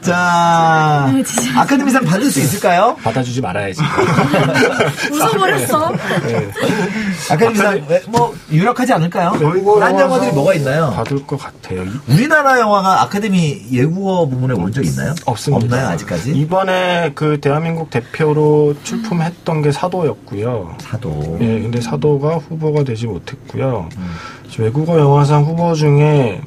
[0.00, 1.10] 자,
[1.56, 2.96] 아카데미상 받을 수 있을까요?
[3.02, 3.80] 받아주지 말아야지.
[5.12, 5.90] 웃어버렸어.
[6.26, 6.50] 네.
[7.30, 9.32] 아카데미상 왜- 뭐 유력하지 않을까요?
[9.80, 10.92] 딴 영화들이 뭐가 있나요?
[10.94, 11.84] 받을 것 같아요.
[11.84, 15.14] 이- 우리나라 영화가 아카데미 예국어 부문에 온 적 있나요?
[15.26, 15.64] 없습니다.
[15.64, 16.32] 없나요 아직까지?
[16.32, 20.76] 이번에 그 대한민국 대표로 출품했던 게 사도였고요.
[20.80, 21.38] 사도.
[21.40, 23.88] 예, 근데 사도가 후보가 되지 못했고요.
[23.96, 24.10] 음.
[24.58, 26.40] 외국어 영화상 후보 중에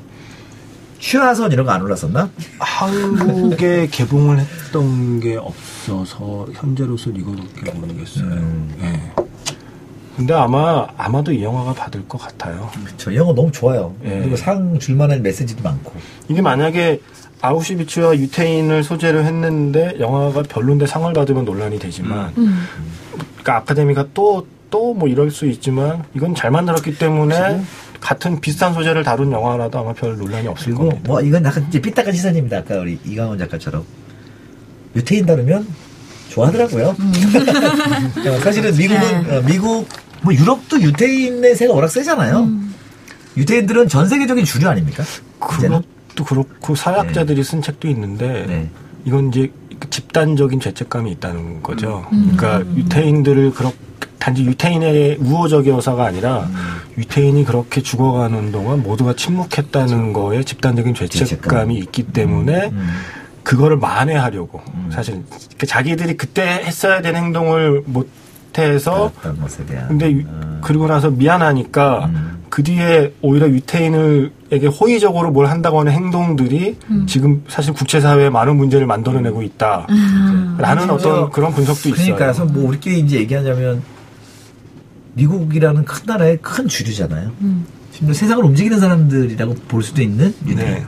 [1.00, 2.30] 취하선 이런 거 안 올랐었나?
[2.60, 8.26] 한국에 개봉을 했던 게 없어서 현재로서 이거밖에 모르겠어요.
[8.26, 8.76] 음.
[8.82, 9.24] 예.
[10.16, 12.72] 근데 아마 아마도 이 영화가 받을 것 같아요.
[12.98, 13.94] 저 영화 너무 좋아요.
[14.04, 14.20] 예.
[14.20, 15.94] 그리고 상 줄만한 메시지도 많고.
[16.28, 17.00] 이게 만약에
[17.42, 25.08] 아우슈비츠와 유태인을 소재로 했는데 영화가 별론데 상을 받으면 논란이 되지만 그러니까 아카데미가 또 또 뭐
[25.08, 27.62] 이럴 수 있지만 이건 잘 만들었기 때문에
[28.00, 31.02] 같은 비슷한 소재를 다룬 영화라도 아마 별 논란이 없을 그리고 겁니다.
[31.08, 32.58] 뭐 이건 약간 이제 삐딱한 시선입니다.
[32.58, 33.84] 아까 우리 이강원 작가처럼
[34.96, 35.68] 유태인 다루면
[36.30, 36.88] 좋아하더라고요.
[36.96, 39.88] 어, 사실은 미국은 어, 미국
[40.22, 42.50] 뭐 유럽도 유태인의 세가 워낙 세잖아요.
[43.38, 45.04] 유태인들은 전 세계적인 주류 아닙니까?
[45.58, 45.82] 이제는?
[46.16, 48.70] 그것도 그렇고 사회학자들이 쓴 책도 있는데 네.
[49.06, 49.52] 이건 이제
[49.90, 52.06] 집단적인 죄책감이 있다는 거죠.
[52.10, 53.87] 그러니까 유태인들을 그렇게
[54.20, 56.48] 단지 유태인의 우호적이어서가 아니라
[56.98, 61.72] 유태인이 그렇게 죽어가는 동안 모두가 침묵했다는 거에 집단적인 죄책감이 죄책감.
[61.72, 62.90] 있기 때문에 음.
[63.44, 65.24] 그거를 만회하려고 사실
[65.58, 68.10] 그 자기들이 그때 했어야 되는 행동을 못
[68.58, 69.88] 해서 것에 대한.
[69.88, 72.38] 근데 유- 어, 그러고 나서 미안하니까 음.
[72.50, 79.44] 그 뒤에 오히려 유태인을에게 호의적으로 뭘 한다고 하는 행동들이 지금 사실 국제사회에 많은 문제를 만들어내고
[79.44, 79.86] 있다.
[80.58, 82.16] 라는 어떤 그런 분석도 있어요.
[82.16, 83.84] 그러니까 뭐 우리끼리 이제 얘기하자면
[85.18, 87.32] 미국이라는 큰 나라의 큰 주류잖아요.
[87.92, 90.86] 심지어 세상을 움직이는 사람들이라고 볼 수도 있는 유태인 네.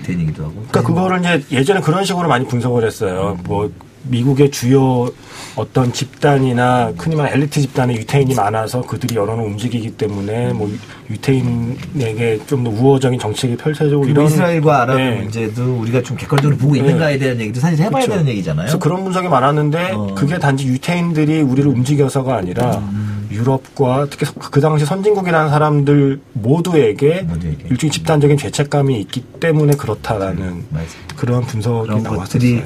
[0.00, 0.54] 유태인이기도 하고.
[0.70, 3.38] 그러니까 그거를 이제 예전에 그런 식으로 많이 분석을 했어요.
[3.44, 3.70] 뭐
[4.04, 5.10] 미국의 주요
[5.56, 12.40] 어떤 집단이나 흔히 말하는 엘리트 집단에 유태인이 많아서 그들이 여론을 움직이기 때문에 뭐 유- 유태인에게
[12.46, 15.20] 좀 더 우호적인 정책이 펼쳐지고 이런 이스라엘과 아랍 네.
[15.20, 16.78] 문제도 우리가 좀 객관적으로 보고 네.
[16.80, 18.12] 있는가에 대한 얘기도 사실 해봐야 그렇죠.
[18.18, 18.64] 되는 얘기잖아요.
[18.66, 20.14] 그래서 그런 분석이 많았는데 어.
[20.16, 23.17] 그게 단지 유태인들이 우리를 움직여서가 아니라 음.
[23.30, 27.68] 유럽과 특히 그 당시 선진국이라는 사람들 모두에게 모두에게.
[27.70, 30.86] 일종의 집단적인 죄책감이 있기 때문에 그렇다라는 맞아요.
[31.16, 32.62] 그런 분석이 나왔었어요.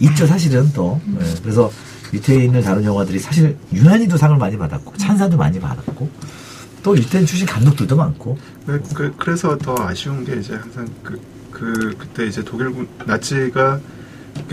[0.00, 1.70] 있죠 사실은 또 예, 그래서
[2.12, 6.10] 유태인을 다룬 영화들이 사실 유난히도 상을 많이 받았고 찬사도 많이 받았고
[6.82, 8.36] 또 유태인 출신 감독들도 많고
[8.66, 13.74] 그, 그, 그래서 더 아쉬운 게 이제 항상 그, 그 그때 이제 독일 군 나치가
[13.74, 14.01] 이렇게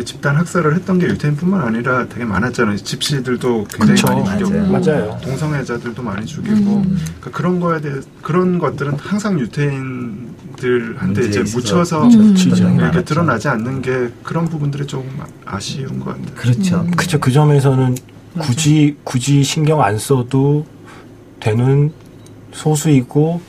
[0.06, 2.78] 집단 학살을 했던 게 유태인뿐만 아니라 되게 많았잖아요.
[2.78, 4.08] 집시들도 굉장히 그쵸.
[4.08, 5.20] 많이 죽였고 맞아요.
[5.22, 6.98] 동성애자들도 많이 죽이고 음.
[7.20, 12.34] 그러니까 그런 거에 대해 그런 것들은 항상 유태인들한테 이제 묻혀서 음.
[12.34, 12.70] 그렇죠.
[12.70, 15.10] 이렇게 드러나지 않는 게 그런 부분들이 조금
[15.46, 16.36] 아쉬운 것 같아요.
[16.36, 16.88] 그렇죠.
[16.96, 17.96] 그쵸 그 점에서는
[18.40, 20.66] 굳이 굳이 신경 안 써도
[21.40, 21.92] 되는
[22.54, 23.42] 소수이고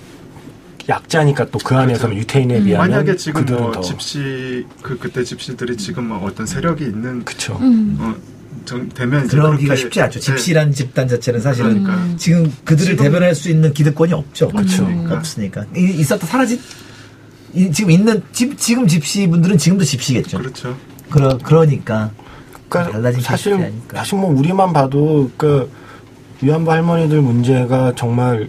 [0.91, 2.91] 약자니까 또 그 안에서는 유태인에 비하면 그렇죠.
[2.91, 7.97] 만약에 지금 뭐 더 집시 그 그때 집시들이 지금 뭐 어떤 세력이 있는 그쵸 음.
[8.01, 8.15] 어,
[8.67, 10.21] 정, 되면 그러기가 쉽지 않죠.
[10.21, 10.27] 네.
[10.27, 12.17] 집시라는 집단 자체는 사실은 그러니까.
[12.19, 14.49] 지금 그들을 지금- 대변할 수 있는 기득권이 없죠.
[14.49, 14.85] 그쵸.
[14.85, 15.17] 그러니까.
[15.17, 16.61] 없으니까 이- 있었다 사라진
[17.55, 20.39] 이- 지금 있는 집 지금 집시 분들은 지금도 집시겠죠.
[20.39, 20.77] 그렇죠.
[21.09, 22.11] 그러 그러니까
[22.69, 23.73] 그러니까 사실.
[23.93, 25.69] 사실 뭐 우리만 봐도 그
[26.43, 28.49] 위안부 할머니들 문제가 정말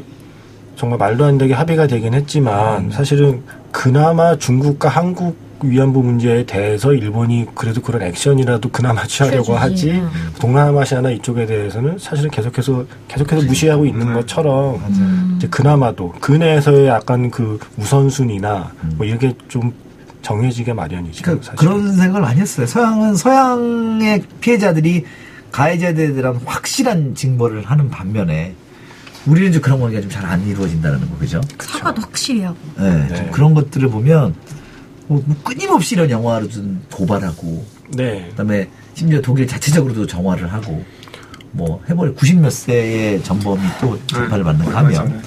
[0.81, 2.89] 정말 말도 안 되게 합의가 되긴 했지만 음.
[2.89, 9.55] 사실은 그나마 중국과 한국 위안부 문제에 대해서 일본이 그래도 그런 액션이라도 그나마 취하려고.
[9.55, 10.09] 하지 음.
[10.39, 14.13] 동남아시아나 이쪽에 대해서는 사실은 계속해서 계속해서 무시하고 있는 음.
[14.15, 15.33] 것처럼 음.
[15.37, 19.71] 이제 그나마도 그 내에서의 약간 그 우선순위나 뭐 이게 좀
[20.23, 20.73] 정해지게.
[20.73, 21.55] 그러니까 사실.
[21.57, 22.65] 그런 생각을 많이 했어요.
[22.65, 25.05] 서양은 서양의 피해자들이
[25.51, 28.55] 가해자에 대한 확실한 징벌을 하는 반면에
[29.25, 31.41] 우리는 좀 그런 거가 좀 잘 안 이루어진다는 거 그죠?
[31.59, 32.57] 사과도 확실히 하고.
[32.77, 33.15] 네, 네.
[33.15, 34.33] 좀 그런 것들을 보면
[35.07, 38.27] 뭐, 뭐 끊임없이 이런 영화를 좀 도발하고 네.
[38.31, 40.83] 그다음에 심지어 독일 자체적으로도 정화를 하고
[41.51, 45.21] 뭐 해버려 90몇 세의 전범이 또 재판을 받는 거 얼마 하면.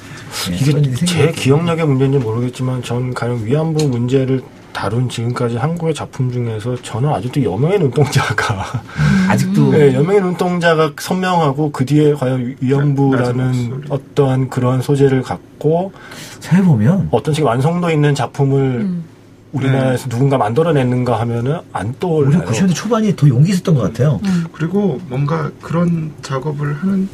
[0.50, 1.30] 네, 이게 제.
[1.32, 4.42] 기억력의 문제인지 모르겠지만 전 가령 위안부 문제를
[4.74, 8.82] 다룬 지금까지 한국의 작품 중에서 저는 아직도 여명의 눈동자가
[9.28, 13.86] 아직도 네, 여명의 눈동자가 선명하고 그 뒤에 과연 위- 낮은 위안부라는 목소리.
[13.88, 15.92] 어떠한 그런 소재를 갖고
[16.40, 19.04] 생각해 보면 어떤 식의 완성도 있는 작품을 음.
[19.52, 22.42] 우리나라에서 누군가 만들어냈는가 하면은 안 떠올라요.
[22.42, 24.20] 90년대 초반이 더 용기 있었던 것 같아요.
[24.24, 24.44] 음.
[24.52, 27.08] 그리고 뭔가 그런 작업을 하는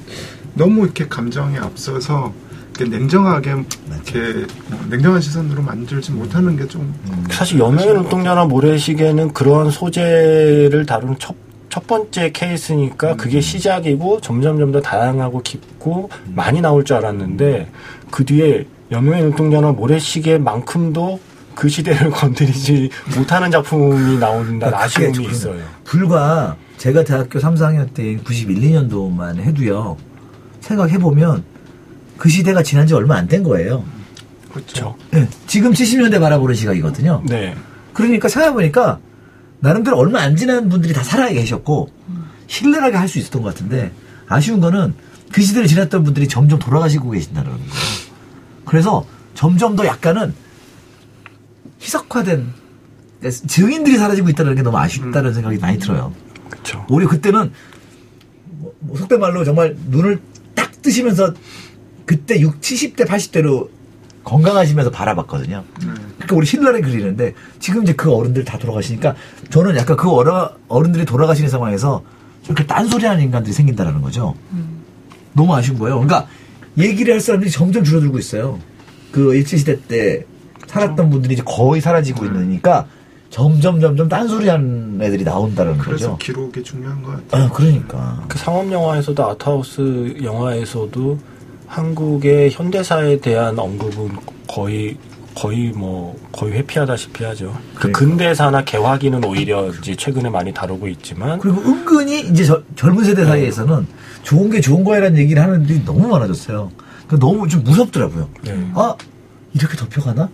[0.54, 2.32] 너무 이렇게 감정에 앞서서
[2.80, 6.94] 이렇게 냉정하게 이렇게 뭐 냉정한 시선으로 만들지 못하는 게 좀
[7.30, 11.34] 사실 여명의 눈동자나 모래시계는 그러한 소재를 다루는 첫,
[11.68, 17.68] 첫 번째 케이스니까 그게 시작이고 점점점 더 다양하고 깊고 많이 나올 줄 알았는데
[18.10, 21.20] 그 뒤에 여명의 눈동자나 모래시계만큼도
[21.56, 25.60] 그 시대를 건드리지 못하는 작품이 나온다는 그러니까 아쉬움이 좀 있어요.
[25.84, 28.56] 불과 제가 대학교 3, 4학년 때인 91,
[28.88, 29.96] 2년도만 해도요.
[30.60, 31.42] 생각해보면
[32.20, 33.82] 그 시대가 지난 지 얼마 안 된 거예요.
[34.52, 34.94] 그렇죠.
[35.14, 37.22] 예, 지금 70년대 바라보는 시각이거든요.
[37.26, 37.56] 네.
[37.94, 38.98] 그러니까 생각해보니까
[39.60, 41.88] 나름대로 얼마 안 지난 분들이 다 살아 계셨고
[42.46, 43.92] 신랄하게 할 수 있었던 것 같은데
[44.28, 44.94] 아쉬운 거는
[45.32, 47.64] 그 시대를 지났던 분들이 점점 돌아가시고 계신다는 거예요.
[48.66, 50.34] 그래서 점점 더 약간은
[51.80, 52.52] 희석화된
[53.46, 56.12] 증인들이 사라지고 있다는 게 너무 아쉽다는 생각이 많이 들어요.
[56.50, 56.84] 그렇죠.
[56.90, 57.52] 오히려 그때는
[58.58, 60.20] 뭐, 뭐 속된 말로 정말 눈을
[60.54, 61.32] 딱 뜨시면서
[62.04, 63.68] 그때 6, 70대, 80대로
[64.24, 65.64] 건강하시면서 바라봤거든요.
[65.78, 69.14] 그러니까 우리 신랄하게 그리는데 지금 이제 그 어른들 다 돌아가시니까
[69.50, 70.32] 저는 약간 그 어른,
[70.68, 72.02] 어른들이 돌아가시는 상황에서
[72.44, 74.34] 이렇게 딴소리하는 인간들이 생긴다라는 거죠.
[75.32, 75.96] 너무 아쉬운 거예요.
[76.00, 76.26] 그러니까
[76.76, 78.58] 얘기를 할 사람들이 점점 줄어들고 있어요.
[79.12, 80.24] 그 일제 시대 때
[80.66, 82.86] 살았던 분들이 이제 거의 사라지고 있으니까
[83.30, 86.18] 점점 점점 딴소리하는 애들이 나온다는 그래서 거죠.
[86.18, 87.44] 기록이 중요한 것 같아요.
[87.44, 88.24] 아, 그러니까.
[88.28, 91.18] 그 상업 영화에서도 아트하우스 영화에서도
[91.74, 94.10] 한국의 현대사에 대한 언급은
[94.48, 94.96] 거의
[95.36, 97.56] 거의 뭐 거의 회피하다시피 하죠.
[97.74, 97.98] 그 그러니까.
[98.00, 103.86] 근대사나 개화기는 오히려 이제 최근에 많이 다루고 있지만 그리고 은근히 이제 저- 젊은 세대 사이에서는
[104.24, 106.72] 좋은 게 좋은 거야라는 얘기를 하는 분들이 너무 많아졌어요.
[107.06, 108.28] 그 너무 좀 무섭더라고요.
[108.42, 108.70] 네.
[108.74, 108.96] 아,
[109.54, 110.28] 이렇게 덮여가나?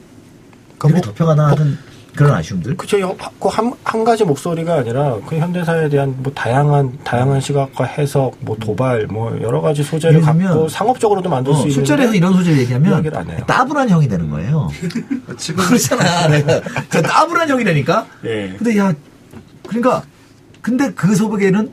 [0.78, 1.78] 그러니까 이렇게 뭐- 덮여가나 하는
[2.16, 2.76] 그런 아쉬움들.
[2.76, 2.96] 그저
[3.42, 9.06] 한, 한 가지 목소리가 아니라 그 현대사에 대한 뭐 다양한 다양한 시각과 해석, 뭐 도발,
[9.06, 13.44] 뭐 여러 가지 소재를 갖고 상업적으로도 만들 수 어, 있는 술자리에서 이런 소재를 얘기하면.
[13.46, 14.68] 따분한 형이 되는 거예요.
[15.36, 16.28] 지금 그렇잖아.
[16.28, 16.60] 내가
[16.90, 18.06] 저 따분한 형이라니까.
[18.24, 18.54] 예.
[18.58, 18.92] 근데 야,
[19.66, 20.02] 그러니까
[20.62, 21.70] 근데 그 속에는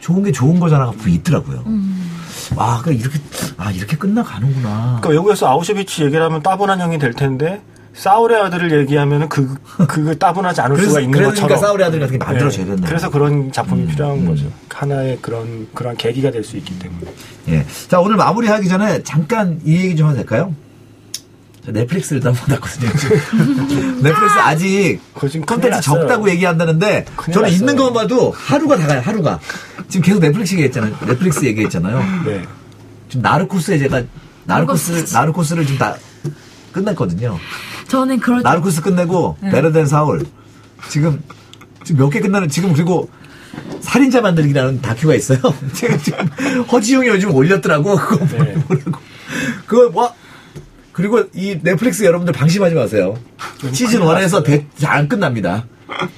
[0.00, 1.64] 좋은 게 좋은 거잖아가 있더라고요.
[2.56, 3.18] 아, 그러니까 이렇게
[3.56, 4.98] 아 이렇게 끝나가는구나.
[5.00, 7.62] 그러니까 외국에서 아우슈비츠 얘기를 하면 따분한 형이 될 텐데
[7.94, 9.54] 사울의 아들을 얘기하면은 그
[9.86, 11.60] 그거 따분하지 않을 그래서 수가 있는 그러니까 것처럼.
[11.60, 12.70] 사울의 아들 같은 게 만들어져야 네.
[12.72, 12.88] 된다.
[12.88, 14.26] 그래서 그런 작품이 음, 필요한 음.
[14.26, 14.50] 거죠.
[14.68, 17.06] 하나의 그런 그런 계기가 될 수 있기 때문에.
[17.48, 17.64] 예.
[17.88, 20.52] 자, 오늘 마무리 하기 전에 잠깐 이 얘기 좀 해도 될까요?
[21.64, 22.90] 저 넷플릭스를 다운받았거든요.
[24.02, 25.00] 넷플릭스 아직
[25.46, 25.80] 컨텐츠.
[25.80, 27.56] 적다고 얘기한다는데 저는 났어요.
[27.56, 29.38] 있는 것만 봐도 하루가 다 가요, 하루가.
[29.88, 30.94] 지금 계속 넷플릭스 얘기했잖아요.
[31.06, 31.98] 넷플릭스 얘기했잖아요.
[32.26, 32.42] 네.
[33.08, 34.02] 지금 나르코스에 제가
[34.44, 35.96] 나르코스, 나르코스를 지금 다
[36.74, 37.38] 끝냈거든요.
[37.88, 39.50] 저는 그럴 때 나르코스 끝내고 네.
[39.50, 40.24] 베르덴 사울
[40.90, 41.22] 지금
[41.84, 43.08] 지금 몇 개 끝나는 지금 그리고
[43.80, 45.38] 살인자 만들기라는 다큐가 있어요.
[45.74, 46.26] 제가 지금
[46.70, 48.54] 허지용이 요즘 올렸더라고 그거 네.
[48.54, 48.92] 보라고
[49.66, 50.12] 그거 뭐
[50.92, 53.16] 그리고 이 넷플릭스 여러분들 방심하지 마세요.
[53.72, 55.66] 시즌 1에서 안 끝납니다.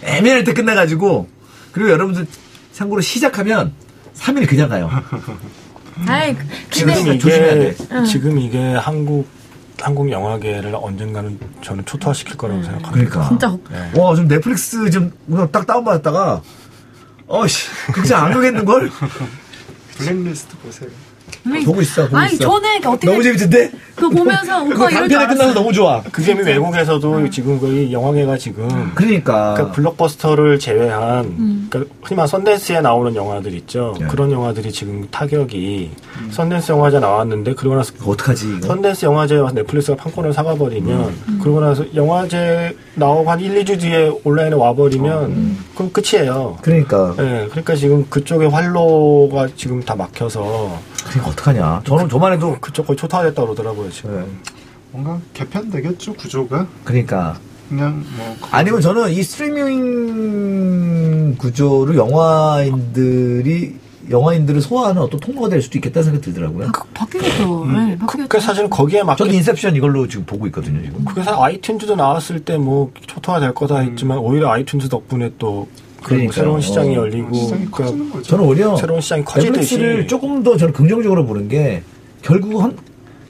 [0.03, 1.29] 애매할 때 끝나가지고
[1.73, 2.27] 그리고 여러분들
[2.73, 3.73] 참고로 시작하면
[4.17, 4.91] 3일 그냥 가요.
[6.07, 6.37] 아이
[6.71, 7.77] 지금 근데 이게 조심해야 돼.
[8.07, 9.27] 지금 이게 한국
[9.81, 12.91] 한국 영화계를 언젠가는 저는 초토화시킬 거라고 생각합니다.
[12.93, 13.29] 그러니까.
[13.29, 14.01] 진짜 어, 네.
[14.01, 15.13] 와, 지금 넷플릭스 지금
[15.53, 16.43] 딱 다운받았다가,
[17.27, 18.91] 어씨, 진짜 안 가겠는걸?
[19.99, 20.91] 블랙리스트 보세요.
[21.65, 22.45] 보고 있어, 보고 아니 있어.
[22.45, 23.71] 저는 그러니까 어떻게 너무 재밌던데?
[23.95, 25.55] 그거 보면서 그거 오빠 이럴 줄 단편에 끝나서.
[25.55, 26.03] 너무 좋아.
[26.13, 29.55] 그게 외국에서도 지금 거의 영화계가 지금 그러니까.
[29.55, 33.95] 그러니까 블록버스터를 제외한 그러니까 흔히 말 선댄스에 나오는 영화들 있죠.
[33.99, 34.07] 네.
[34.07, 35.91] 그런 영화들이 지금 타격이
[36.31, 38.67] 선댄스 영화제 나왔는데 그러고 나서 어떡하지, 이거?
[38.67, 44.57] 선댄스 영화제에 와서 넷플릭스가 판권을 사가버리면 그러고 나서 영화제 나오고 한 1, 2주 뒤에 온라인에
[44.57, 46.59] 와버리면 그럼 끝이에요.
[46.61, 47.15] 그러니까.
[47.19, 51.83] 예, 그러니까 지금 그쪽에 활로가 지금 다 막혀서 그러니까 어떡하냐.
[51.85, 54.17] 저는 저만 해도, 그쪽 거의 초토화됐다 그러더라고요 지금.
[54.21, 54.27] 네.
[54.93, 57.39] 뭔가 개편되겠죠 구조가 그러니까.
[57.69, 59.23] 그냥 뭐 아니면 저는 이
[60.11, 63.75] 스트리밍 구조를 영화인들이,
[64.09, 66.71] 영화인들을 소화하는 어떤 통로가 될 수도 있겠다는 생각이 들더라고요.
[66.73, 67.67] 바- 바뀌겠죠.
[67.67, 68.29] 네, 그, 바뀌겠죠.
[68.29, 71.05] 그 사실 거기에 맞게 저도 인셉션 이걸로 지금 보고 있거든요, 지금.
[71.05, 75.67] 그게 사실 아이튠즈도 나왔을 때 뭐 초토화 될 거다 했지만 오히려 아이튠즈 덕분에 또
[76.07, 76.31] 그런.
[76.33, 77.01] 새로운 시장이 어.
[77.03, 78.23] 열리고 시장이 그러니까.
[78.23, 81.83] 저는 오히려 새로운 시장이 커지듯이 넷플릭스를 조금 더 저는 긍정적으로 보는 게
[82.23, 82.77] 결국 은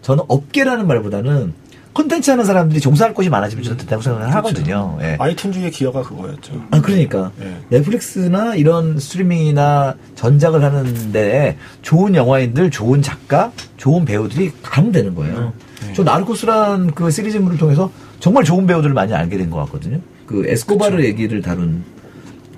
[0.02, 1.52] 저는 업계라는 말보다는
[1.94, 4.98] 콘텐츠 하는 사람들이 종사할 곳이 많아지면 저는 된다고 생각을 하거든요.
[5.00, 5.16] 예.
[5.16, 6.62] 아이튠즈의 기여가 그거였죠.
[6.70, 7.32] 아, 그러니까.
[7.40, 7.56] 예.
[7.70, 15.54] 넷플릭스나 이런 스트리밍이나 전작을 하는데 좋은 영화인들, 좋은 작가, 좋은 배우들이 가면 되는 거예요.
[15.86, 15.92] 네.
[15.94, 17.90] 저 나르코스란 그 시리즈물을 통해서
[18.20, 19.98] 정말 좋은 배우들을 많이 알게 된 것 같거든요.
[20.26, 21.82] 그 에스코바르 얘기를 다룬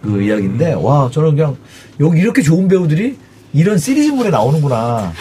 [0.03, 1.57] 그 이야기인데, 와, 저는 그냥
[2.01, 3.19] 여기 이렇게 좋은 배우들이
[3.53, 5.13] 이런 시리즈물에 나오는구나.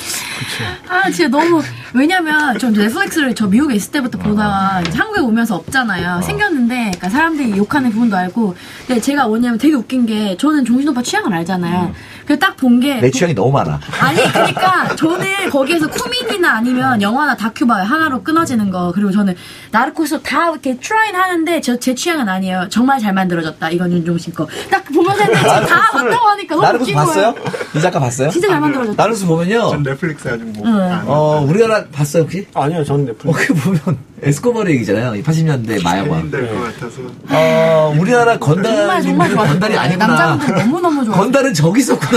[0.87, 1.61] 아 진짜 너무
[1.93, 6.21] 왜냐면 저 넷플릭스를 저 미국에 있을 때부터 보다가 이제 한국에 오면서 없잖아요.
[6.21, 8.55] 생겼는데 그러니까 사람들이 욕하는 부분도 알고
[8.85, 11.93] 근데 제가 뭐냐면 되게 웃긴 게 저는 종신 오빠 취향을 알잖아요.
[12.27, 13.79] 그래서 딱본 게 내 취향이 너무 많아.
[14.01, 19.33] 아니 그러니까 저는 거기에서 쿠민이나 아니면 영화나 다큐 봐요 하나로 끊어지는 거 그리고 저는
[19.71, 24.45] 나르코스 다 이렇게 트라이는 하는데 저 제 취향은 아니에요 정말 잘 만들어졌다 이건 윤종신 거
[24.69, 27.33] 딱 보면서 했는데 다 봤다고 하니까 너무 나르코스 웃긴 봤어요?
[27.33, 28.29] 거예요 이 작가 봤어요?
[28.29, 29.69] 진짜 잘 만들어졌다 나르코스 보면요.
[29.69, 30.81] 전 넷플릭스 아직 뭐 응.
[30.81, 32.45] 안 어, 우리나라 봤어요, 혹시?
[32.53, 33.47] 아니요, 저는 어, 넷플릭스.
[33.47, 35.15] 그 보면 에스코바르 얘기잖아요.
[35.15, 36.19] 이 80년대 마약왕.
[36.21, 40.07] 인 될것 같아서 어, 우리나라 정말 정말 좋아요 건달이 아니구나.
[40.07, 42.16] 남자분들 너무너무 좋아요 건달은 저기 있었구나.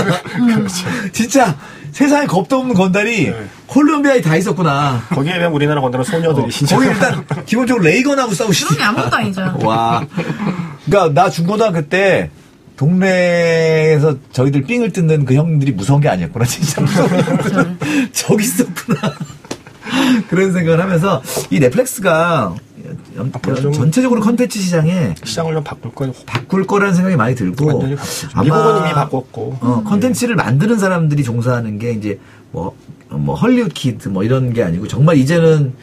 [1.11, 1.55] 진짜
[1.91, 3.45] 세상에 겁도 없는 건달이 네.
[3.67, 5.03] 콜롬비아에 다 있었구나.
[5.09, 6.75] 거기에 비하면 우리나라 건드는 소녀들이 진짜.
[6.75, 8.67] 거기 일단 기본적으로 레이건하고 싸우시죠.
[8.67, 10.05] 그런 게 아무것도 아니죠 와.
[10.85, 12.29] 그러니까 나 중고등학교 때
[12.77, 16.45] 동네에서 저희들 삥을 뜯는 그 형들이 무서운 게 아니었구나.
[16.45, 17.77] 진짜 무서운 형들은
[18.13, 19.13] 저기 있었구나.
[20.29, 22.55] 그런 생각을 하면서 이 넷플릭스가
[23.33, 27.69] 앞으로 좀- 전체적으로 컨텐츠 시장에 시장을 좀 바꿀 거 바꿀 거라는 생각이 많이 들고.
[28.33, 29.57] 아마 미국은 이미 바꿨고.
[29.61, 32.19] 어, 컨텐츠를 만드는 사람들이 종사하는 게 이제
[32.51, 32.75] 뭐,
[33.09, 35.73] 뭐 Hollywood kid 뭐 이런 게 아니고 정말 이제는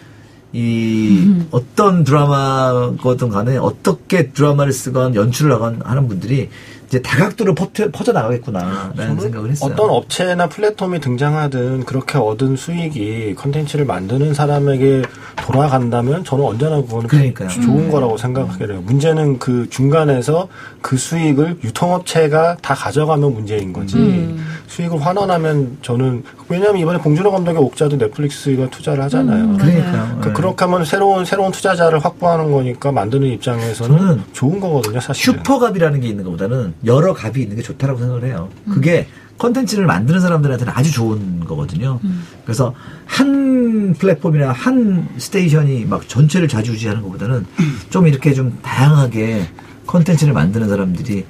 [0.53, 6.49] 이 어떤 드라마거든 간에 어떻게 드라마를 쓰건 연출을 하건 하는 분들이
[6.89, 9.73] 이제 다각도로 퍼져, 퍼져 나가겠구나라는 생각을 했어요.
[9.73, 15.03] 어떤 업체나 플랫폼이 등장하든 그렇게 얻은 수익이 컨텐츠를 만드는 사람에게
[15.37, 17.49] 돌아간다면 저는 언제나 그거는 그러니까요.
[17.49, 18.81] 좋은 거라고 생각하게 돼요.
[18.81, 20.49] 문제는 그 중간에서
[20.81, 24.37] 그 수익을 유통업체가 다 가져가면 문제인 거지.
[24.69, 29.57] 수익을 환원하면 저는 왜냐하면 이번에 봉준호 감독의 옥자도 넷플릭스가 투자를 하잖아요.
[29.59, 30.19] 그러니까요.
[30.23, 30.33] 그 예.
[30.33, 35.25] 그렇게 하면 새로운 새로운 투자자를 확보하는 거니까 만드는 입장에서는 좋은 거거든요, 사실.
[35.25, 38.49] 슈퍼갑이라는 게 있는 것보다는 여러 갑이 있는 게 좋다라고 생각을 해요.
[38.71, 39.07] 그게
[39.39, 42.01] 컨텐츠를 만드는 사람들한테는 아주 좋은 거거든요.
[42.45, 42.75] 그래서
[43.07, 47.47] 한 플랫폼이나 한 스테이션이 막 전체를 좌지우지하는 것보다는
[47.91, 49.49] 좀 이렇게 좀 다양하게
[49.87, 51.25] 컨텐츠를 만드는 사람들이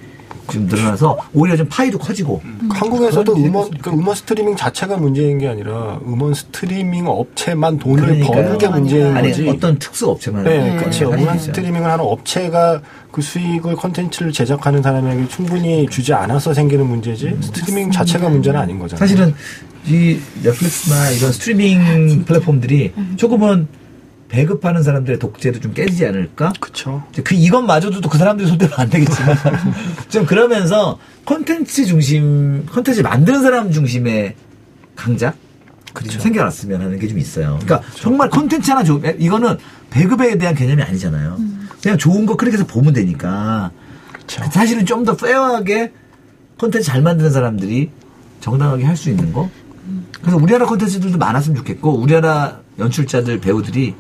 [0.51, 5.49] 좀 늘어나서 오히려 좀 파이도 커지고 한국에서도 그런 음원, 그 음원 스트리밍 자체가 문제인 게
[5.49, 8.33] 아니라 음원 스트리밍 업체만 돈을 그러니까요.
[8.45, 9.49] 버는 게 문제인 아니 거지.
[9.49, 10.77] 어떤 특수 업체만 네, 네.
[10.77, 11.11] 그렇죠.
[11.13, 11.39] 음원.
[11.39, 12.81] 스트리밍을 하는 업체가
[13.11, 18.99] 그 수익을 컨텐츠를 제작하는 사람에게 충분히 주지 않아서 생기는 문제지 스트리밍 자체가 문제는 아닌 거잖아요.
[19.07, 19.35] 사실은
[19.87, 23.69] 이 넷플릭스나 이런 스트리밍 플랫폼들이 조금은
[24.29, 26.53] 배급하는 사람들의 독재를 좀 깨지지 않을까?
[26.61, 27.03] 그렇죠.
[27.13, 29.37] 이제 그 이것마저도 또그 사람들이 손대면 안 되겠지만
[30.11, 34.35] 좀 그러면서 콘텐츠 중심 콘텐츠 만드는 사람 중심의
[34.97, 35.33] 강자
[36.11, 37.59] 좀 생겨났으면 하는 게 좀 있어요.
[37.63, 39.57] 그러니까 정말 콘텐츠 하나 좋 이거는
[39.91, 41.39] 배급에 대한 개념이 아니잖아요.
[41.83, 43.71] 그냥 좋은 거 클릭해서 보면 되니까
[44.13, 44.45] 그렇죠.
[44.53, 45.93] 사실은 좀 더 페어하게
[46.59, 47.91] 콘텐츠 잘 만드는 사람들이
[48.41, 49.49] 정당하게 할 수 있는 거.
[50.21, 53.95] 그래서 우리나라 콘텐츠들도 많았으면 좋겠고 우리나라 연출자들 배우들이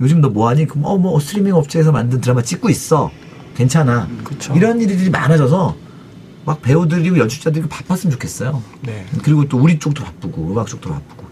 [0.00, 0.66] 요즘 너 뭐하니?
[0.66, 3.10] 그럼 어, 뭐 스트리밍 업체에서 만든 드라마 찍고 있어.
[3.56, 4.08] 괜찮아.
[4.22, 4.54] 그쵸.
[4.54, 5.76] 이런 일들이 많아져서
[6.44, 8.62] 막 배우들이고 연출자들이 바빴으면 좋겠어요.
[8.82, 9.04] 네.
[9.22, 11.26] 그리고 또 우리 쪽도 바쁘고 음악 쪽도 바쁘고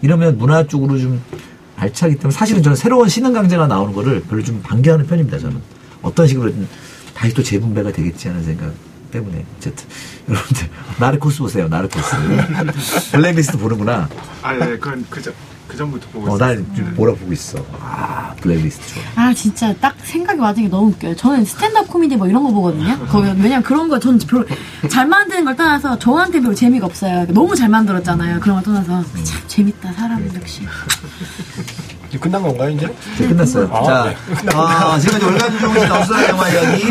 [0.00, 1.20] 이러면 문화 쪽으로 좀
[1.76, 5.38] 알차기 때문에 사실은 저는 새로운 신흥 강자가 나오는 거를 별로 좀 반기하는 편입니다.
[5.38, 5.60] 저는
[6.02, 6.68] 어떤 식으로든
[7.14, 8.72] 다시 또 재분배가 되겠지 하는 생각
[9.10, 9.86] 때문에 어쨌든
[10.28, 10.68] 여러분들
[10.98, 11.68] 나르코스 보세요.
[11.68, 12.16] 나르코스
[13.12, 14.08] 블랙리스트 보는구나.
[14.42, 15.34] 아, 예, 그건 그전
[15.72, 16.54] 그 전부터 보고 어, 있어요.
[16.54, 17.58] 난 지금 몰아보고 있어.
[17.80, 19.02] 아 블랙리스트 좋아.
[19.16, 21.16] 아 진짜 딱 생각이 맞은 게 너무 웃겨요.
[21.16, 22.98] 저는 스탠드업 코미디 뭐 이런 거 보거든요.
[23.06, 24.44] 거기 왜냐면 그런 거 저는 별로
[24.90, 27.26] 잘 만드는 걸 떠나서 저한테 별로 재미가 없어요.
[27.28, 28.40] 너무 잘 만들었잖아요.
[28.40, 30.62] 그런 걸 떠나서 참 재밌다 사람 역시.
[32.08, 32.94] 이제 끝난 건가요, 이제?
[33.14, 33.70] 이제 끝났어요.
[33.72, 34.16] 아, 자, 네.
[34.54, 36.82] 아, 지금까지 월간 조정신 없어요 영화 이야기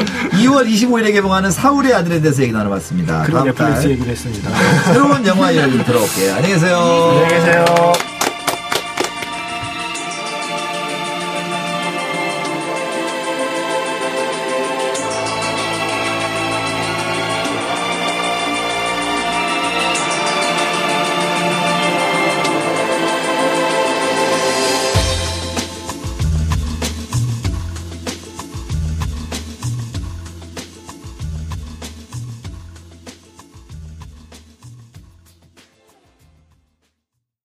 [0.48, 3.22] 2월 25일에 개봉하는 사울의 아들에 대해서 얘기 나눠봤습니다.
[3.22, 4.50] 그런 다음 넷플릭스 달 얘기를 했습니다.
[4.92, 6.34] 새로운 영화 이야기 들어올게요.
[6.34, 6.78] 안녕히 계세요.
[6.80, 8.11] 안녕히 계세요.